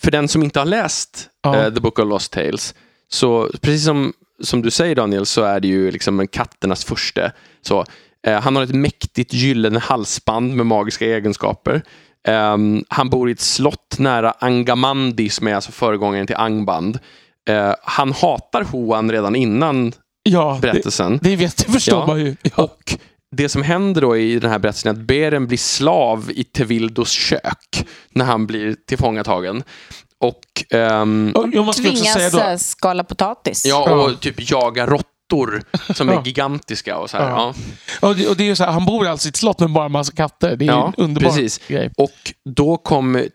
[0.00, 1.66] För den som inte har läst ja.
[1.66, 2.74] uh, The Book of Lost Tales,
[3.08, 4.12] så precis som,
[4.42, 7.32] som du säger Daniel, så är det ju liksom katternas första.
[7.62, 7.84] Så,
[8.28, 11.82] uh, han har ett mäktigt gyllene halsband med magiska egenskaper.
[12.28, 16.98] Um, han bor i ett slott nära Angamandi som är alltså föregångaren till Angband.
[17.50, 19.92] Uh, han hatar Hoan redan innan
[20.22, 21.18] ja, berättelsen.
[21.22, 22.06] Det, det vet, det förstår ja.
[22.06, 22.36] man ju.
[22.42, 22.62] Ja.
[22.62, 22.98] Och
[23.36, 27.10] det som händer då i den här berättelsen är att Beren blir slav i Tevildos
[27.10, 29.62] kök när han blir tillfångatagen.
[30.18, 33.66] Och, um, och Tvingas säga då, eh, skala potatis.
[33.66, 35.62] Ja, och typ jaga råttor
[35.94, 36.98] som är gigantiska.
[36.98, 37.54] Och så här, ja.
[38.02, 38.08] ja.
[38.08, 39.84] Och det, och det är så här, han bor alltså i ett slott med bara
[39.84, 40.56] en massa katter.
[40.56, 41.60] Det är ja, en underbar precis.
[41.68, 41.90] grej.
[41.96, 43.26] Och då kom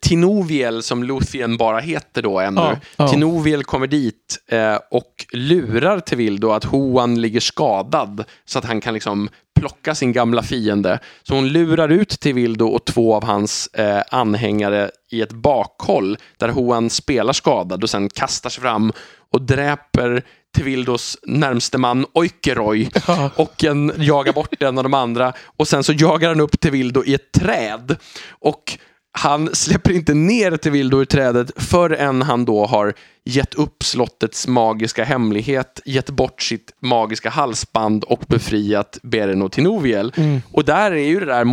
[0.00, 3.08] Tinoviel, som Luthien bara heter då ännu, ja, ja.
[3.08, 8.94] Tinoviel kommer dit eh, och lurar Tevildo att Hoan ligger skadad så att han kan
[8.94, 9.28] liksom
[9.60, 10.98] plocka sin gamla fiende.
[11.22, 16.48] Så hon lurar ut Tevildo och två av hans eh, anhängare i ett bakhåll där
[16.48, 18.92] Hoan spelar skadad och sen kastar sig fram
[19.30, 20.22] och dräper
[20.56, 23.30] Tevildos närmste man Oikeroy ja.
[23.36, 27.04] och en, jagar bort en av de andra och sen så jagar han upp Tevildo
[27.04, 27.96] i ett träd
[28.30, 28.78] och
[29.12, 32.94] han släpper inte ner Tevildo ur trädet förrän han då har
[33.24, 40.12] gett upp slottets magiska hemlighet, gett bort sitt magiska halsband och befriat Beren och Tinoviel.
[40.16, 40.42] Mm.
[40.52, 41.44] Och där är ju det där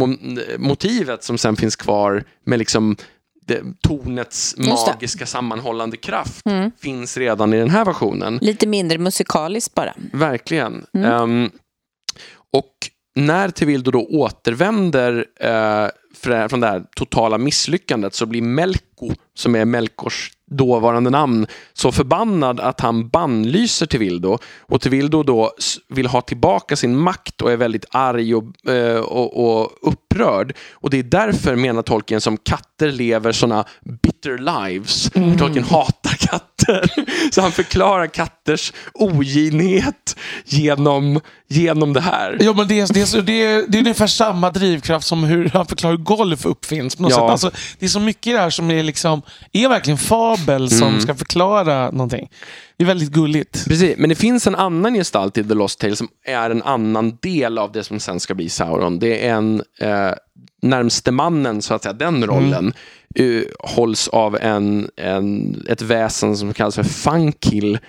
[0.57, 2.95] motivet som sen finns kvar med liksom
[3.47, 6.71] det, tornets magiska sammanhållande kraft mm.
[6.81, 8.39] finns redan i den här versionen.
[8.41, 9.93] Lite mindre musikaliskt bara.
[10.13, 10.85] Verkligen.
[10.93, 11.21] Mm.
[11.21, 11.51] Um,
[12.53, 12.73] och
[13.15, 19.55] när Tevildo då återvänder uh, från det här totala misslyckandet så blir Melkor Oko, som
[19.55, 24.37] är Melkors dåvarande namn, så förbannad att han bannlyser Tevildo.
[24.59, 25.51] Och Tevildo då
[25.89, 30.55] vill ha tillbaka sin makt och är väldigt arg och, eh, och, och upprörd.
[30.71, 33.65] Och det är därför, menar Tolkien, som katter lever såna
[34.03, 35.15] bitter lives.
[35.15, 35.37] Mm.
[35.37, 36.58] Tolkien hatar katter.
[37.31, 40.15] Så han förklarar katters ogirighet
[40.45, 42.37] genom, genom det här.
[42.41, 45.49] Ja, men det, är, det, är, det, är, det är ungefär samma drivkraft som hur
[45.49, 46.95] han förklarar hur golf uppfinns.
[46.95, 47.17] På något ja.
[47.17, 47.29] sätt.
[47.29, 49.21] Alltså, det är så mycket i det här som är, liksom,
[49.53, 51.01] är verkligen fabel som mm.
[51.01, 52.29] ska förklara någonting.
[52.77, 53.65] Det är väldigt gulligt.
[53.67, 57.17] Precis, men det finns en annan gestalt i The Lost Tale som är en annan
[57.21, 58.99] del av det som sen ska bli Sauron.
[58.99, 60.11] Det är en eh,
[60.61, 62.73] närmste mannen, så att säga, den rollen,
[63.15, 63.31] mm.
[63.31, 67.79] uh, hålls av en, en, ett väsen som kallas för Funkil.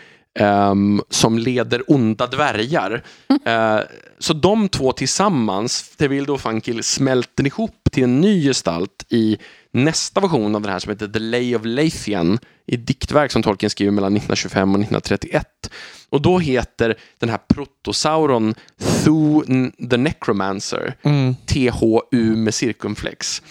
[0.40, 3.03] Um, som leder onda dvärgar.
[3.28, 3.78] Mm.
[3.78, 3.84] Uh,
[4.18, 9.38] så de två tillsammans, Tevildo och Funkil, smälter ihop till en ny gestalt i
[9.72, 13.70] nästa version av den här som heter The Lay of Lathian i diktverk som Tolkien
[13.70, 15.70] skriver mellan 1925 och 1931.
[16.10, 18.54] Och då heter den här protosauron
[19.04, 19.42] Thu
[19.90, 21.34] the Necromancer, mm.
[21.46, 23.42] THU med cirkumflex.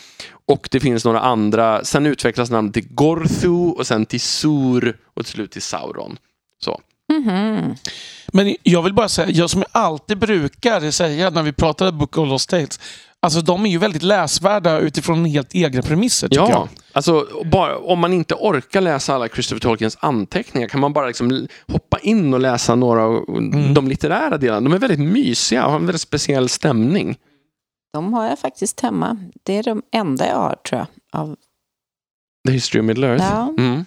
[0.45, 5.25] Och det finns några andra, sen utvecklas namnet till Gorthu och sen till Sur och
[5.25, 6.17] till slut till Sauron.
[6.59, 6.81] Så.
[7.09, 7.77] Mm -hmm.
[8.33, 12.29] Men jag vill bara säga, jag som alltid brukar säga när vi pratar Book of
[12.29, 12.79] Lost Tales,
[13.21, 16.69] Alltså de är ju väldigt läsvärda utifrån helt egna premisser tycker ja, jag.
[16.91, 21.47] Alltså, bara, om man inte orkar läsa alla Christopher Tolkiens anteckningar kan man bara liksom
[21.67, 23.73] hoppa in och läsa några av mm.
[23.73, 24.69] de litterära delarna.
[24.69, 27.17] De är väldigt mysiga och har en väldigt speciell stämning.
[27.93, 29.17] De har jag faktiskt hemma.
[29.43, 31.21] Det är de enda jag har tror jag.
[31.21, 31.35] Av...
[32.47, 33.25] The History of Middle Earth?
[33.31, 33.53] Ja.
[33.57, 33.85] Mm.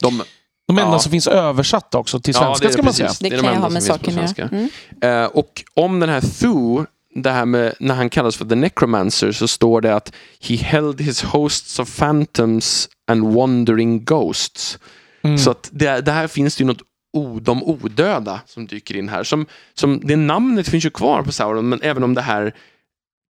[0.00, 0.22] De,
[0.68, 0.98] de enda ja.
[0.98, 3.10] som finns översatta också till svenska ja, det ska man säga.
[3.20, 4.48] Det, det kan de jag ha med saken att göra.
[4.48, 5.24] Mm.
[5.24, 6.86] Uh, och om den här Thu
[7.22, 11.00] det här med när han kallas för the necromancer så står det att he held
[11.00, 14.78] his hosts of phantoms and wandering ghosts.
[15.22, 15.38] Mm.
[15.38, 19.08] Så att det, det, här finns det ju något o, de odöda som dyker in
[19.08, 19.24] här.
[19.24, 22.54] Som, som, det namnet finns ju kvar på Sauron men även om det här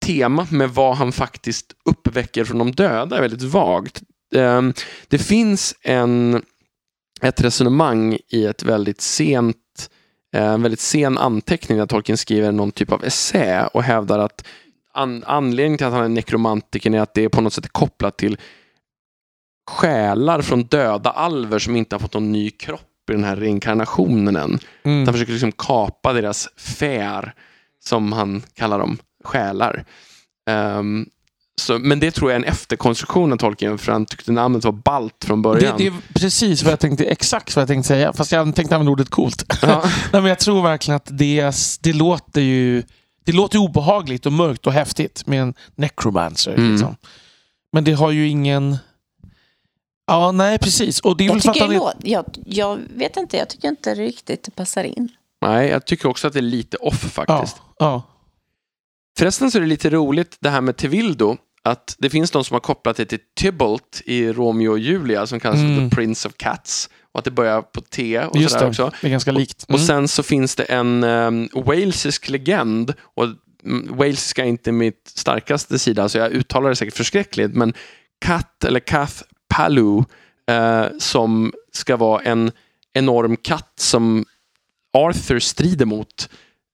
[0.06, 4.02] temat med vad han faktiskt uppväcker från de döda är väldigt vagt.
[4.36, 4.74] Um,
[5.08, 6.42] det finns en,
[7.22, 9.58] ett resonemang i ett väldigt sent
[10.32, 14.48] en väldigt sen anteckning där Tolkien skriver någon typ av essä och hävdar att
[14.94, 18.18] an anledningen till att han är nekromantiker är att det är på något sätt kopplat
[18.18, 18.38] till
[19.72, 24.36] själar från döda alver som inte har fått någon ny kropp i den här reinkarnationen
[24.36, 24.60] än.
[24.84, 25.06] Mm.
[25.06, 27.34] Han försöker liksom kapa deras fär,
[27.80, 29.86] som han kallar dem, själar.
[30.50, 31.10] Um,
[31.62, 34.72] så, men det tror jag är en efterkonstruktion av Tolkien för han tyckte namnet var
[34.72, 35.78] balt från början.
[35.78, 38.14] Det, det, är precis vad jag tänkte, exakt vad jag tänkte säga.
[38.14, 39.46] Fast jag tänkte använda ordet coolt.
[39.62, 39.82] Ja.
[39.84, 42.84] Nej, men jag tror verkligen att det, det låter ju
[43.24, 46.54] det låter obehagligt och mörkt och häftigt med en necromancer.
[46.54, 46.72] Mm.
[46.72, 46.96] Liksom.
[47.72, 48.78] Men det har ju ingen...
[50.08, 51.00] Ja, nej precis.
[51.00, 52.10] Och det är jag, tycker det...
[52.10, 55.10] jag, jag vet inte, jag tycker inte riktigt det passar in.
[55.42, 57.58] Nej, jag tycker också att det är lite off faktiskt.
[57.58, 58.04] Ja, ja.
[59.18, 62.56] Förresten så är det lite roligt det här med Tevildo att det finns de som
[62.56, 65.90] har kopplat det till Tybalt i Romeo och Julia som kallas mm.
[65.90, 66.90] The Prince of Cats.
[67.12, 68.70] Och att det börjar på T och Just sådär det.
[68.70, 68.92] också.
[69.02, 69.66] Det är ganska likt.
[69.70, 69.76] Mm.
[69.76, 72.94] Och, sen så finns det en um, walesisk legend.
[73.16, 73.28] Och
[73.90, 77.56] walesiska är inte mitt starkaste sida, så jag uttalar det säkert förskräckligt.
[77.56, 77.74] Men
[78.26, 79.24] Kat eller Kath
[79.56, 79.98] Palu
[80.52, 82.52] uh, som ska vara en
[82.94, 84.26] enorm katt som
[84.94, 86.30] Arthur strider mot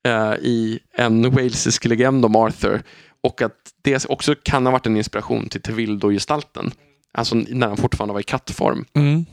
[0.08, 2.84] uh, i en walesisk legend om Arthur.
[3.22, 6.72] Och att det också kan ha varit en inspiration till Tevildo-gestalten.
[7.14, 8.86] Alltså när han fortfarande var i kattform.
[8.94, 9.26] Mm.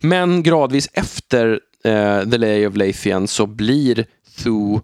[0.00, 4.06] Men gradvis efter eh, The Lay of Lathian så blir
[4.38, 4.80] Thu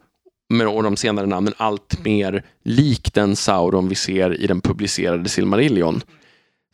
[0.48, 6.02] med de senare namnen allt mer lik den Sauron vi ser i den publicerade Silmarillion.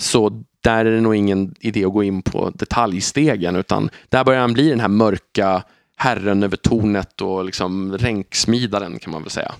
[0.00, 4.40] Så där är det nog ingen idé att gå in på detaljstegen utan där börjar
[4.40, 5.62] han bli den här mörka
[5.96, 9.54] herren över tornet och liksom ränksmidaren kan man väl säga.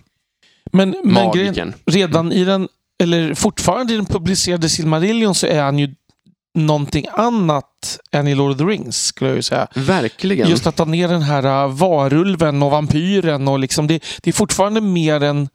[0.73, 2.69] Men, men grejen, redan i den,
[3.03, 5.95] eller fortfarande i den publicerade Silmarillion så är han ju
[6.55, 9.67] någonting annat än i Lord of the Rings, skulle jag ju säga.
[9.75, 10.49] Verkligen.
[10.49, 14.35] Just att ta ner den här uh, varulven och vampyren och liksom, det, det är
[14.35, 15.49] fortfarande mer en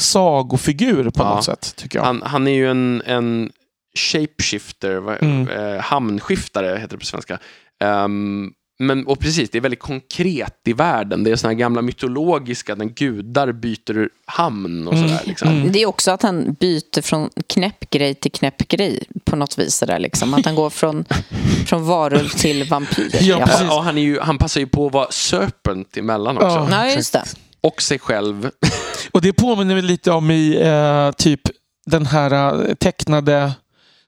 [0.00, 1.34] sagofigur på ja.
[1.34, 2.04] något sätt, tycker jag.
[2.04, 3.52] Han, han är ju en, en
[3.98, 5.48] shapeshifter, mm.
[5.48, 7.38] eh, hamnskiftare heter det på svenska.
[7.84, 11.24] Um, men, och precis, det är väldigt konkret i världen.
[11.24, 15.20] Det är såna gamla mytologiska, när gudar byter hamn och sådär.
[15.24, 15.48] Liksom.
[15.48, 15.72] Mm.
[15.72, 19.80] Det är också att han byter från knäppgrej till knäppgrej på något vis.
[19.80, 20.34] Där, liksom.
[20.34, 21.04] Att han går från,
[21.66, 23.10] från varulv till vampyr.
[23.12, 23.48] Ja, ja.
[23.60, 26.68] ja han, är ju, han passar ju på att vara serpent emellan också.
[26.70, 27.24] Ja, just det.
[27.60, 28.50] Och sig själv.
[29.12, 31.40] och det påminner mig lite om i eh, typ
[31.86, 33.52] den här eh, tecknade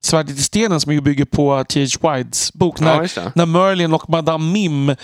[0.06, 2.12] Svärdet i stenen som ju bygger på T.H.
[2.14, 2.76] Whites bok.
[2.80, 3.32] Ja, När, det.
[3.34, 4.86] när Merlin och Madame Mim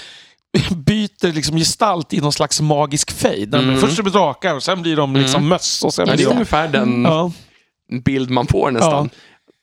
[0.77, 3.55] byter liksom gestalt i någon slags magisk fejd.
[3.55, 3.79] Mm.
[3.81, 5.85] Först är de drakar och sen blir de liksom möss.
[5.85, 6.33] Och sen Ja, det är de...
[6.33, 7.33] ungefär den Ja.
[8.05, 9.11] bild man får nästan.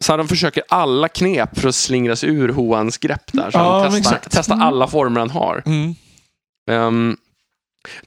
[0.01, 3.51] Så de försöker alla knep för att slingra sig ur Hoans grepp där.
[3.51, 5.63] Så Ja, han testar, testar alla former han har.
[5.65, 5.95] Mm.
[6.71, 7.17] Um,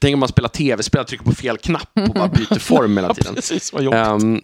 [0.01, 3.13] tänk om man spelar tv-spel, trycker på fel knapp och bara byter form hela Ja,
[3.13, 3.35] tiden.
[3.35, 3.73] precis.
[3.73, 3.99] Vad jobbigt.
[3.99, 4.41] Ehm,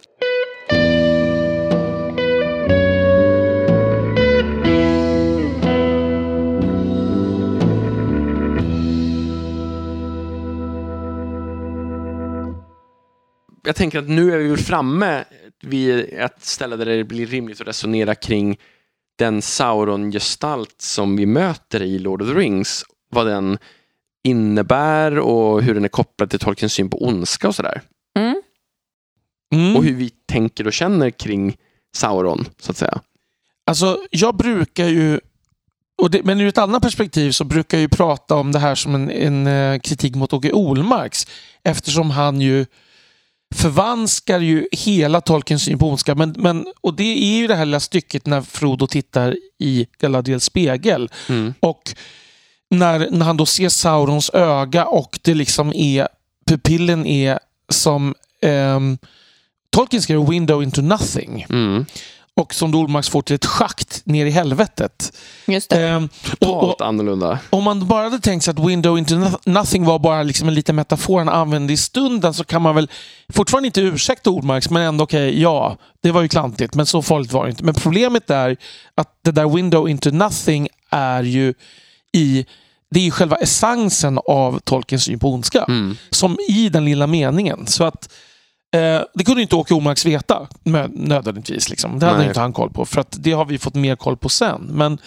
[13.62, 15.24] jag tänker att nu är vi väl framme
[15.62, 18.58] vid ett ställe där det blir rimligt att resonera kring
[19.18, 22.84] den Sauron-gestalt som vi möter i Lord of the Rings.
[23.10, 23.58] Vad den
[24.24, 27.82] innebär och hur den är kopplad till Tolkiens syn på ondska och sådär.
[28.18, 28.42] Mm.
[29.54, 29.76] Mm.
[29.76, 31.56] Och hur vi tänker och känner kring
[31.96, 33.00] Sauron, så att säga.
[33.66, 35.20] Alltså, jag brukar ju,
[36.02, 38.74] och det, men ur ett annat perspektiv så brukar jag ju prata om det här
[38.74, 41.26] som en, en eh, kritik mot Åke Olmarks.
[41.62, 42.66] Eftersom han ju
[43.54, 46.14] förvanskar ju hela Tolkiens syn på ondska.
[46.14, 50.44] Men, men, och det är ju det här lilla stycket när Frodo tittar i Galadriels
[50.44, 51.10] spegel.
[51.28, 51.54] Mm.
[51.60, 51.94] Och
[52.70, 56.08] när, när han då ser Saurons öga och det liksom är,
[56.46, 58.98] pupillen är som um,
[59.70, 61.46] Tolkien skrev Window into nothing.
[61.50, 61.86] Mm.
[62.40, 65.12] Och som då Olmarks får till ett schakt ner i helvetet.
[65.46, 65.88] Just det.
[65.88, 66.08] Ehm,
[66.40, 67.38] och, och, annorlunda.
[67.50, 70.54] om man bara hade tänkt sig att Window into no- nothing var bara liksom en
[70.54, 72.90] liten metafor han använde i stunden så kan man väl
[73.32, 77.32] fortfarande inte ursäkta Olmarks men ändå okej, ja, det var ju klantigt men så farligt
[77.32, 77.64] var det inte.
[77.64, 78.56] Men problemet är
[78.94, 81.54] att det där Window into nothing är ju
[82.12, 82.46] i
[82.90, 85.64] det är ju själva essensen av Tolkiens syn på ondska.
[85.68, 85.96] Mm.
[86.10, 87.66] Som i den lilla meningen.
[87.66, 88.08] Så att
[88.74, 90.48] eh, Det kunde inte Åke Omarks veta
[90.92, 91.70] nödvändigtvis.
[91.70, 91.98] Liksom.
[91.98, 92.28] Det hade Nej.
[92.28, 92.84] inte han koll på.
[92.84, 94.70] För att det har vi fått mer koll på sen.
[94.70, 94.98] Men,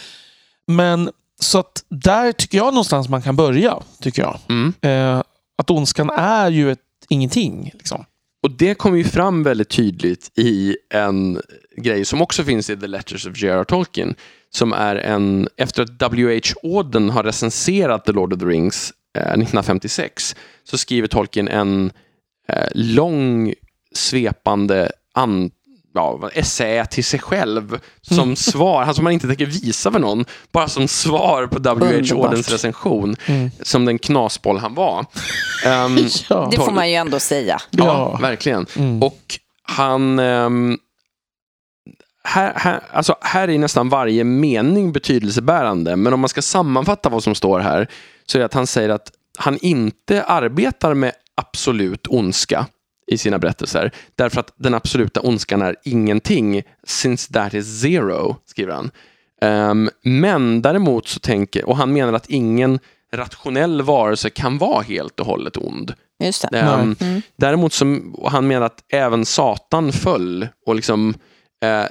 [0.68, 1.10] men
[1.40, 3.80] så att där tycker jag någonstans man kan börja.
[4.02, 4.40] Tycker jag.
[4.50, 4.74] Mm.
[4.82, 5.24] Eh,
[5.58, 6.80] att ondskan är ju ett
[7.10, 7.72] ingenting.
[7.74, 8.06] Liksom.
[8.44, 11.42] Och det kommer ju fram väldigt tydligt i en
[11.78, 13.64] grej som också finns i The Letters of J.R.R.
[13.64, 14.16] Tolkien.
[14.50, 16.60] Som är en, efter att W.H.
[16.64, 21.92] Auden har recenserat The Lord of the Rings eh, 1956 så skriver Tolkien en
[22.48, 23.54] eh, lång
[23.96, 25.52] svepande an,
[25.94, 30.68] ja, essä till sig själv som svar, alltså man inte tänker visa för någon, bara
[30.68, 32.24] som svar på W.H.
[32.26, 33.52] Audens recension, Mm.
[33.62, 35.06] som den knasboll han var.
[35.66, 35.98] Ehm,
[36.30, 36.48] Ja.
[36.52, 37.62] Det får man ju ändå säga.
[37.72, 38.18] Ja, Ja.
[38.22, 38.66] verkligen.
[38.78, 39.04] Mm.
[39.04, 40.20] Och han...
[40.20, 40.78] ehm,
[42.24, 47.24] här, här, alltså här är nästan varje mening betydelsebärande, men om man ska sammanfatta vad
[47.24, 47.88] som står här
[48.26, 51.12] så är det att han säger att han inte arbetar med
[51.42, 52.68] absolut ondska
[53.08, 58.74] i sina berättelser, därför att den absoluta ondskan är ingenting, since that is zero, skriver
[58.74, 58.92] han.
[59.42, 62.80] Ehm, men däremot så tänker, och han menar att ingen
[63.14, 65.94] rationell varelse kan vara helt och hållet ond.
[66.24, 66.60] Just det.
[66.60, 67.22] Ehm, Mm.
[67.36, 67.74] Däremot
[68.14, 71.14] och han menar att även Satan föll och, liksom,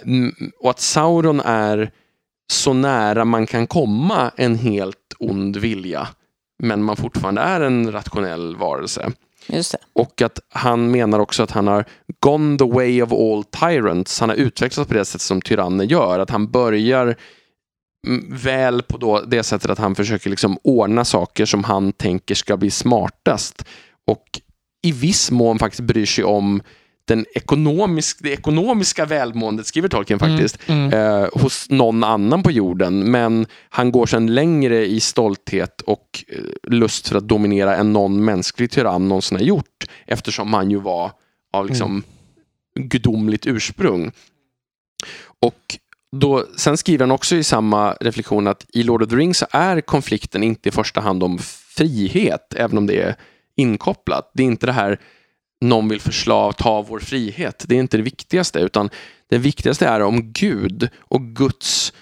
[0.04, 1.90] m- och att Sauron är
[2.52, 6.08] så nära man kan komma en helt ond vilja
[6.58, 9.12] men man fortfarande är en rationell varelse.
[9.46, 9.78] Just det.
[9.92, 11.84] Och att han menar också att han har
[12.20, 14.20] gone the way of all tyrants.
[14.20, 16.18] Han har utvecklats på det sätt som tyranner gör.
[16.18, 17.16] Att han börjar
[18.28, 22.56] väl på då det sättet att han försöker liksom ordna saker som han tänker ska
[22.56, 23.64] bli smartast.
[24.06, 24.40] Och
[24.82, 26.62] i viss mån faktiskt bryr sig om
[27.04, 30.92] den ekonomisk, det ekonomiska välmåendet, skriver Tolkien faktiskt, Mm.
[30.92, 33.10] eh, hos någon annan på jorden.
[33.10, 38.24] Men han går sedan längre i stolthet och eh, lust för att dominera än någon
[38.24, 39.84] mänsklig tyrann någonsin har gjort.
[40.06, 41.10] Eftersom han ju var
[41.52, 42.02] av liksom
[42.80, 44.12] gudomligt ursprung.
[45.40, 45.78] Och
[46.16, 49.46] då, sen skriver han också i samma reflektion att i Lord of the Rings så
[49.50, 51.38] är konflikten inte i första hand om
[51.76, 53.14] frihet, även om det är
[53.56, 54.30] inkopplat.
[54.34, 55.00] Det är inte det här
[55.62, 57.64] någon vill förslava, ta vår frihet.
[57.68, 58.90] Det är inte det viktigaste, utan
[59.30, 61.92] det viktigaste är om Gud och Guds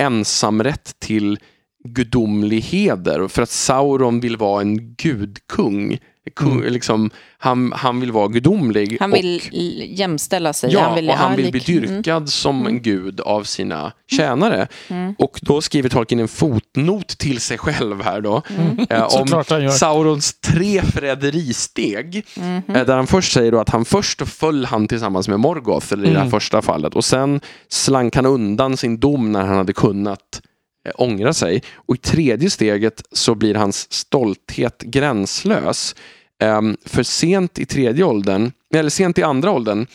[0.00, 1.38] ensamrätt till
[1.84, 3.28] gudomlig heder.
[3.28, 5.98] För att Sauron vill vara en gudkung.
[6.36, 8.96] Kung, liksom, han, han vill vara gudomlig.
[9.00, 9.54] Han vill och,
[9.86, 10.72] jämställa sig.
[10.72, 11.94] Ja, han vill, och han vill bli Mm.
[11.96, 14.68] dyrkad som en gud av sina tjänare.
[14.88, 15.14] Mm.
[15.18, 18.42] Och då skriver Tolkien en fotnot till sig själv här då.
[18.58, 18.86] Mm.
[18.90, 19.70] eh, om.
[19.70, 22.26] Saurons tre förräderisteg.
[22.36, 22.62] Mhm.
[22.76, 26.04] Eh, Där han först säger då att han först föll han tillsammans med Morgoth, eller
[26.04, 26.30] i det här Mm.
[26.30, 26.94] första fallet.
[26.94, 30.40] Och sen slank han undan sin dom när han hade kunnat
[30.86, 31.62] eh, ångra sig.
[31.74, 35.94] Och i tredje steget så blir hans stolthet gränslös.
[36.42, 39.86] Ehm, för sent i tredje åldern, eller sent i andra åldern,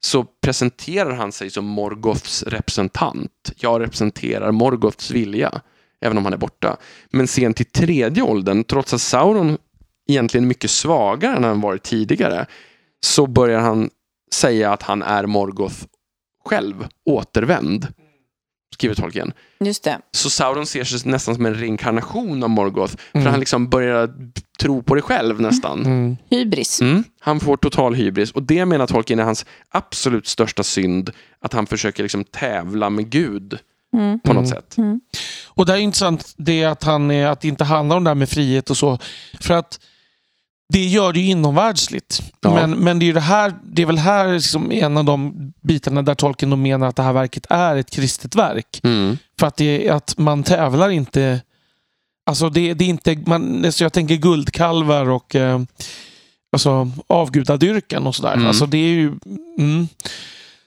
[0.00, 3.52] så presenterar han sig som Morgoths representant.
[3.56, 5.60] Jag representerar Morgoths vilja,
[6.00, 6.76] även om han är borta.
[7.10, 9.58] Men sent i tredje åldern, trots att Sauron
[10.08, 12.46] egentligen är mycket svagare än han varit tidigare,
[13.00, 13.90] så börjar han
[14.34, 15.76] säga att han är Morgoth
[16.44, 17.86] själv, återvänd.
[18.74, 19.32] Skriver Tolkien.
[19.60, 19.98] Just det.
[20.12, 22.94] Så Sauron ser sig nästan som en reinkarnation av Morgoth.
[23.12, 23.24] Mm.
[23.24, 24.10] För han liksom börjar
[24.60, 25.86] tro på det själv nästan.
[25.86, 26.16] Mm.
[26.30, 26.80] Hybris.
[26.80, 27.04] Mm.
[27.20, 28.32] Han får total hybris.
[28.32, 31.10] Och det menar Tolkien är hans absolut största synd.
[31.40, 33.58] Att han försöker liksom tävla med Gud
[33.92, 34.20] Mm.
[34.20, 34.62] på något Mm.
[34.62, 34.76] sätt.
[35.48, 38.14] Och det är intressant det att, han, är- att det inte handlar om det här
[38.14, 38.98] med frihet och så.
[39.40, 39.80] För att
[40.72, 42.22] det gör det ju inomvärldsligt.
[42.40, 42.54] Ja.
[42.54, 45.52] Men, men det, är ju det, här, det är väl här liksom en av de
[45.60, 48.80] bitarna där Tolkien menar att det här verket är ett kristet verk.
[48.82, 49.18] Mm.
[49.38, 51.40] För att, det, är- att man tävlar inte...
[52.26, 53.16] Alltså det, det är inte...
[53.26, 55.60] Man, alltså jag tänker guldkalvar och eh,
[56.52, 58.34] alltså avgudadyrkan och sådär.
[58.34, 58.46] Mm.
[58.46, 59.12] Alltså det är ju...
[59.58, 59.88] Mm,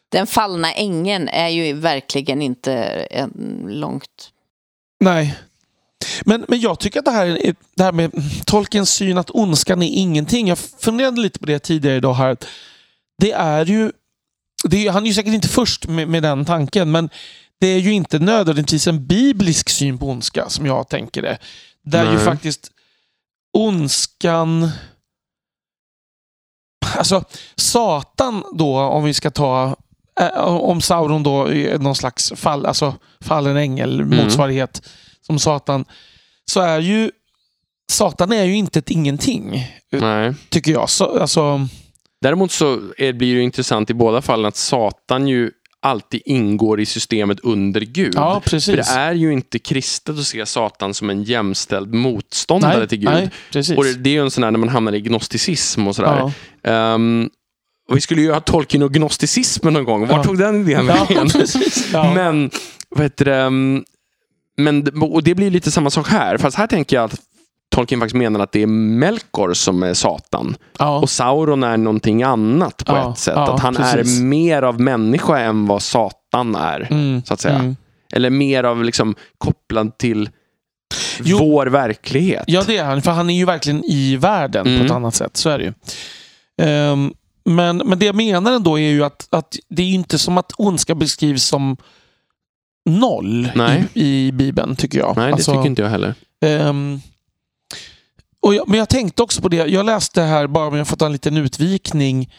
[0.10, 2.74] Den fallna ängeln är ju verkligen inte
[3.12, 4.30] en långt...
[5.04, 5.36] nej.
[6.26, 8.12] Men, men jag tycker att det här, är- det här med
[8.46, 10.48] Tolkiens syn att ondskan är ingenting.
[10.48, 12.38] Jag funderade lite på det tidigare idag här.
[13.22, 13.92] Det är ju...
[14.64, 17.10] Det är, han är ju säkert inte först med, med den tanken, men
[17.60, 21.38] det är ju inte nödvändigtvis en biblisk syn på ondska som jag tänker det.
[21.86, 22.26] Där ju Nej.
[22.26, 22.72] faktiskt
[23.58, 24.70] ondskan...
[26.98, 27.24] Alltså,
[27.56, 29.76] Satan då, om vi ska ta...
[30.20, 34.90] eh, Om Sauron då är någon slags fall, alltså fallen ängel, motsvarighet
[35.32, 35.86] som Satan,
[36.52, 37.12] så är ju
[37.92, 40.34] Satan är ju inte ett ingenting, Nej.
[40.50, 40.90] tycker jag.
[40.90, 41.68] Så, alltså,
[42.22, 45.52] Däremot så är, blir det intressant i båda fallen att Satan ju
[45.82, 48.14] alltid ingår i systemet under Gud.
[48.16, 48.42] ja.
[48.46, 52.98] För det är ju inte kristet att se Satan som en jämställd motståndare nej, till
[52.98, 53.10] Gud.
[53.54, 53.78] Nej.
[53.78, 56.32] Och det, det är ju en sån här när man hamnar i gnosticism och sådär.
[56.64, 56.72] ja.
[56.72, 57.30] Ehm,
[57.90, 60.08] och vi skulle ju ha Tolkien och gnosticismen någon gång.
[60.08, 60.24] Var Ja.
[60.24, 61.30] tog den idén vägen?
[62.16, 62.52] Men,
[62.90, 63.84] vad heter det, um,
[64.58, 66.38] men, och det blir lite samma sak här.
[66.38, 67.20] Fast här tänker jag att
[67.76, 70.56] Tolkien faktiskt menar att det är Melkor som är Satan.
[70.80, 71.00] ja.
[71.00, 73.34] Och Sauron är någonting annat på Ja, ett sätt.
[73.36, 74.20] ja, att han precis.
[74.20, 76.88] är mer av människa än vad Satan är.
[76.92, 77.56] Mm, Så att säga.
[77.56, 77.76] mm.
[78.14, 80.30] Eller mer av liksom kopplad till
[81.24, 81.38] Jo.
[81.38, 82.44] vår verklighet.
[82.48, 83.02] Ja, det är han.
[83.02, 84.86] För han är ju verkligen i världen på Mm.
[84.86, 85.38] ett annat sätt.
[85.38, 85.74] Så är det ju.
[86.62, 87.14] Ehm,
[87.46, 90.52] men, men det jag menar ändå är ju att, att det är inte som att
[90.58, 91.78] ondska beskrivs som
[92.90, 93.84] noll Nej.
[93.94, 95.18] i, i Bibeln, tycker jag.
[95.18, 96.14] Nej, det Alltså, tycker inte jag heller.
[96.46, 97.02] Ehm,
[98.42, 99.56] och jag, men jag tänkte också på det.
[99.68, 102.34] Jag läste här, bara om jag får ta en liten utvikning,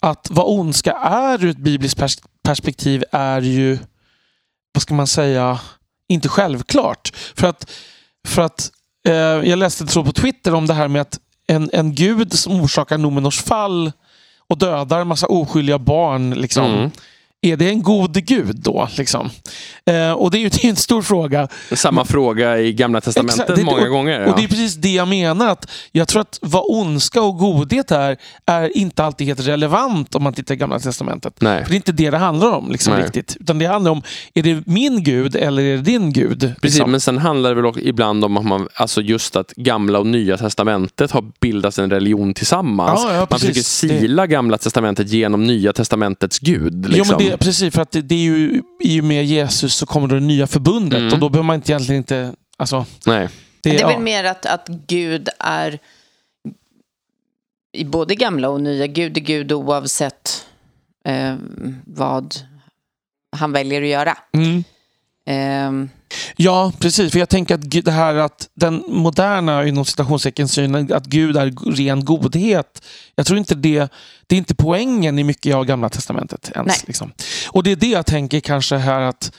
[0.00, 3.78] att vad ondska är ur ett bibliskt pers- perspektiv är ju,
[4.74, 5.60] vad ska man säga,
[6.08, 7.12] inte självklart.
[7.34, 7.70] För att,
[8.28, 8.70] för att
[9.08, 12.60] eh, jag läste tror på Twitter om det här med att en, en gud som
[12.60, 13.92] orsakar Nomenors fall
[14.48, 16.30] och dödar en massa oskyldiga barn.
[16.30, 16.90] Liksom, Mm.
[17.44, 18.88] Är det en god gud då?
[18.96, 19.30] Liksom?
[19.86, 21.48] Eh, och det är ju det är en stor fråga.
[21.72, 24.20] Samma fråga i Gamla Testamentet Exakt, det- många gånger.
[24.20, 24.30] Ja.
[24.32, 25.48] Och det är precis det jag menar.
[25.48, 28.16] att Jag tror att vad ondska och godhet är,
[28.46, 31.34] är inte alltid helt relevant om man tittar i Gamla Testamentet.
[31.40, 31.62] Nej.
[31.62, 33.02] För det är inte det det handlar om liksom, Nej.
[33.02, 33.36] riktigt.
[33.40, 34.02] Utan det handlar om,
[34.34, 36.40] är det min gud eller är det din gud?
[36.40, 36.90] Precis, liksom?
[36.90, 40.06] men sen handlar det väl också ibland om att man, alltså just att Gamla och
[40.06, 43.00] Nya Testamentet har bildat en religion tillsammans.
[43.04, 46.88] Ja, ja, man försöker sila Gamla Testamentet genom Nya Testamentets Gud.
[46.88, 47.16] Liksom.
[47.20, 50.08] Jo, det, precis, för att det, det är ju i och med Jesus så kommer
[50.08, 51.12] det nya förbundet Mm.
[51.12, 52.34] och då behöver man inte egentligen inte...
[52.56, 53.28] Alltså, Nej.
[53.60, 53.88] det, Det är ja.
[53.88, 55.78] väl mer att, att Gud är
[57.72, 58.86] i både gamla och nya.
[58.86, 60.46] Gud är Gud oavsett
[61.04, 61.36] eh,
[61.84, 62.34] vad
[63.36, 64.18] han väljer att göra.
[64.32, 64.64] Mm.
[65.26, 65.88] Eh,
[66.36, 67.12] Ja, precis.
[67.12, 71.72] För jag tänker att det här att den moderna, inom citationstecken, synen att Gud är
[71.76, 72.84] ren godhet.
[73.14, 73.92] Jag tror inte det,
[74.26, 76.68] det är inte poängen i mycket av Gamla Testamentet ens.
[76.68, 76.84] Nej.
[76.86, 77.12] Liksom.
[77.48, 79.32] Och det är det jag tänker kanske här att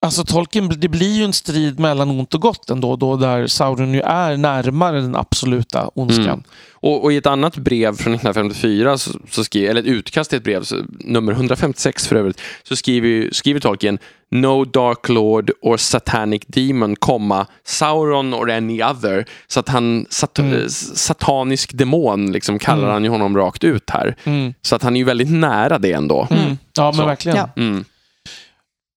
[0.00, 3.94] Alltså Tolkien, det blir ju en strid mellan ont och gott ändå, då, där Sauron
[3.94, 6.26] ju är närmare den absoluta ondskan.
[6.28, 6.42] Mm.
[6.72, 10.36] Och, och i ett annat brev från 1954, så, så skriver, eller ett utkast till
[10.36, 13.98] ett brev, så, nummer 156 för övrigt, så skriver, skriver Tolkien
[14.30, 19.24] No Dark Lord or Satanic Demon, komma, Sauron or any other.
[19.46, 20.54] Så att han, sat, Mm.
[20.62, 22.92] eh, satanisk demon, liksom kallar Mm.
[22.92, 24.16] han ju honom rakt ut här.
[24.24, 24.54] Mm.
[24.62, 26.26] Så att han är ju väldigt nära det ändå.
[26.30, 26.58] Mm.
[26.76, 27.06] Ja, men Så.
[27.06, 27.36] verkligen.
[27.38, 27.48] Ja.
[27.56, 27.84] Mm.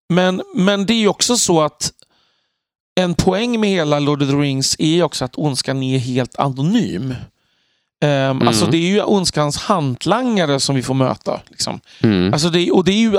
[0.08, 1.92] Men, men det är ju också så att
[3.00, 7.14] en poäng med hela Lord of the Rings är också att ondskan är helt anonym.
[8.04, 11.40] Um, Alltså det är ju ondskans hantlangare som vi får möta.
[11.50, 11.80] Liksom.
[12.02, 12.32] Mm.
[12.32, 13.18] Alltså det, och det är ju,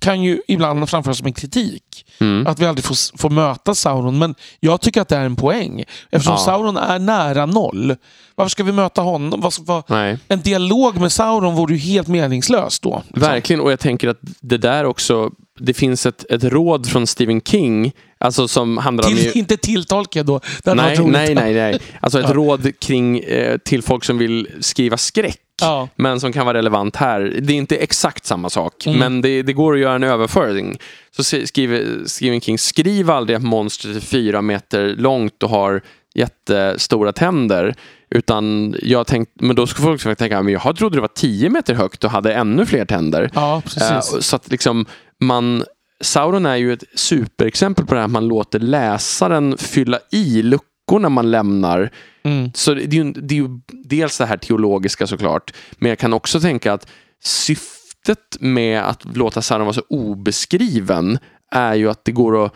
[0.00, 1.82] kan ju ibland framföras som en kritik.
[2.20, 2.46] Mm.
[2.46, 4.18] Att vi aldrig får, får möta Sauron.
[4.18, 5.84] Men jag tycker att det är en poäng.
[6.10, 6.38] Eftersom Ja.
[6.44, 7.96] Sauron är nära noll.
[8.34, 9.50] Varför ska vi möta honom?
[9.60, 10.18] Vad, Nej.
[10.28, 13.02] en dialog med Sauron vore ju helt meningslös då.
[13.06, 13.20] liksom.
[13.28, 17.40] Verkligen, och jag tänker att det där också, det finns ett, ett råd från Stephen
[17.40, 19.16] King, alltså som handlar om...
[19.16, 20.40] Till, inte tilltolka då.
[20.64, 21.78] Det Nej, nej, nej, nej.
[22.00, 22.34] Alltså ett Ja.
[22.34, 25.40] råd kring, eh, till folk som vill skriva skräck.
[25.60, 25.88] Ja.
[25.96, 27.20] Men som kan vara relevant här.
[27.42, 28.98] Det är inte exakt samma sak, Mm.
[28.98, 30.78] men det, det går att göra en överföring.
[31.16, 35.82] Så skriver Stephen King, skriv aldrig att monstret är fyra meter långt och har
[36.14, 37.74] jättestora tänder.
[38.10, 41.74] Utan jag tänkt, men då ska folk tänka, men jag trodde det var tio meter
[41.74, 43.30] högt och hade ännu fler tänder.
[43.34, 43.82] Ja, precis.
[43.82, 44.86] Eh, så att liksom
[45.20, 45.64] man
[46.04, 51.08] Sauron är ju ett superexempel på det här att man låter läsaren fylla i luckorna
[51.08, 51.90] man lämnar.
[52.22, 52.50] Mm.
[52.54, 56.12] Så det är, ju, det är ju dels det här teologiska såklart, men jag kan
[56.12, 56.88] också tänka att
[57.24, 61.18] syftet med att låta Sauron vara så obeskriven
[61.50, 62.52] är ju att det går att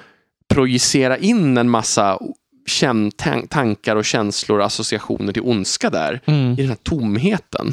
[0.48, 2.18] projicera in en massa
[3.48, 6.52] tankar och känslor och associationer till ondska där, Mm.
[6.52, 7.72] i den här tomheten.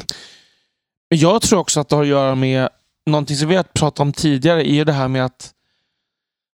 [1.08, 2.68] Jag tror också att det har att göra med
[3.06, 5.50] någonting som vi har pratat om tidigare, är ju det här med att,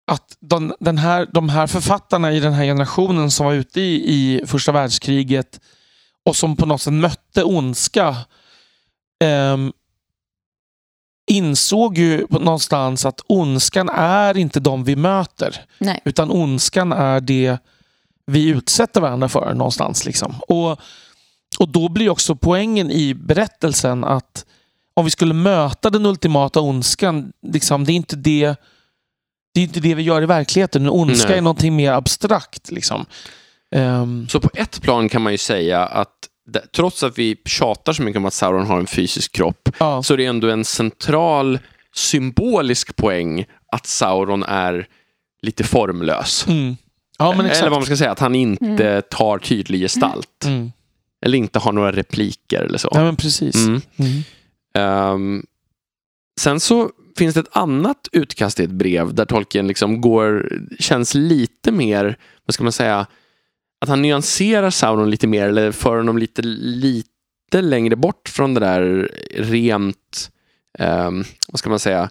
[0.06, 3.94] att de, den här, de här författarna i den här generationen som var ute i,
[3.94, 5.60] i första världskriget
[6.24, 8.16] och som på något sätt mötte ondska
[9.24, 9.72] ehm,
[11.26, 15.64] insåg ju någonstans att ondskan är inte de vi möter.
[15.78, 16.00] Nej.
[16.04, 17.58] Utan ondskan är det
[18.26, 20.04] vi utsätter varandra för någonstans.
[20.04, 20.34] Liksom.
[20.48, 20.80] Och,
[21.58, 24.46] och då blir också poängen i berättelsen att
[24.94, 28.56] om vi skulle möta den ultimata ondskan, liksom, det är inte det
[29.54, 30.82] det är inte det vi gör i verkligheten.
[30.82, 31.38] En ondska Nej.
[31.38, 32.70] är någonting mer abstrakt.
[32.70, 33.06] Liksom.
[33.74, 37.92] Ehm, Så på ett plan kan man ju säga att det, trots att vi tjatar
[37.92, 40.02] så mycket om att Sauron har en fysisk kropp ja.
[40.02, 41.58] så är det ändå en central
[41.94, 44.86] symbolisk poäng att Sauron är
[45.42, 46.46] lite formlös.
[46.48, 46.76] Mm.
[47.18, 50.44] ja, men Eller vad man ska säga, att han inte tar tydlig gestalt.
[50.44, 50.72] Mm.
[51.26, 52.88] Eller inte har några repliker eller så.
[52.92, 53.54] Ja, men precis.
[53.66, 53.80] Mm.
[53.96, 54.22] Mm.
[54.74, 55.46] Ehm,
[56.40, 61.14] sen så finns det ett annat utkast i ett brev där Tolkien liksom går, känns
[61.14, 63.06] lite mer, vad ska man säga,
[63.80, 68.60] att han nyanserar Sauron lite mer eller för honom lite, lite längre bort från det
[68.60, 70.30] där rent,
[70.78, 72.10] ehm, vad ska man säga,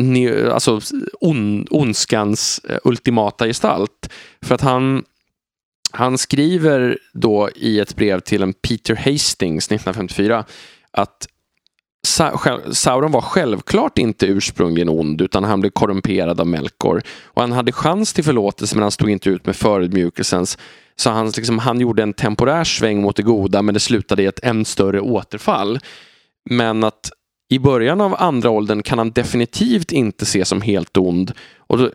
[0.00, 0.80] ne- alltså
[1.20, 4.12] on, ondskans eh, ultimata gestalt.
[4.42, 5.04] För att han,
[5.92, 10.44] han skriver då i ett brev till en Peter Hastings 1954
[10.90, 11.28] att
[12.06, 17.02] Sa- Sauron var självklart inte ursprungligen ond utan han blev korrumperad av Melkor.
[17.24, 20.58] Och han hade chans till förlåtelse men han stod inte ut med förödmjukelsens.
[20.96, 24.26] Så han, liksom, han gjorde en temporär sväng mot det goda men det slutade i
[24.26, 25.78] ett än större återfall.
[26.50, 27.10] Men att
[27.50, 31.32] i början av andra åldern kan han definitivt inte ses som helt ond.
[31.58, 31.90] Och,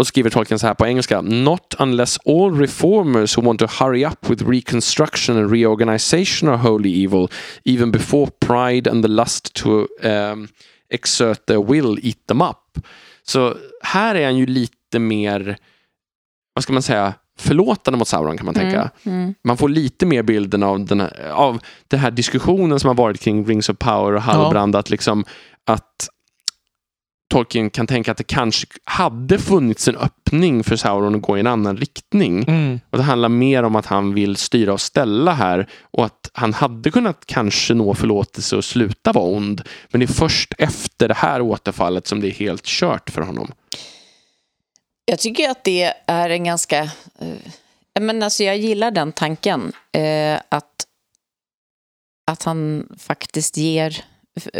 [0.00, 1.20] och skriver Tolkien så här på engelska.
[1.20, 7.04] Not unless all reformers who want to hurry up with reconstruction and reorganization are wholly
[7.04, 7.28] evil,
[7.64, 10.48] even before pride and the lust to um,
[10.90, 12.86] exert their will eat them up.
[13.22, 15.56] Så här är han ju lite mer,
[16.54, 18.90] vad ska man säga, förlåtande mot Sauron kan man tänka.
[19.02, 19.34] Mm.
[19.44, 23.20] Man får lite mer bilden av den här, av den här diskussionen som har varit
[23.20, 24.76] kring Rings of Power och Halbrand.
[24.76, 25.24] Att, liksom,
[25.66, 26.08] att
[27.30, 31.40] Tolkien kan tänka att det kanske hade funnits en öppning för Sauron att gå i
[31.40, 32.44] en annan riktning.
[32.48, 32.80] Mm.
[32.90, 36.54] Och Det handlar mer om att han vill styra och ställa här och att han
[36.54, 39.62] hade kunnat kanske nå förlåtelse och sluta vara ond.
[39.88, 43.52] Men det är först efter det här återfallet som det är helt kört för honom.
[45.04, 46.78] Jag tycker att det är en ganska...
[47.18, 47.28] Eh,
[47.92, 49.72] jag men alltså jag gillar den tanken.
[49.92, 50.86] Eh, att,
[52.30, 54.04] att han faktiskt ger...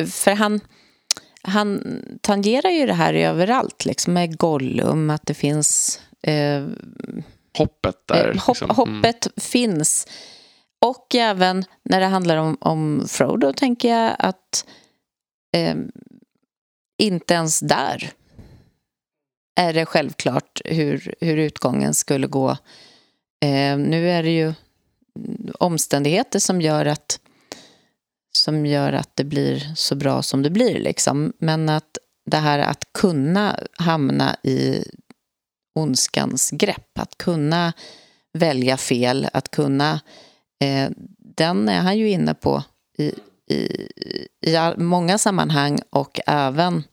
[0.07, 0.61] För han,
[1.43, 1.83] han
[2.21, 6.01] tangerar ju det här överallt, liksom med Gollum, att det finns...
[6.23, 6.67] Eh,
[7.59, 8.29] Hoppet där.
[8.29, 8.71] Eh, hopp, liksom.
[8.71, 10.07] hoppet finns.
[10.81, 14.67] Och även när det handlar om, om Frodo tänker jag att
[15.57, 15.77] eh,
[16.99, 18.13] inte ens där
[19.61, 22.51] är det självklart hur, hur utgången skulle gå.
[23.45, 24.53] Eh, nu är det ju
[25.59, 27.21] omständigheter som gör att
[28.41, 30.81] som gör att det blir så bra som det blir.
[30.81, 31.33] Liksom.
[31.39, 31.99] Men att
[32.31, 34.85] det här att kunna hamna i
[35.75, 37.73] ondskans grepp, att kunna
[38.33, 40.01] välja fel, att kunna...
[40.65, 40.91] Eh,
[41.37, 42.63] den är han ju inne på
[42.99, 43.15] i,
[43.55, 43.89] i,
[44.47, 46.85] i all, många sammanhang och även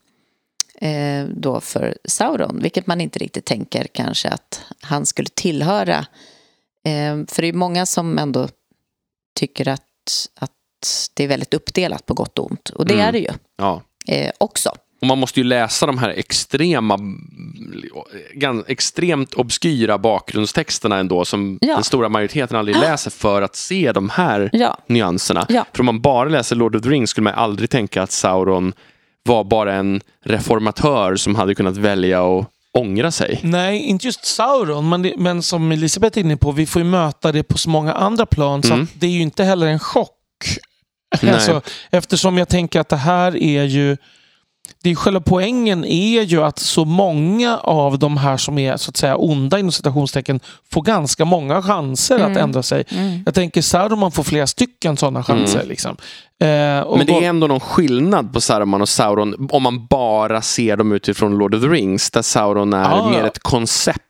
[0.81, 6.05] eh, då för Sauron, vilket man inte riktigt tänker kanske att han skulle tillhöra.
[6.83, 8.47] Eh, för det är många som ändå
[9.39, 10.51] tycker att, att
[11.13, 12.69] det är väldigt uppdelat på gott och ont.
[12.69, 13.07] Och det Mm.
[13.07, 13.81] är det ju Ja.
[14.07, 14.69] eh, också.
[15.01, 16.99] Och man måste ju läsa de här extrema,
[18.67, 21.73] extremt obskyra bakgrundstexterna ändå som Ja.
[21.75, 24.77] den stora majoriteten aldrig läser för att se de här Ja.
[24.87, 25.45] nyanserna.
[25.49, 25.65] Ja.
[25.73, 28.73] För om man bara läser Lord of the Rings skulle man aldrig tänka att Sauron
[29.23, 33.39] var bara en reformatör som hade kunnat välja att ångra sig.
[33.43, 36.87] Nej, inte just Sauron, men, det, men som Elisabeth är inne på, vi får ju
[36.87, 38.83] möta det på så många andra plan, så Mm.
[38.83, 40.11] att det är ju inte heller en chock.
[41.23, 41.61] Alltså,
[41.91, 43.97] eftersom jag tänker att det här är ju...
[44.83, 48.89] Det är själva poängen är ju att så många av de här som är så
[48.89, 50.39] att säga onda inom citationstecken
[50.71, 52.83] får ganska många chanser att ändra sig.
[52.89, 53.21] Mm.
[53.25, 55.63] Jag tänker Sauron får flera stycken sådana chanser.
[55.65, 55.91] Liksom.
[56.41, 56.47] Eh,
[56.97, 60.91] Men det är ändå någon skillnad på Saruman och Sauron om man bara ser dem
[60.91, 64.06] utifrån Lord of the Rings där Sauron är Ja, mer ett koncept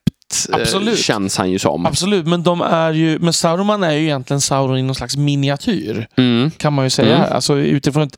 [0.52, 1.00] Absolut.
[1.00, 1.86] känns han ju som.
[1.86, 6.08] Absolut, men de är ju, men Sauron är ju egentligen Sauron i någon slags miniatyr.
[6.18, 6.52] Mm.
[6.52, 7.16] kan man ju säga.
[7.18, 7.34] Mm.
[7.34, 8.18] Alltså utifrån ett,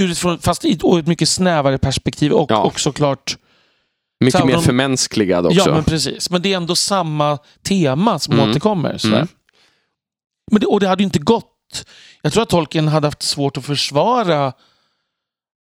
[0.00, 2.58] utifrån, fast i ett, mycket snävare perspektiv och, Ja.
[2.58, 3.36] och såklart...
[4.24, 5.58] Mycket Sauron- mer förmänskligad också.
[5.58, 6.30] Ja, men precis.
[6.30, 8.50] Men det är ändå samma tema som Mm.
[8.50, 8.98] återkommer.
[8.98, 9.16] Sådär.
[9.16, 9.28] Mm.
[10.52, 11.50] Men det, och det hade ju inte gått.
[12.22, 14.52] Jag tror att Tolkien hade haft svårt att försvara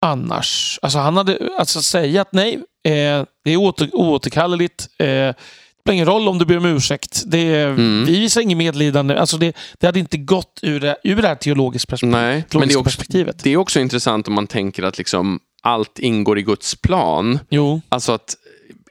[0.05, 0.79] annars.
[0.81, 2.53] Alltså han hade alltså säga att nej,
[2.83, 4.87] eh, det är åter, oåterkalleligt.
[4.99, 5.33] Eh,
[5.81, 7.23] spelar ingen roll om du ber om ursäkt.
[7.25, 8.05] Det, är- Mm.
[8.05, 9.15] Vi visar inget medlidande.
[9.15, 12.21] Alltså det, det hade inte gått ur det, ur det här teologiska perspektivet.
[12.21, 13.43] Nej, men det är, också, perspektivet.
[13.43, 17.39] det är också intressant om man tänker att liksom allt ingår i Guds plan.
[17.49, 17.81] Jo.
[17.89, 18.35] Alltså att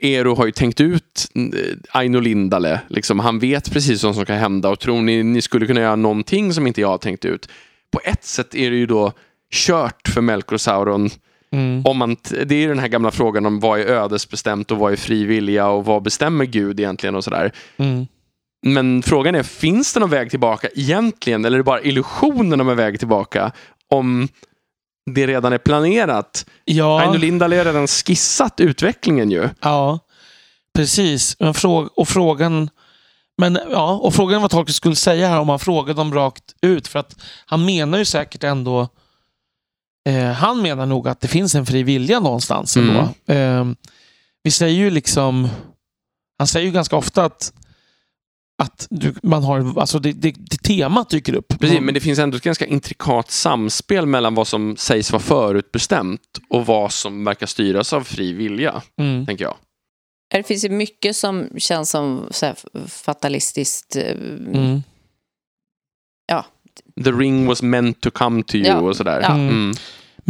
[0.01, 2.81] Eero har ju tänkt ut eh, Aino Lindale.
[2.89, 5.97] Liksom, han vet precis vad som ska hända och tror ni ni skulle kunna göra
[5.97, 7.49] någonting som inte jag har tänkt ut?
[7.93, 9.13] På ett sätt är det ju då
[9.53, 11.11] kört för Melkor Sauron.
[11.53, 11.83] Mm.
[11.85, 12.17] Om man,
[12.47, 15.69] det är ju den här gamla frågan om vad är ödesbestämt och vad är frivilliga
[15.69, 17.53] och vad bestämmer Gud egentligen och sådär.
[17.77, 18.07] Mm.
[18.67, 21.45] Men frågan är, finns det någon väg tillbaka egentligen?
[21.45, 23.53] Eller är det bara illusionen om en väg tillbaka?
[23.89, 24.29] Om
[25.11, 26.47] det redan är planerat.
[26.65, 29.49] Ja, Aino Lindale har redan skissat utvecklingen ju.
[29.61, 29.99] ja,
[30.75, 31.37] precis.
[31.41, 32.71] Men frå och frågan...
[33.39, 36.89] Men ja, och frågan vad Tolkien skulle säga här om han frågade dem rakt ut.
[36.89, 37.17] För att
[37.47, 38.89] han menar ju säkert ändå...
[40.11, 43.09] Eh, han menar nog att det finns en fri vilja någonstans ändå.
[43.35, 43.65] Eh,
[44.43, 45.49] vi säger ju liksom...
[46.39, 47.53] Han säger ju ganska ofta att
[48.63, 51.59] att du, man har, alltså det, det, det temat dyker upp.
[51.61, 56.21] Precis, men det finns ändå ett ganska intrikat samspel mellan vad som sägs vara förutbestämt
[56.51, 59.27] och vad som verkar styras av fri vilja, Mm.
[59.27, 59.55] tänker jag.
[60.31, 62.57] Det finns ju mycket som känns som så här
[62.89, 63.97] fatalistiskt.
[63.97, 64.83] eh, Mm.
[67.05, 68.79] The ring was meant to come to you Ja.
[68.81, 69.21] och sådär.
[69.23, 69.31] Ja.
[69.35, 69.73] Mm.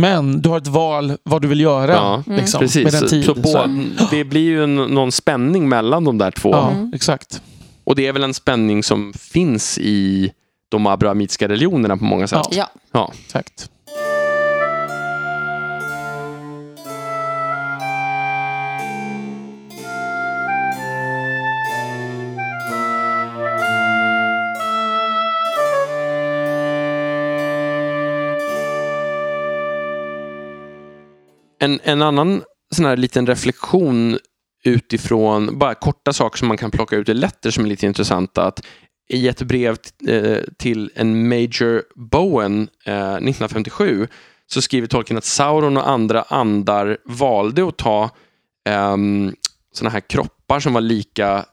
[0.00, 3.08] Men du har ett val vad du vill göra Ja, liksom, Precis, med den så,
[3.08, 3.34] tiden.
[3.34, 3.70] så på,
[4.10, 6.50] det blir ju en, någon spänning mellan de där två.
[6.50, 6.92] Ja, Mm.
[6.94, 7.42] exakt.
[7.84, 10.32] Och det är väl en spänning som finns i
[10.68, 12.38] de abrahamitiska religionerna på många sätt.
[12.50, 12.56] Ja.
[12.56, 13.12] Ja, Ja.
[13.26, 13.70] exakt.
[31.60, 32.42] En, en annan
[32.74, 34.18] sån här liten reflektion
[34.64, 38.44] utifrån bara korta saker som man kan plocka ut i letter som är lite intressanta.
[38.44, 38.66] Att
[39.08, 39.76] I ett brev
[40.08, 44.08] eh, till en Major Bowen eh, 1957
[44.46, 48.10] så skriver Tolkien att Sauron och andra andar valde att ta
[48.68, 49.34] um,
[49.72, 51.44] såna här kroppar som var lika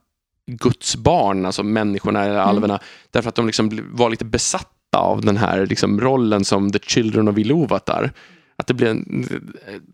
[0.48, 2.80] Guds barn, alltså människorna eller alverna,
[3.12, 7.28] därför att de liksom var lite besatta av den här liksom rollen som the children
[7.28, 8.12] of Iluvatar.
[8.58, 9.26] Att det, blir en,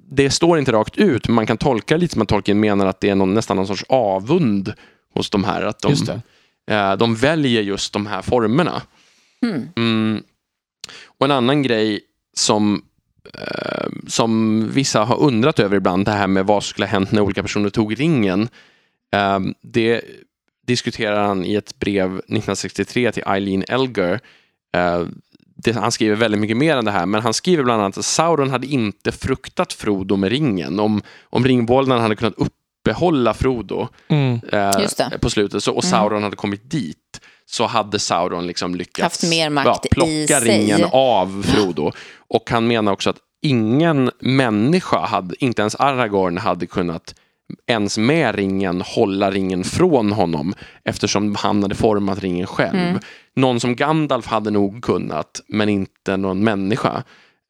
[0.10, 3.00] det står inte rakt ut, men man kan tolka lite som att Tolkien menar att
[3.00, 4.74] det är någon, nästan någon sorts avund
[5.14, 5.62] hos de här.
[5.62, 6.22] Att de, Just det.
[6.74, 8.82] eh, de väljer just de här formerna.
[9.42, 9.68] Mm.
[9.76, 10.24] Mm.
[11.06, 12.00] Och en annan grej
[12.34, 12.84] som,
[13.34, 17.22] eh, som vissa har undrat över ibland, det här med vad skulle ha hänt när
[17.22, 18.50] olika personer tog ringen.
[19.14, 20.02] Eh, det
[20.68, 24.20] diskuterar han i ett brev 1963 till Eileen Elgar.
[25.64, 28.06] Det, han skriver väldigt mycket mer än det här, men han skriver bland annat att
[28.06, 30.80] Sauron hade inte fruktat Frodo med ringen.
[30.80, 34.40] Om, om ringbollen hade kunnat uppehålla Frodo Mm.
[34.52, 34.72] eh,
[35.22, 35.92] på slutet så, och Mm.
[35.92, 36.98] Sauron hade kommit dit
[37.46, 40.40] så hade Sauron liksom lyckats Haft mer makt ja, plocka i sig.
[40.60, 41.92] ringen av Frodo.
[42.28, 47.16] Och han menar också att ingen människa, hade, inte ens Aragorn, hade kunnat
[47.68, 50.54] ens med ringen hålla ringen från honom
[50.86, 52.80] eftersom han hade format ringen själv.
[52.80, 53.00] Mm.
[53.36, 57.04] Någon som Gandalf hade nog kunnat, men inte någon människa.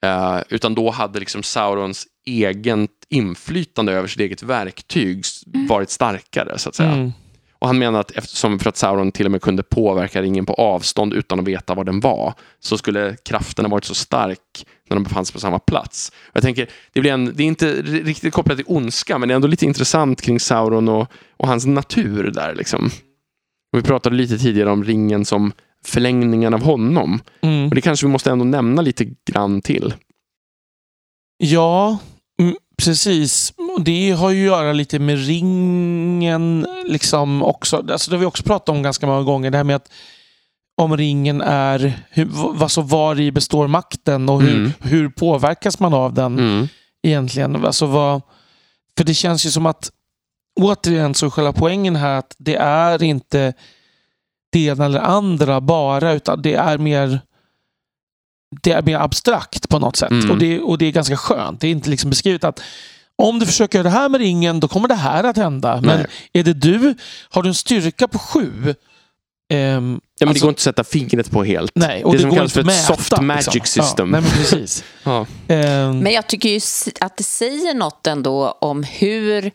[0.03, 6.57] Eh, utan då hade liksom Saurons eget inflytande över sitt eget verktyg s- varit starkare,
[6.57, 6.91] så att säga.
[6.91, 7.11] Mm.
[7.59, 10.53] Och han menar att eftersom för att Sauron till och med kunde påverka ringen på
[10.53, 14.95] avstånd utan att veta var den var, så skulle kraften ha varit så stark när
[14.95, 16.11] de befann sig på samma plats.
[16.33, 19.35] Jag tänker, det, blir en, det är inte riktigt kopplat till ondska, men det är
[19.35, 22.55] ändå lite intressant kring Sauron och, och hans natur där.
[22.55, 22.85] Liksom.
[23.73, 25.51] Och vi pratade lite tidigare om ringen som
[25.83, 27.21] förlängningen av honom.
[27.41, 27.69] Mm.
[27.69, 29.93] Och det kanske vi måste ändå nämna lite grann till.
[31.37, 31.97] Ja,
[32.39, 33.53] mm, precis.
[33.85, 37.77] Det har ju att göra lite med ringen liksom också.
[37.91, 39.51] Alltså det har vi också pratat om ganska många gånger.
[39.51, 39.91] Det här med att
[40.81, 42.29] om ringen är, hur,
[42.63, 44.71] alltså var i består makten och hur, Mm.
[44.79, 46.67] hur påverkas man av den Mm.
[47.07, 47.65] egentligen?
[47.65, 48.21] Alltså vad,
[48.97, 49.91] för det känns ju som att
[50.59, 53.53] återigen så är själva poängen här att det är inte
[54.53, 57.19] det ena eller andra bara utan det är mer
[58.61, 60.11] det är mer abstrakt på något sätt.
[60.11, 60.31] Mm.
[60.31, 61.61] Och, det, och det är ganska skönt.
[61.61, 62.61] Det är inte liksom beskrivet att
[63.15, 65.81] om du försöker göra det här med ringen, då kommer det här att hända.
[65.81, 66.07] Men Nej.
[66.33, 66.95] är det du,
[67.29, 68.75] har du en styrka på sju,
[69.53, 71.71] ehm, Ja, men Alltså- det går inte att sätta fingret på helt.
[71.75, 72.95] nej, och det det, som går kallas inte för ett mäta.
[72.95, 73.83] soft magic liksom.
[73.83, 74.13] system.
[74.13, 74.83] Ja, nej, men precis.
[75.03, 75.25] Ja.
[75.47, 76.59] Ehm, Men jag tycker ju
[77.01, 79.51] att det säger något ändå om hur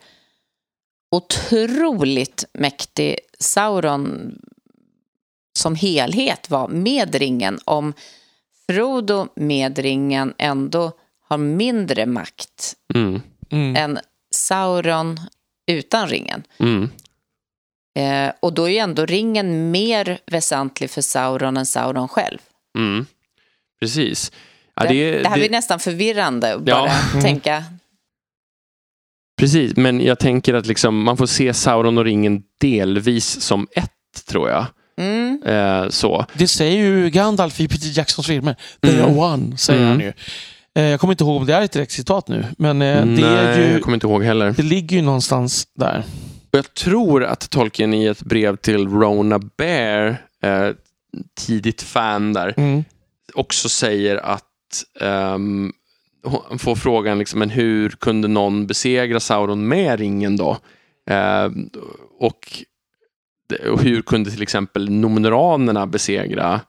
[1.16, 4.33] otroligt mäktig Sauron
[5.59, 7.59] som helhet var med ringen.
[7.64, 7.93] Om
[8.70, 10.93] Frodo med ringen ändå
[11.28, 13.20] har mindre makt Mm.
[13.51, 13.76] mm.
[13.76, 13.98] än
[14.35, 15.20] Sauron
[15.70, 16.43] utan ringen.
[16.59, 16.90] Mm.
[17.98, 22.39] Eh, och då är ju ändå ringen mer väsentlig för Sauron än Sauron själv.
[22.78, 23.06] Mm.
[23.80, 24.32] Precis.
[24.74, 26.74] Ja, det, det, det här det- blir nästan förvirrande att Ja.
[26.80, 27.22] bara Mm.
[27.24, 27.64] tänka.
[29.39, 34.24] Precis, men jag tänker att liksom, man får se Sauron och ringen delvis som ett,
[34.28, 34.66] tror jag.
[34.99, 36.27] Mm, Eh, så.
[36.35, 38.57] Det säger ju Gandalf i Peter Jacksons filmer.
[38.81, 39.05] They Mm.
[39.05, 39.91] are one, säger Mm.
[39.91, 40.12] han ju.
[40.75, 43.05] Eh, jag kommer inte ihåg om det är ett direkt citat nu, men eh, det,
[43.05, 44.55] Nej, är jag ju, kommer inte ihåg heller.
[44.57, 46.05] det ligger ju någonstans där.
[46.53, 50.09] Och Jag tror att Tolkien i ett brev till Rona Bear,
[50.43, 50.69] eh,
[51.47, 52.85] tidigt fan där, Mm.
[53.35, 54.45] också säger att
[55.01, 55.73] ehm,
[56.25, 60.51] hon får frågan liksom, men hur kunde någon besegra Sauron med ringen då?
[61.11, 61.49] Eh,
[62.20, 62.62] och,
[63.70, 66.61] och hur kunde till exempel Numenoranerna besegra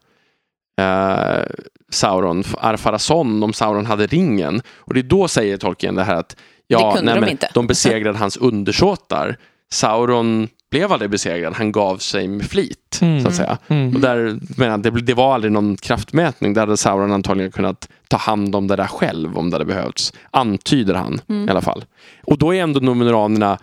[0.80, 1.44] eh,
[1.92, 4.62] Sauron, Arfarason, om Sauron hade ringen?
[4.76, 6.36] Och det är då säger Tolkien det här att
[6.66, 7.48] ja, Det kunde de men inte.
[7.54, 9.36] de besegrade hans undersåtar.
[9.72, 13.20] Sauron blev aldrig besegrad, han gav sig med flit, Mm.
[13.22, 13.58] så att säga.
[13.68, 13.94] Mm.
[13.94, 16.54] Och där, jag, det, det var aldrig någon kraftmätning.
[16.54, 20.12] Där hade Sauron antagligen kunnat ta hand om det där själv om det hade behövts.
[20.30, 21.48] Antyder han Mm.
[21.48, 21.84] i alla fall.
[22.22, 23.58] Och då är ändå Numenoranerna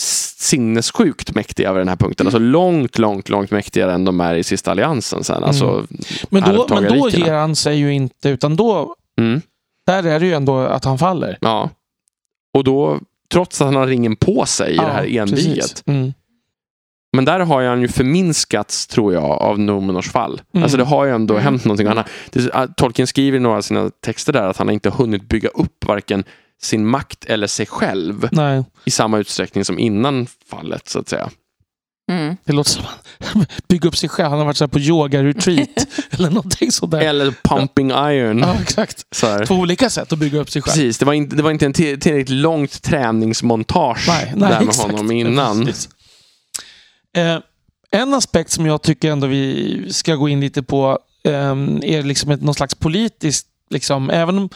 [0.00, 2.26] sinnessjukt mäktiga över den här punkten.
[2.26, 5.44] Alltså långt, långt, långt mäktigare än de är i sista alliansen sen.
[5.44, 5.86] Alltså,
[6.28, 9.40] Men då, men då ger han sig ju inte, utan då, mm,
[9.86, 11.38] där är det ju ändå att han faller.
[11.40, 11.70] ja.
[12.54, 13.00] Och då,
[13.32, 15.82] trots att han har ringen på sig i det här Ja, enviget.
[15.86, 16.12] Mm.
[17.16, 20.40] Men där har han ju förminskats, tror jag, av Numenors fall.
[20.54, 20.62] Mm.
[20.62, 21.44] Alltså det har ju ändå Mm.
[21.44, 21.86] hänt någonting.
[21.86, 25.22] Han har, Tolkien skriver i några av sina texter där att han har inte hunnit
[25.22, 26.24] bygga upp varken
[26.64, 31.30] sin makt eller sig själv Nej, i samma utsträckning som innan fallet, så att säga.
[32.10, 32.36] mm.
[32.44, 34.28] det låter som att han bygger upp sig själv.
[34.28, 37.00] Han har varit så här på yoga-retreat eller någonting sådär.
[37.00, 38.38] Eller pumping iron.
[38.38, 39.06] Ja, exakt.
[39.16, 39.46] Så här.
[39.46, 40.72] Två olika sätt att bygga upp sig själv.
[40.74, 44.60] Precis, det var inte, det var inte en till- tillräckligt långt träningsmontage Nej, nej, där
[44.60, 44.90] med exakt.
[44.90, 45.68] honom innan.
[47.16, 47.38] Eh,
[47.90, 51.32] en aspekt som jag tycker ändå vi ska gå in lite på eh,
[51.82, 54.48] är liksom ett, någon slags politiskt, liksom, även, om,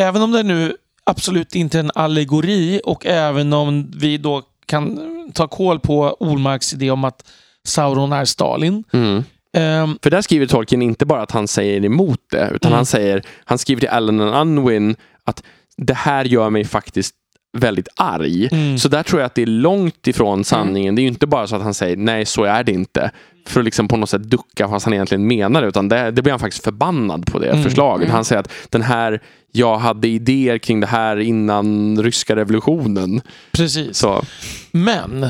[0.00, 0.76] även om det nu
[1.10, 4.98] absolut inte en allegori och även om vi då kan
[5.34, 7.24] ta koll på Olmarks idé om att
[7.64, 8.84] Sauron är Stalin.
[8.92, 9.16] Mm.
[9.56, 12.76] Eh, För där skriver Tolkien inte bara att han säger emot det, utan Mm.
[12.76, 15.42] han säger, han skriver till Allen and Unwin att
[15.76, 17.14] det här gör mig faktiskt
[17.58, 18.48] väldigt arg.
[18.52, 18.78] Mm.
[18.78, 20.94] Så där tror jag att det är långt ifrån sanningen.
[20.94, 23.10] Det är ju inte bara så att han säger nej, så är det inte.
[23.50, 25.68] För att liksom på något sätt ducka fast han egentligen menar det.
[25.68, 27.62] Utan det, det blir han faktiskt förbannad på det Mm.
[27.62, 28.04] förslaget.
[28.04, 28.14] Mm.
[28.14, 29.22] Han säger att den här,
[29.52, 33.20] jag hade idéer kring det här innan ryska revolutionen.
[33.52, 33.96] precis.
[33.96, 34.24] Så,
[34.70, 35.26] Men,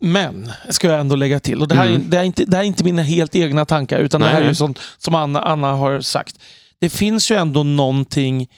[0.00, 1.60] men, ska jag ändå lägga till.
[1.62, 2.10] Och det, här, är, Mm.
[2.10, 4.42] det, är inte, det här är inte mina helt egna tankar, utan det Nej, här
[4.42, 6.38] är ju sånt som Anna, Anna har sagt.
[6.80, 8.48] Det finns ju ändå någonting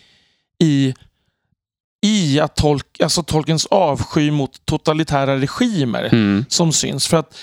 [0.62, 0.94] i,
[2.06, 7.06] i att tolk, alltså tolkens avsky mot totalitära regimer mm, som syns.
[7.06, 7.36] För att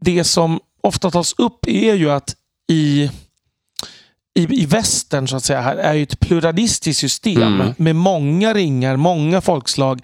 [0.00, 2.34] det som ofta tas upp är ju att
[2.72, 3.10] i,
[4.34, 7.74] i, i västern så att säga här är ju ett pluralistiskt system Mm.
[7.76, 10.00] med många ringar, många folkslag.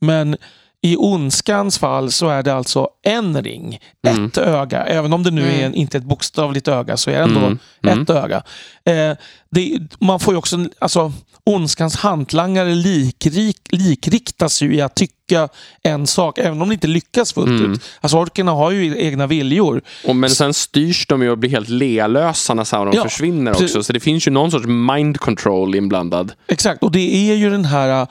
[0.00, 0.36] Men
[0.82, 4.26] I ondskans fall så är det alltså en ring, Mm.
[4.26, 4.84] ett öga.
[4.84, 5.64] Även om det nu är Mm.
[5.64, 7.58] en, inte ett bokstavligt öga så är det ändå Mm.
[7.82, 8.02] Mm.
[8.02, 8.42] ett öga.
[8.84, 9.16] Eh,
[9.50, 11.12] det, man får ju också, alltså
[11.48, 15.48] ondskans hantlangare likrik, likriktas ju i att tycka
[15.82, 17.72] en sak, även om det inte lyckas fullt Mm.
[17.72, 17.80] ut.
[18.00, 19.82] Alltså orkerna har ju egna viljor.
[20.06, 23.70] Och men sen styrs de ju och blir helt lealösa när Sauron Ja, försvinner precis.
[23.76, 23.82] också.
[23.82, 26.32] Så det finns ju någon sorts mind control inblandad.
[26.48, 28.08] Exakt, och det är ju den här uh,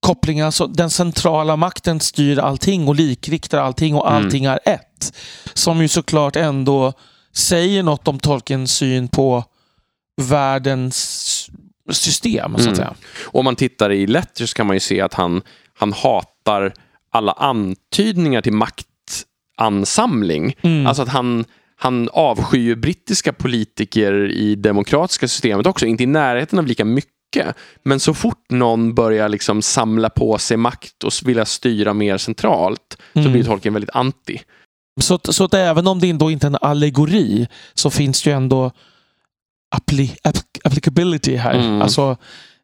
[0.00, 4.24] kopplingen, alltså den centrala makten styr allting och likriktar allting och Mm.
[4.24, 5.12] allting är ett.
[5.54, 6.92] Som ju såklart ändå
[7.34, 9.44] säger något om Tolkiens syn på
[10.22, 11.35] världens
[11.90, 12.70] system, så Mm.
[12.72, 12.94] att säga.
[13.26, 15.42] Och om man tittar i Letters kan man ju se att han,
[15.78, 16.72] han hatar
[17.10, 20.56] alla antydningar till maktansamling.
[20.62, 20.86] Mm.
[20.86, 21.44] Alltså att han,
[21.76, 27.12] han avskyr brittiska politiker i demokratiska systemet också, inte i närheten av lika mycket.
[27.82, 32.96] Men så fort någon börjar liksom samla på sig makt och vilja styra mer centralt
[33.12, 33.32] så Mm.
[33.32, 34.40] blir Tolkien väldigt anti.
[35.00, 38.30] Så, att- så att även om det då inte är en allegori så finns det
[38.30, 38.70] ju ändå
[39.70, 41.54] appli, app, applicability här.
[41.54, 41.82] Mm.
[41.82, 42.16] Alltså,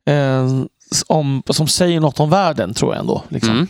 [0.06, 0.48] eh,
[1.06, 3.22] om, som säger något om världen, tror jag ändå.
[3.28, 3.54] Liksom.
[3.54, 3.66] Mm.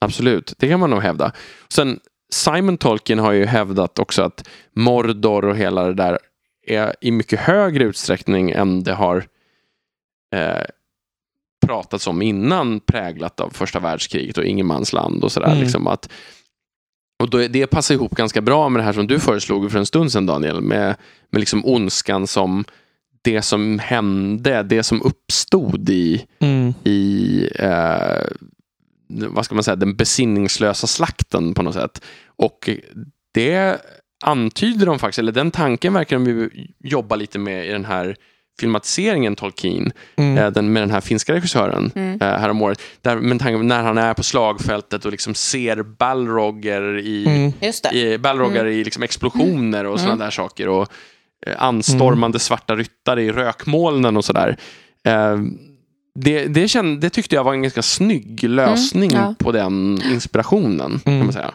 [0.00, 1.32] Absolut, det kan man nog hävda.
[1.68, 2.00] Sen
[2.32, 6.18] Simon Tolkien har ju hävdat också att Mordor och hela det där
[6.66, 9.26] är i mycket högre utsträckning än det har
[10.34, 10.64] eh,
[11.66, 15.46] pratats om innan präglat av första världskriget och ingenmansland och sådär.
[15.46, 15.60] Mm.
[15.60, 16.08] Liksom att,
[17.20, 19.86] och då, det passar ihop ganska bra med det här som du föreslog för en
[19.86, 20.96] stund sedan Daniel, med,
[21.30, 22.64] med liksom ondskan som
[23.22, 26.74] det som hände, det som uppstod i, Mm.
[26.84, 28.26] i eh,
[29.08, 32.02] vad ska man säga, den besinningslösa slakten på något sätt.
[32.26, 32.70] Och
[33.34, 33.78] det
[34.24, 38.16] antyder de faktiskt, eller den tanken verkar de jobba lite med i den här
[38.60, 40.38] filmatiseringen Tolkien, Mm.
[40.38, 42.18] eh, den, med den här finska regissören Mm.
[42.20, 42.80] eh, häromåret.
[43.02, 47.52] Där, men tanken, när han är på slagfältet och liksom ser Balroger i, Mm.
[47.96, 50.68] I, Balroger i liksom explosioner och sådana där saker.
[50.68, 50.88] Och
[51.46, 54.56] eh, anstormande svarta ryttare i rökmolnen och sådär.
[55.04, 55.38] Eh,
[56.14, 59.34] det, det, kände, det tyckte jag var en ganska snygg lösning ja.
[59.38, 61.00] på den inspirationen.
[61.04, 61.26] Kan Mm.
[61.26, 61.50] man säga.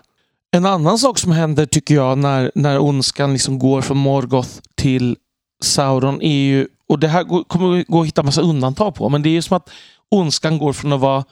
[0.51, 5.17] En annan sak som händer tycker jag när, när ondskan liksom går från Morgoth till
[5.63, 9.21] Sauron är ju, och det här går- kommer gå att hitta massa undantag på, men
[9.21, 9.69] det är ju som att
[10.11, 11.23] ondskan går från att vara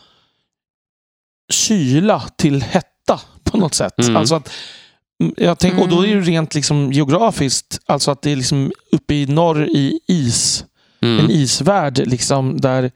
[1.53, 3.99] kyla till hetta på något sätt.
[3.99, 4.15] Mm.
[4.17, 4.51] Alltså att,
[5.23, 8.35] mm, jag tänk, Och då är det ju rent liksom geografiskt, alltså att det är
[8.35, 10.65] liksom uppe i norr i is,
[11.01, 11.31] en Mm.
[11.31, 12.91] isvärld liksom där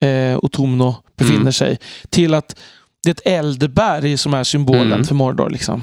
[0.00, 1.52] eh, Otomno befinner Mm.
[1.52, 1.78] sig,
[2.10, 2.56] till att
[3.02, 5.04] det är ett eldberg som är symbolen Mm.
[5.04, 5.50] för Mordor.
[5.50, 5.82] Liksom.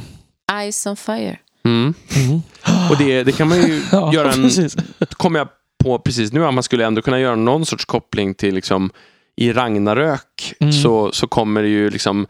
[0.71, 1.39] Ice on fire.
[1.65, 1.93] Mm.
[2.15, 2.41] Mm.
[2.89, 4.75] Och det, det kan man ju Ja, göra en, precis.
[5.09, 5.47] kommer jag
[5.83, 8.89] på precis nu, att man skulle ändå kunna göra någon sorts koppling till liksom
[9.35, 10.73] i Ragnarök Mm.
[10.73, 12.27] så, så kommer det ju liksom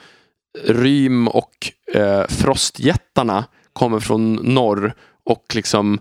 [0.63, 4.93] Rym och eh, Frostjättarna kommer från norr
[5.25, 5.99] och liksom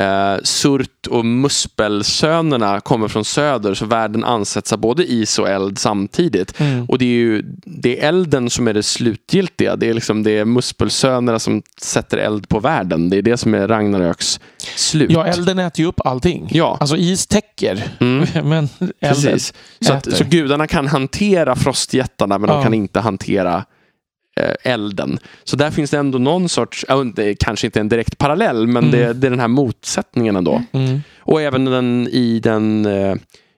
[0.00, 5.78] eh, Surt och Muspelsönerna kommer från söder så världen ansätts av både is och eld
[5.78, 6.60] samtidigt.
[6.60, 6.84] Mm.
[6.84, 9.76] Och det är ju det är elden som är det slutgiltiga.
[9.76, 13.10] Det är liksom det är Muspelsönerna som sätter eld på världen.
[13.10, 14.40] Det är det som är Ragnaröks
[14.76, 15.10] slut.
[15.10, 16.48] Ja, elden äter ju upp allting.
[16.52, 16.76] Ja.
[16.80, 18.26] Alltså is täcker, Mm.
[18.48, 19.54] men elden Precis.
[19.80, 22.56] Så, att, så gudarna kan hantera frostjättarna men Ja.
[22.56, 23.64] de kan inte hantera
[24.62, 25.18] elden.
[25.44, 26.84] Så där finns det ändå någon sorts,
[27.38, 28.90] kanske inte en direkt parallell, men Mm.
[28.90, 30.62] det, det är den här motsättningen ändå.
[30.72, 31.00] Mm.
[31.18, 33.14] Och även den i den eh,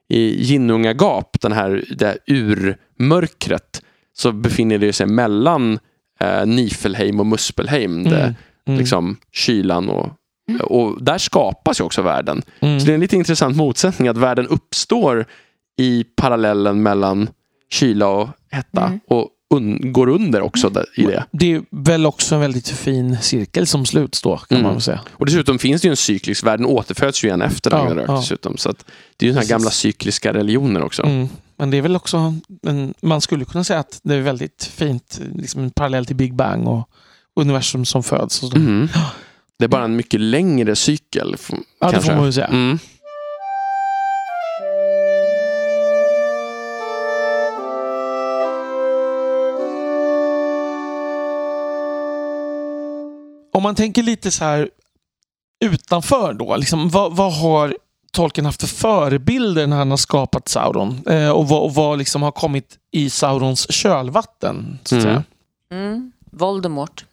[0.08, 2.18] i Ginnungagap, den här, det här
[2.98, 3.82] urmörkret,
[4.16, 5.78] så befinner det sig mellan
[6.20, 8.04] eh, Nifelheim och Muspelheim.
[8.04, 8.34] Det, Mm.
[8.74, 8.78] Mm.
[8.80, 10.08] liksom kylan och,
[10.60, 12.42] och där skapas ju också världen.
[12.60, 12.80] Mm.
[12.80, 15.24] Så det är en lite intressant motsättning att världen uppstår
[15.78, 17.28] i parallellen mellan
[17.70, 19.00] kyla och hetta Mm.
[19.08, 21.24] och un går under också där, i det.
[21.30, 24.62] Det är väl också en väldigt fin cirkel som sluts då, kan Mm.
[24.62, 25.00] man väl säga.
[25.10, 28.16] Och dessutom finns det ju en cyklisk, världen återföds ju igen efter Ja, Ragnarök ja.
[28.16, 28.56] dessutom.
[28.56, 28.84] Så att
[29.16, 31.02] det är ju såna här gamla cykliska religioner också.
[31.02, 31.28] Mm.
[31.56, 32.34] Men det är väl också,
[32.66, 36.34] en, man skulle kunna säga att det är väldigt fint, liksom en parallell till Big
[36.34, 36.88] Bang och
[37.36, 38.42] universum som föds.
[38.42, 38.58] Och så.
[38.58, 38.88] Mhm.
[39.58, 41.36] Det är bara en mycket längre cykel.
[41.50, 41.56] Ja,
[41.86, 42.10] det kanske.
[42.10, 42.78] får man ju säga.
[53.58, 54.70] Om man tänker lite så här
[55.64, 57.76] utanför då, liksom, vad, vad har
[58.12, 61.00] Tolkien haft för förebilder när han har skapat Sauron?
[61.06, 64.78] Eh, och vad, och vad liksom har kommit i Saurons kölvatten?
[64.84, 65.14] Så att Mm.
[65.14, 65.24] säga.
[65.82, 66.12] Mm.
[66.30, 67.04] Voldemort.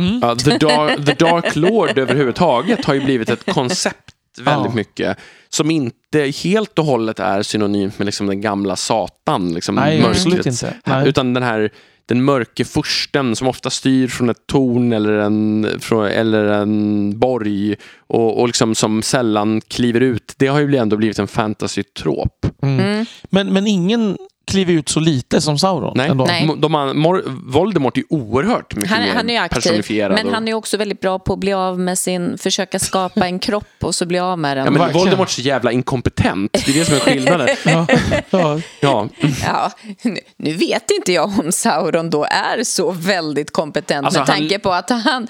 [0.00, 0.18] Mm.
[0.22, 4.74] Ja, The, Dark, The Dark Lord överhuvudtaget har ju blivit ett koncept väldigt Ja.
[4.74, 5.18] mycket.
[5.48, 9.52] Som inte helt och hållet är synonymt med liksom den gamla Satan.
[9.54, 10.74] Liksom Nej, mörkrets- absolut inte.
[10.86, 11.08] Nej.
[11.08, 11.70] Utan den här,
[12.06, 17.76] den mörke fursten som ofta styr från ett torn eller en, från, eller en borg
[17.98, 20.34] och, och liksom som sällan kliver ut.
[20.36, 22.46] Det har ju ändå blivit en fantasy-trop.
[22.62, 22.80] Mm.
[22.80, 23.06] Mm.
[23.30, 24.16] Men, men ingen
[24.50, 25.92] kliver ut så lite som Sauron.
[25.96, 26.24] Nej, Ändå.
[26.24, 26.50] Nej.
[26.58, 30.12] De, har- Mor, Voldemort är ju oerhört mycket Han, mer han är ju aktiv, personifierad.
[30.12, 33.26] men och- han är också väldigt bra på att bli av med sin, försöka skapa
[33.26, 34.64] en kropp och så bli av med den.
[34.64, 34.98] Ja, men Verkligen.
[35.04, 36.52] Voldemort är så jävla inkompetent.
[36.52, 37.48] Det är det som är skillnaden.
[37.64, 37.86] Ja,
[38.30, 38.60] ja.
[38.80, 39.08] Ja.
[39.46, 39.70] Ja,
[40.02, 44.38] nu- nu vet inte jag om Sauron då är så väldigt kompetent Alltså, med han-
[44.38, 45.26] tanke på att han,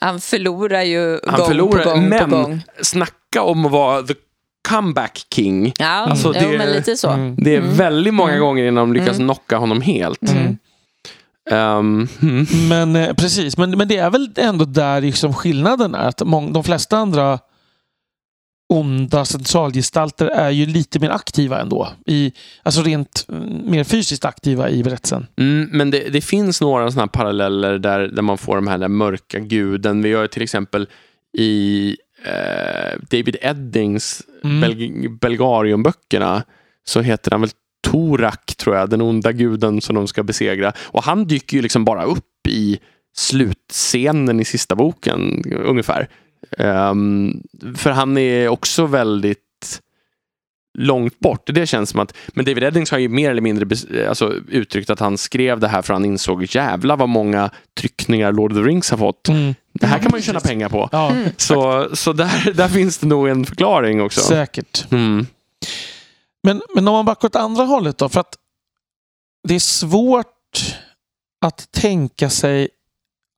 [0.00, 2.60] han förlorar ju Han gång förlorar, på gång men på gång.
[2.82, 4.14] snacka om att vara the
[4.68, 5.72] comeback king.
[5.78, 7.10] Ja, Alltså, jo, det- men lite så.
[7.10, 7.36] Mm.
[7.38, 10.22] Det är väldigt många gånger innan de lyckas knocka honom helt.
[11.50, 12.46] Ehm, mm.
[12.68, 16.08] Men eh, precis, men, men det är väl ändå där liksom skillnaden är.
[16.08, 17.38] Att mång, de flesta andra
[18.74, 21.88] onda centralgestalter är ju lite mer aktiva ändå.
[22.06, 22.32] I,
[22.62, 25.26] alltså rent mm, mer fysiskt aktiva i berättelsen.
[25.40, 28.78] Mm, men det, det finns några sådana här paralleller där, där man får de här
[28.78, 30.02] den mörka guden.
[30.02, 30.86] Vi har ju till exempel
[31.38, 34.60] i eh, David Eddings Mm.
[34.60, 36.42] Belg Belgariumböckerna
[36.84, 37.50] så heter han väl
[37.82, 40.72] Torak, tror jag, den onda guden som de ska besegra.
[40.78, 42.78] Och han dyker ju liksom bara upp i
[43.16, 46.08] slutscenen i sista boken, ungefär.
[46.58, 47.42] Um,
[47.76, 49.47] för han är också väldigt
[50.78, 51.42] långt bort.
[51.46, 53.66] Det känns som att, men David Eddings har ju mer eller mindre
[54.08, 57.50] alltså, uttryckt att han skrev det här för han insåg jävla vad många
[57.80, 59.28] tryckningar Lord of the Rings har fått.
[59.28, 59.54] Mm.
[59.72, 60.88] Det här kan man ju tjäna pengar på.
[60.92, 64.20] Ja, Så, så där, där finns det nog en förklaring också.
[64.20, 64.92] säkert.
[64.92, 65.26] Mm.
[66.42, 68.08] Men, men om man backar åt andra hållet då?
[68.08, 68.34] För att
[69.48, 70.26] det är svårt
[71.46, 72.68] att tänka sig...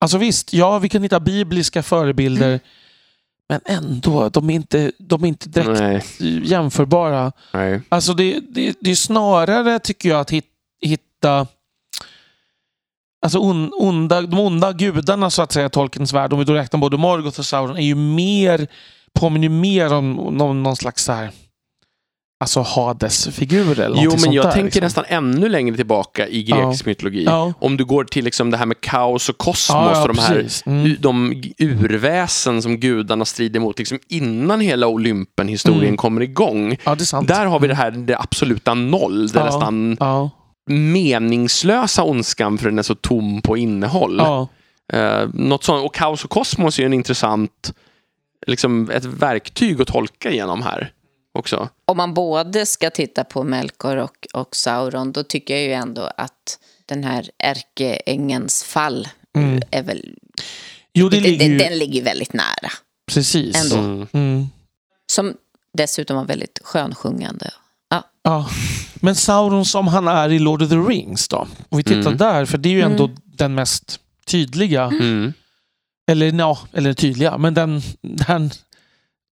[0.01, 2.61] Alltså visst, ja, vi kan hitta bibliska förebilder.
[3.51, 5.81] Men ändå, de är inte, de är inte direkt
[6.21, 7.33] Nej, jämförbara.
[7.53, 7.81] nej.
[7.89, 10.47] Alltså det, det, det är snarare, tycker jag, att hit,
[10.81, 11.47] hitta
[13.23, 16.81] Alltså on, onda, de onda gudarna så att säga, Tolkiens värld, om vi då räknar
[16.81, 18.67] både Morgoth och Sauron, är ju mer,
[19.13, 21.31] påminner ju mer om någon, någon slags så här,
[22.41, 24.83] alltså Hades-figur eller Jo, men jag där, tänker liksom.
[24.83, 27.25] nästan ännu längre tillbaka i grekisk mytologi.
[27.25, 27.53] Ja.
[27.59, 30.19] Om du går till liksom det här med kaos och kosmos Ja, ja, och de
[30.19, 30.47] här.
[30.67, 30.97] Mm.
[31.01, 35.97] de urväsen som gudarna strider mot, liksom innan hela Olympen-historien Mm.
[35.97, 36.77] kommer igång.
[36.85, 36.97] Ja.
[37.23, 39.45] Där har vi det här det absoluta noll, det Ja.
[39.45, 40.31] nästan Ja,
[40.71, 44.17] meningslösa ondskan för den är så tom på innehåll.
[44.19, 44.49] ja.
[44.93, 45.85] Eh, något sånt.
[45.85, 47.73] Och kaos och kosmos är ju en intressant,
[48.47, 50.91] liksom ett verktyg att tolka igenom här
[51.39, 51.69] också.
[51.85, 56.11] Om man både ska titta på Melkor och, och Sauron, då tycker jag ju ändå
[56.17, 59.63] att den här ärkeängens fall Mm.
[59.71, 60.15] är väl,
[60.95, 61.59] Jo, det den, ligger ju...
[61.59, 62.71] den ligger väldigt nära.
[63.13, 63.57] Precis.
[63.73, 63.77] ändå.
[63.85, 64.07] Mm.
[64.13, 64.47] Mm.
[65.13, 65.35] Som
[65.79, 67.51] dessutom var väldigt skönsjungande.
[67.91, 68.05] Ja.
[68.23, 68.49] Ja.
[68.95, 71.47] Men Sauron som han är i Lord of the Rings då?
[71.69, 72.17] Om vi tittar Mm.
[72.17, 73.17] där, för det är ju ändå Mm.
[73.25, 75.33] den mest tydliga, Mm.
[76.11, 78.51] eller ja, eller tydliga, men den, den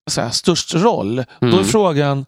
[0.08, 1.16] så här, störst roll.
[1.40, 1.64] Då är Mm.
[1.64, 2.26] frågan,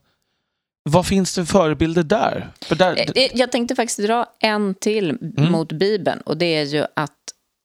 [0.83, 2.51] vad finns det för förebilder där?
[2.61, 5.53] För där Eh, eh, Jag tänkte faktiskt dra en till Mm.
[5.53, 6.21] mot Bibeln.
[6.21, 7.17] Och det är ju att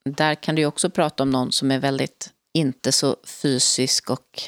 [0.09, 4.41] där kan du också prata om någon som är väldigt inte så fysisk och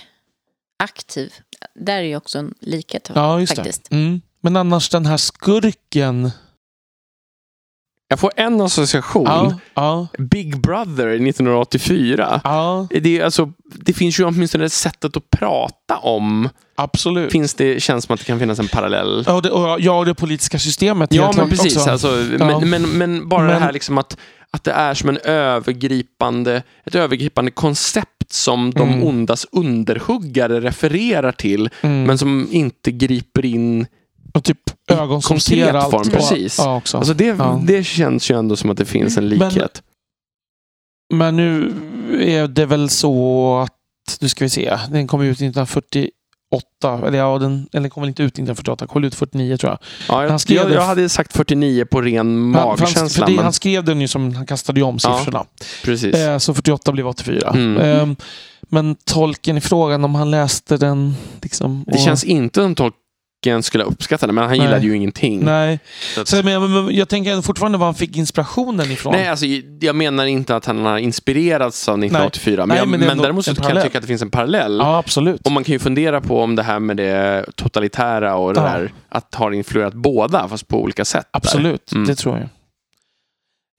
[0.84, 1.34] aktiv.
[1.76, 3.89] Där är ju också en likhet ja, just faktiskt.
[3.89, 3.95] det.
[3.95, 4.22] Mm.
[4.41, 6.31] Men annars den här skurken.
[8.09, 9.23] Jag får en association.
[9.25, 12.41] Ja, ja, Big Brother 1984.
[12.43, 16.49] ja, Det, är alltså, det finns ju åtminstone sättet att prata om.
[16.75, 17.31] absolut.
[17.31, 19.23] Finns det, känns som att det kan finnas en parallell.
[19.27, 21.13] Ja, det, och, ja, det politiska systemet.
[21.13, 21.77] Ja, men precis.
[21.77, 21.89] också.
[21.89, 22.07] Alltså,
[22.39, 22.59] Ja.
[22.59, 24.17] men, men, men bara det Men- här liksom att,
[24.51, 29.03] att det är som en övergripande, ett övergripande koncept som de Mm.
[29.03, 32.03] ondas underhuggare refererar till, Mm.
[32.03, 33.85] men som inte griper in.
[34.33, 34.59] Och typ
[34.91, 35.91] ögon som ser allt.
[35.91, 36.57] form, precis.
[36.57, 36.97] Ja, också.
[36.97, 37.61] Alltså det, Ja.
[37.67, 39.83] det känns ju ändå som att det finns en Men- likhet.
[41.13, 41.73] Men nu
[42.21, 46.11] är det väl så att, nu ska vi se, den kom ut 1948.
[47.07, 49.71] Eller ja, den, eller den kom väl inte ut 1948, den kom ut 49 tror
[49.71, 49.79] jag.
[50.09, 52.69] Ja, jag, han skrev jag, det- jag hade sagt 49 på ren Han, för han,
[52.79, 53.25] magkänsla.
[53.25, 55.45] för det, men, han skrev den ju som, han kastade ju om Ja, siffrorna.
[55.83, 56.15] precis.
[56.15, 57.49] Eh, så 48 blev 84.
[57.49, 57.77] Mm.
[57.77, 58.17] Eh,
[58.69, 61.83] men tolken i frågan om han läste den liksom...
[61.87, 62.75] Det och- känns inte som
[63.43, 64.59] tolken skulle uppskatta det, men han Nej.
[64.61, 65.45] gillade ju ingenting.
[65.45, 65.80] Nej,
[66.15, 69.14] Så att- så, men, men, jag tänker fortfarande var han fick inspirationen ifrån.
[69.14, 69.45] Nej, alltså,
[69.80, 73.45] jag menar inte att han har inspirerats av 1984, men, Nej, jag, men men, däremot
[73.45, 74.77] så kan jag tycka att det finns en parallell.
[74.80, 75.45] Ja, absolut.
[75.45, 78.65] Och man kan ju fundera på om det här med det totalitära och det Ja.
[78.68, 81.27] där, att har influerat båda, fast på olika sätt.
[81.31, 82.07] Absolut, Mm.
[82.07, 82.49] det tror jag.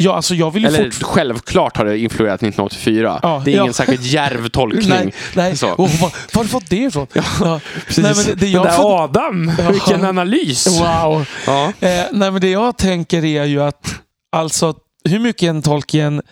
[0.00, 1.02] Ja, alltså jag vill Eller fort...
[1.02, 3.20] självklart har det influerat 1984.
[3.22, 3.72] Ja, det är ingen ja.
[3.72, 4.88] särskilt djärv tolkning.
[4.88, 5.56] Nej, nej.
[5.56, 5.68] Så.
[5.70, 7.06] Och, var, var har du fått det ifrån?
[7.40, 7.60] Ja.
[7.86, 8.04] Precis.
[8.04, 9.04] Nej, men det, det Den jag där får...
[9.04, 9.70] Adam, Ja.
[9.70, 10.66] vilken analys!
[10.80, 11.26] Wow.
[11.46, 11.64] Ja.
[11.80, 13.94] Eh, nej, men det jag tänker är ju att
[14.32, 16.22] alltså hur mycket en Tolkien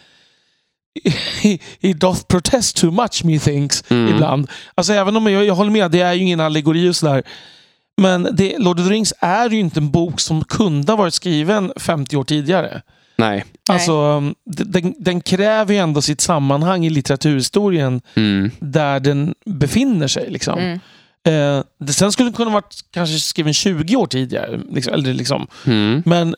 [1.42, 4.14] he, he doth protest too much methinks Mm.
[4.14, 4.50] ibland.
[4.74, 7.22] Alltså även om jag, jag håller med, det är ju ingen allegori och sådär.
[8.02, 11.14] Men det, Lord of the Rings är ju inte en bok som kunde ha varit
[11.14, 12.82] skriven 50 år tidigare.
[13.18, 13.44] Nej.
[13.70, 18.50] Alltså, den, den kräver ju ändå sitt sammanhang i litteraturhistorien Mm.
[18.60, 20.30] där den befinner sig.
[20.30, 20.58] Liksom.
[20.58, 20.78] Mm.
[21.26, 24.60] Eh, det, sen skulle den kunna varit kanske skriven 20 år tidigare.
[24.72, 25.46] Liksom, eller liksom.
[25.66, 26.02] Mm.
[26.06, 26.34] Men,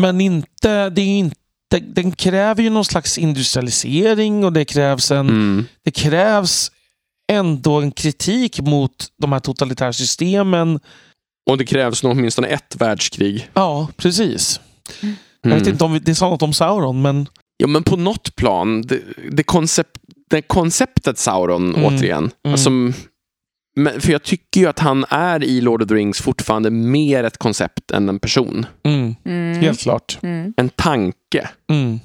[0.00, 1.36] men inte, det är inte,
[1.80, 5.64] den kräver ju någon slags industrialisering och det krävs, en, Mm.
[5.84, 6.70] det krävs
[7.32, 10.80] ändå en kritik mot de här totalitära systemen.
[11.50, 13.50] Och det krävs nog åtminstone ett världskrig.
[13.54, 14.60] Ja, precis.
[15.42, 15.58] Jag Mm.
[15.58, 17.26] vet inte om vi- det sa något om Sauron, men
[17.56, 18.82] Ja, men på något plan.
[18.82, 19.00] Det,
[19.30, 19.98] det, koncept,
[20.30, 21.84] det konceptet Sauron, Mm.
[21.84, 22.30] återigen.
[22.44, 22.52] Mm.
[22.52, 22.70] Alltså,
[23.76, 27.24] men, för jag tycker ju att han är i Lord of the Rings fortfarande mer
[27.24, 28.66] ett koncept än en person.
[28.84, 29.60] mm, Mm.
[29.62, 30.18] helt klart.
[30.22, 30.54] Mm.
[30.56, 31.48] En tanke.
[31.70, 32.00] Mm.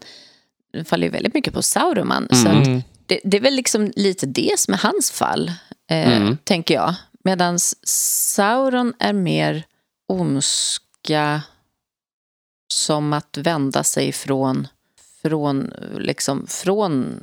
[0.73, 2.27] den faller ju väldigt mycket på Sauroman.
[2.31, 2.81] Så att Mm.
[3.11, 5.51] Det, det är väl liksom lite det som är hans fall,
[5.89, 6.37] eh, Mm.
[6.43, 6.95] tänker jag.
[7.23, 9.63] Medan Sauron är mer
[10.07, 11.41] ondska
[12.73, 14.67] som att vända sig från,
[15.21, 17.19] från, liksom, från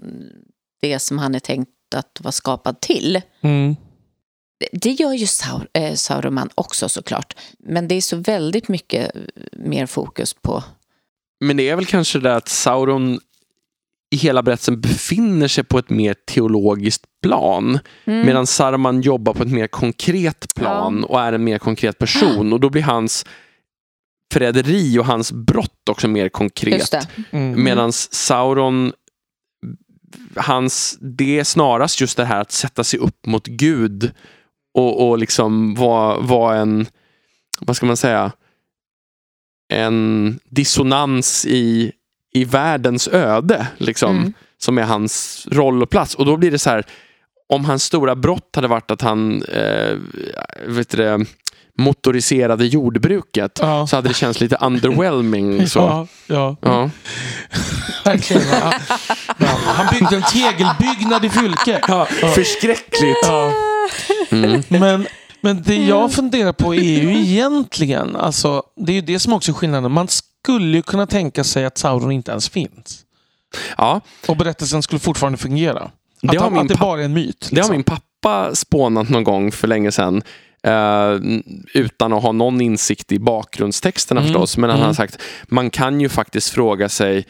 [0.80, 3.20] det som han är tänkt att vara skapad till.
[3.40, 3.76] Mm.
[4.72, 7.36] Det- gör ju Saur, eh, Sauroman också såklart.
[7.58, 9.10] Men det är så väldigt mycket
[9.52, 10.64] mer fokus på...
[11.40, 13.20] Men det är väl kanske det att Sauron
[14.10, 17.78] i hela berättelsen befinner sig på ett mer teologiskt plan.
[18.04, 18.26] Mm.
[18.26, 22.52] Medan Saruman jobbar på ett mer konkret plan och är en mer konkret person.
[22.52, 23.26] Och då blir hans
[24.32, 27.08] förräderi och hans brott också mer konkret.
[27.30, 27.64] Mm.
[27.64, 28.92] Medan Sauron,
[30.36, 34.12] hans, det är snarast just det här att sätta sig upp mot Gud
[34.74, 36.86] och, och liksom vara vara en,
[37.60, 38.32] vad ska man säga,
[39.72, 41.92] en dissonans i,
[42.38, 43.66] i världens öde.
[43.78, 44.32] Liksom, Mm.
[44.60, 46.14] Som är hans roll och plats.
[46.14, 46.84] Och då blir det så här,
[47.48, 49.96] om hans stora brott hade varit att han eh,
[50.66, 51.24] vet det,
[51.78, 53.86] motoriserade jordbruket Ja.
[53.86, 55.68] så hade det känts lite underwhelming.
[55.68, 55.78] Så.
[55.78, 56.56] Ja, ja.
[56.62, 56.90] Ja.
[58.04, 58.42] Verkligen.
[58.48, 58.72] Ja.
[59.64, 61.80] Han byggde en tegelbyggnad i Fylke.
[61.88, 62.04] Ja,
[62.34, 63.28] förskräckligt.
[64.30, 64.62] Mm.
[64.68, 65.06] Men,
[65.40, 69.50] men det jag funderar på är ju egentligen, alltså, det är ju det som också
[69.52, 69.92] är skillnaden.
[69.92, 73.04] Man skulle ju kunna tänka sig att Sauron inte ens finns.
[73.76, 75.78] Ja, Och berättelsen skulle fortfarande fungera.
[75.80, 75.92] Att,
[76.32, 77.40] Det har han, min att det bara är en myt.
[77.40, 77.72] det har liksom.
[77.72, 80.22] min pappa spånat någon gång för länge sedan.
[80.62, 81.40] eh,
[81.74, 84.56] utan att ha någon insikt i bakgrundstexterna Mm, förstås.
[84.56, 84.86] Men han mm.
[84.86, 87.26] har sagt, man kan ju faktiskt fråga sig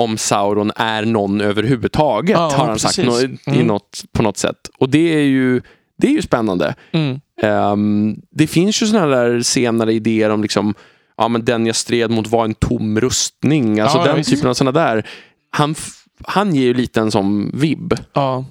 [0.00, 2.36] om Sauron är någon överhuvudtaget.
[2.36, 3.30] Ja, har han sagt precis.
[3.46, 3.66] nå- i Mm.
[3.66, 4.56] något, på något sätt.
[4.78, 5.62] Och det är ju,
[6.02, 6.74] det är ju spännande.
[6.92, 7.20] Mm.
[7.42, 10.74] Ehm, det finns ju sådana där senare idéer om liksom,
[11.16, 13.80] ja, men den jag stred mot var en tom rustning.
[13.80, 14.30] Alltså Ja, ja, den visst.
[14.30, 15.08] typen av sådana där.
[15.50, 15.74] Han,
[16.24, 17.94] han ger ju lite en sån vibb.
[18.12, 18.44] Ja.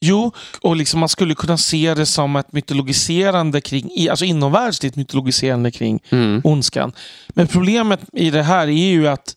[0.00, 5.70] Jo, och liksom man skulle kunna se det som ett mytologiserande kring, alltså inomvärldsligt mytologiserande
[5.70, 6.40] kring Mm.
[6.44, 6.92] ondskan.
[7.28, 9.34] Men problemet i det här är ju att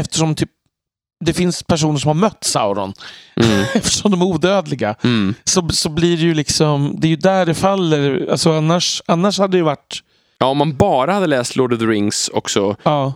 [0.00, 0.50] eftersom typ,
[1.24, 2.92] det finns personer som har mött Sauron,
[3.44, 3.64] Mm.
[3.74, 5.34] eftersom de är odödliga, Mm.
[5.44, 8.26] så, så blir det ju liksom, det är ju där det faller.
[8.30, 10.02] Alltså annars, annars hade det ju varit,
[10.38, 12.76] Ja, om man bara hade läst Lord of the Rings också.
[12.82, 13.12] ja,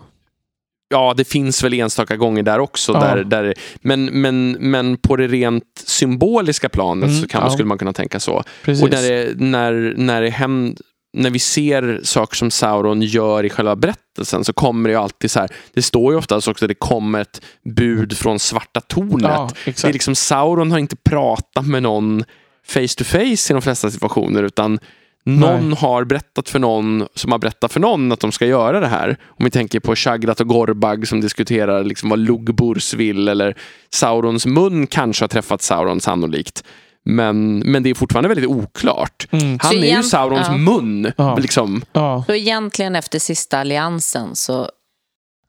[0.91, 2.93] Ja, det finns väl enstaka gånger där också.
[2.93, 3.01] Ja.
[3.01, 7.51] Där, där, men, men, men på det rent symboliska planet Mm, så kan, ja.
[7.51, 8.43] skulle man kunna tänka så.
[8.65, 8.85] precis.
[8.85, 13.51] Och när, det, när, när, det händer, när vi ser saker som Sauron gör i
[13.51, 15.51] själva berättelsen så kommer det ju alltid så här.
[15.74, 19.22] Det står ju oftast också att det kommer ett bud från Svarta tornet.
[19.22, 22.24] ja, det är liksom, Sauron har inte pratat med någon
[22.66, 24.78] face to face i de flesta situationer utan
[25.24, 28.86] någon har berättat för någon som har berättat för någon att de ska göra det
[28.86, 29.16] här.
[29.26, 33.56] Om vi tänker på Shagrat och Gorbag som diskuterar liksom vad Lugburs vill eller
[33.90, 36.64] Saurons mun kanske har träffat Sauron sannolikt.
[37.05, 39.27] Men, men det är fortfarande väldigt oklart.
[39.31, 39.59] Mm.
[39.62, 40.57] Han Så är ju Saurons ja.
[40.57, 41.12] mun.
[41.16, 41.37] Ja.
[41.37, 41.83] Liksom.
[41.93, 42.24] Ja.
[42.27, 44.69] Så egentligen efter sista alliansen så...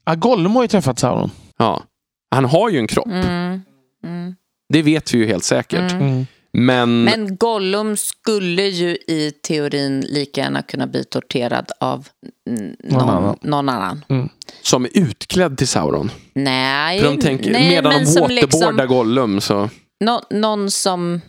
[0.05, 1.31] Ja, Gollum har ju träffat Sauron.
[1.57, 1.83] Ja.
[2.31, 3.07] Han har ju en kropp.
[3.07, 3.61] Mm,
[4.03, 4.35] mm,
[4.69, 5.91] Det vet vi ju helt säkert.
[5.91, 6.01] mm.
[6.07, 6.25] Mm.
[6.57, 12.07] Men, Men Gollum skulle ju i teorin lika gärna kunna bli torterad av
[12.49, 13.37] mm, Någon någon, annan.
[13.41, 14.29] någon annan.
[14.61, 16.11] som är utklädd till Sauron.
[16.33, 19.69] Nej, För de tänker, nej medan men de som waterboardar liksom, Gollum så...
[19.99, 21.21] nå, någon som...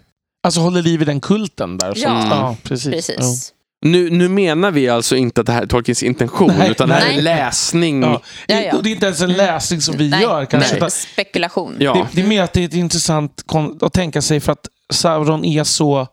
[0.44, 1.94] Alltså håller liv i den kulten där.
[1.94, 2.00] Så.
[2.00, 2.92] Ja, ja precis.
[2.92, 3.52] Precis.
[3.84, 6.94] Nu, nu menar vi alltså inte att det här är Tolkiens intention, Nej, utan det
[6.94, 8.02] här är läsning.
[8.02, 8.20] Ja.
[8.46, 8.76] Ja, Det, ja.
[8.76, 10.80] och det är inte ens en läsning som vi nej, gör kanske.
[10.80, 11.76] nej, spekulation.
[11.78, 11.92] Ja.
[11.94, 13.44] Det, det är mer att det är ett intressant
[13.80, 16.06] att tänka sig för att Sauron är så...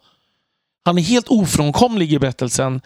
[0.85, 2.81] Han är helt ofrånkomlig i berättelsen.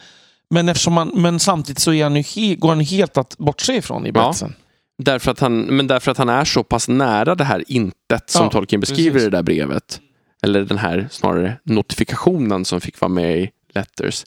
[0.49, 3.73] Men, eftersom man, men samtidigt så är han ju he, går han helt att bortse
[3.75, 4.53] ifrån i berättelsen.
[4.97, 8.43] Därför att han, men därför att han är så pass nära det här intet som
[8.43, 9.27] Ja, Tolkien beskriver precis.
[9.27, 9.99] i det där brevet.
[10.45, 14.23] Eller den här snarare notifikationen som fick vara med i Letters.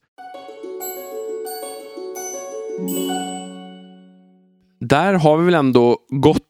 [4.81, 6.43] Där har vi väl ändå gått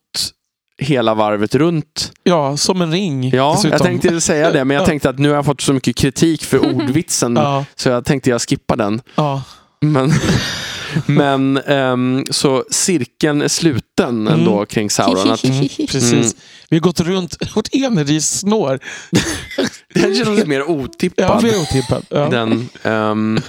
[0.78, 2.12] hela varvet runt.
[2.22, 3.30] Ja, som en ring.
[3.30, 3.70] Ja, dessutom.
[3.72, 6.44] jag tänkte säga det, men jag tänkte att nu har jag fått så mycket kritik
[6.44, 9.00] för ordvitsen Ja, så jag tänkte jag skippa den.
[9.14, 9.42] ja.
[9.80, 10.10] Men,
[11.06, 15.30] men ehm, så cirkeln är sluten ändå kring Sauron.
[15.30, 16.12] Att, Mm, precis.
[16.12, 16.26] Mm.
[16.70, 18.78] Vi har gått runt vårt enerissnår.
[19.94, 21.24] den känns mer otippad.
[21.28, 22.04] Ja, vi är otippad.
[22.08, 22.28] Ja.
[22.28, 23.40] Den, ehm,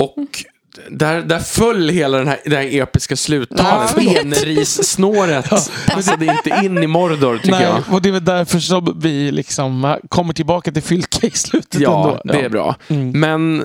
[0.00, 0.44] och
[0.90, 3.92] där, där föll hela den här, det här episka sluttalet.
[3.96, 5.50] Ja, Enris-snåret
[5.88, 7.82] passade inte in i Mordor tycker Nej, jag.
[7.94, 11.80] och det är väl därför som vi liksom äh, kommer tillbaka till Fylke i slutet
[11.80, 12.34] Ja, ändå.
[12.34, 12.76] det är bra.
[12.88, 13.20] Mm.
[13.20, 13.64] Men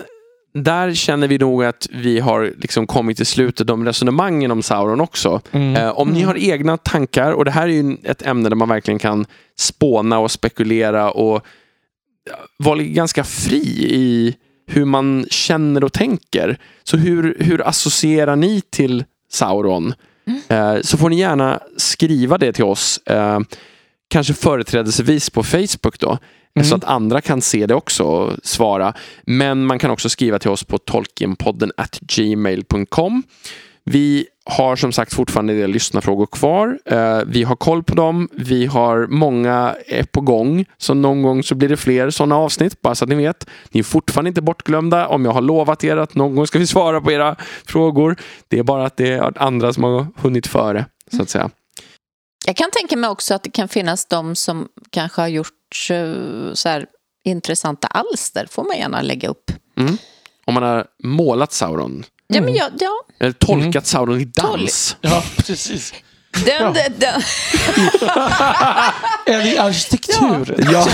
[0.56, 5.02] där känner vi nog att vi har liksom kommit till slutet om resonemangen om Sauron
[5.02, 5.42] också.
[5.52, 5.76] Mm.
[5.76, 8.70] Eh, om ni har egna tankar, och det här är ju ett ämne där man
[8.70, 9.26] verkligen kan
[9.58, 11.46] spåna och spekulera och
[12.58, 14.36] vara ganska fri i
[14.68, 16.58] hur man känner och tänker.
[16.84, 19.94] Så hur, hur associerar ni till Sauron?
[20.48, 22.98] Eh, så får ni gärna skriva det till oss.
[22.98, 23.40] Eh,
[24.08, 26.18] kanske företrädelsevis på Facebook då.
[26.56, 26.66] Mm.
[26.66, 28.94] Så att andra kan se det också och svara.
[29.24, 33.24] Men man kan också skriva till oss på tolkienpodden at gmail.com.
[33.84, 36.80] Vi har som sagt fortfarande en del lyssnarfrågor kvar.
[36.86, 38.30] Eh, vi har koll på dem.
[38.32, 40.66] Vi har många är på gång.
[40.78, 43.48] Så någon gång så blir det fler sådana avsnitt, bara så att ni vet.
[43.72, 45.08] Ni är fortfarande inte bortglömda.
[45.08, 48.16] Om jag har lovat er att någon gång ska vi svara på era frågor.
[48.48, 51.50] Det är bara att det är andra som har hunnit före, så att säga.
[52.46, 56.54] Jag kan tänka mig också att det kan finnas de som kanske har gjort eh,
[56.54, 56.86] så här
[57.26, 58.48] intressanta alster.
[58.52, 59.52] får man gärna lägga upp.
[59.78, 59.98] Mm.
[60.46, 62.92] Om man har målat Sauron, Ja, men ja, ja.
[63.20, 64.98] eller tolkat Sauron i dans.
[65.02, 65.94] Ja, precis.
[66.46, 66.74] Den, Ja.
[66.74, 67.22] den, den.
[69.26, 70.56] Eller i arkitektur.
[70.72, 70.88] Ja,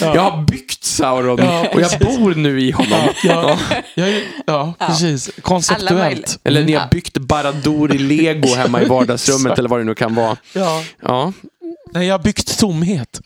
[0.00, 2.98] jag har byggt Sauron Ja, och jag bor nu i honom.
[3.24, 3.58] Ja,
[3.94, 4.06] ja,
[4.46, 5.30] ja, precis.
[5.42, 6.38] Konceptuellt.
[6.44, 6.88] Eller ni har Ja.
[6.90, 10.36] byggt Baradur i lego hemma i vardagsrummet eller vad det nu kan vara.
[11.02, 11.32] Ja.
[11.92, 13.20] Ja, Nej, jag har byggt tomhet.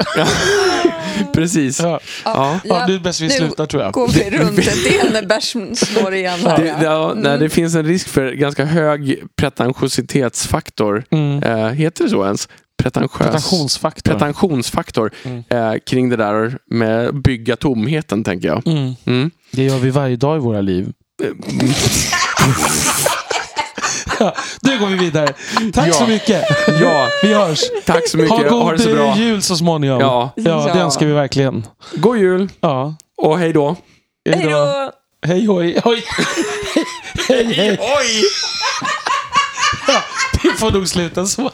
[1.35, 1.81] precis.
[1.81, 2.01] Ja.
[2.25, 2.61] Ja.
[2.65, 3.93] Ja, det är bäst vi nu slutar tror jag.
[3.93, 6.39] går vi runt ett enebärsnår igen.
[6.43, 6.59] Det, Här.
[6.59, 11.05] det, ja, nej, det finns en risk för ganska hög pretentiositetsfaktor.
[11.11, 11.43] Mm.
[11.43, 12.49] Eh, heter det så ens?
[12.83, 13.19] Pretentiös.
[13.19, 14.11] Pretentionsfaktor.
[14.13, 15.45] Pretentionsfaktor Mm.
[15.49, 18.67] eh, kring det där med att bygga tomheten, tänker jag.
[18.67, 18.95] Mm.
[19.05, 19.31] Mm.
[19.51, 20.93] Det gör vi varje dag i våra liv.
[24.24, 25.35] Ja, nu går vi vidare.
[25.74, 25.93] Tack Ja.
[25.93, 26.44] så mycket.
[26.81, 27.61] Ja, Vi hörs.
[27.85, 28.31] tack så mycket.
[28.36, 29.16] Ha Ha, god det så bra.
[29.16, 30.01] jul så småningom.
[30.01, 31.66] Ja, Ja, det önskar vi verkligen.
[31.94, 32.94] god jul Ja.
[33.16, 33.77] och hej då.
[34.31, 34.93] Hej då!
[35.27, 35.81] Hej hoj.
[35.85, 36.05] hoj.
[37.28, 37.78] hej hej.
[37.81, 38.23] Oj!
[39.89, 40.03] Ja,
[40.43, 41.51] det får nog sluta så.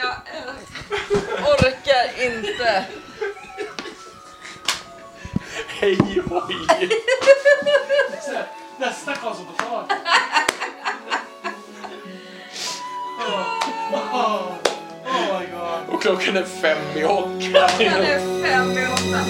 [0.00, 0.14] jag
[1.48, 2.84] orkar inte.
[5.80, 6.88] Hej oj!
[8.78, 9.84] Nästa Karlsson på tal.
[15.88, 17.68] Och klockan är fem i åtta.
[17.78, 19.20] Nu är fem i åtta.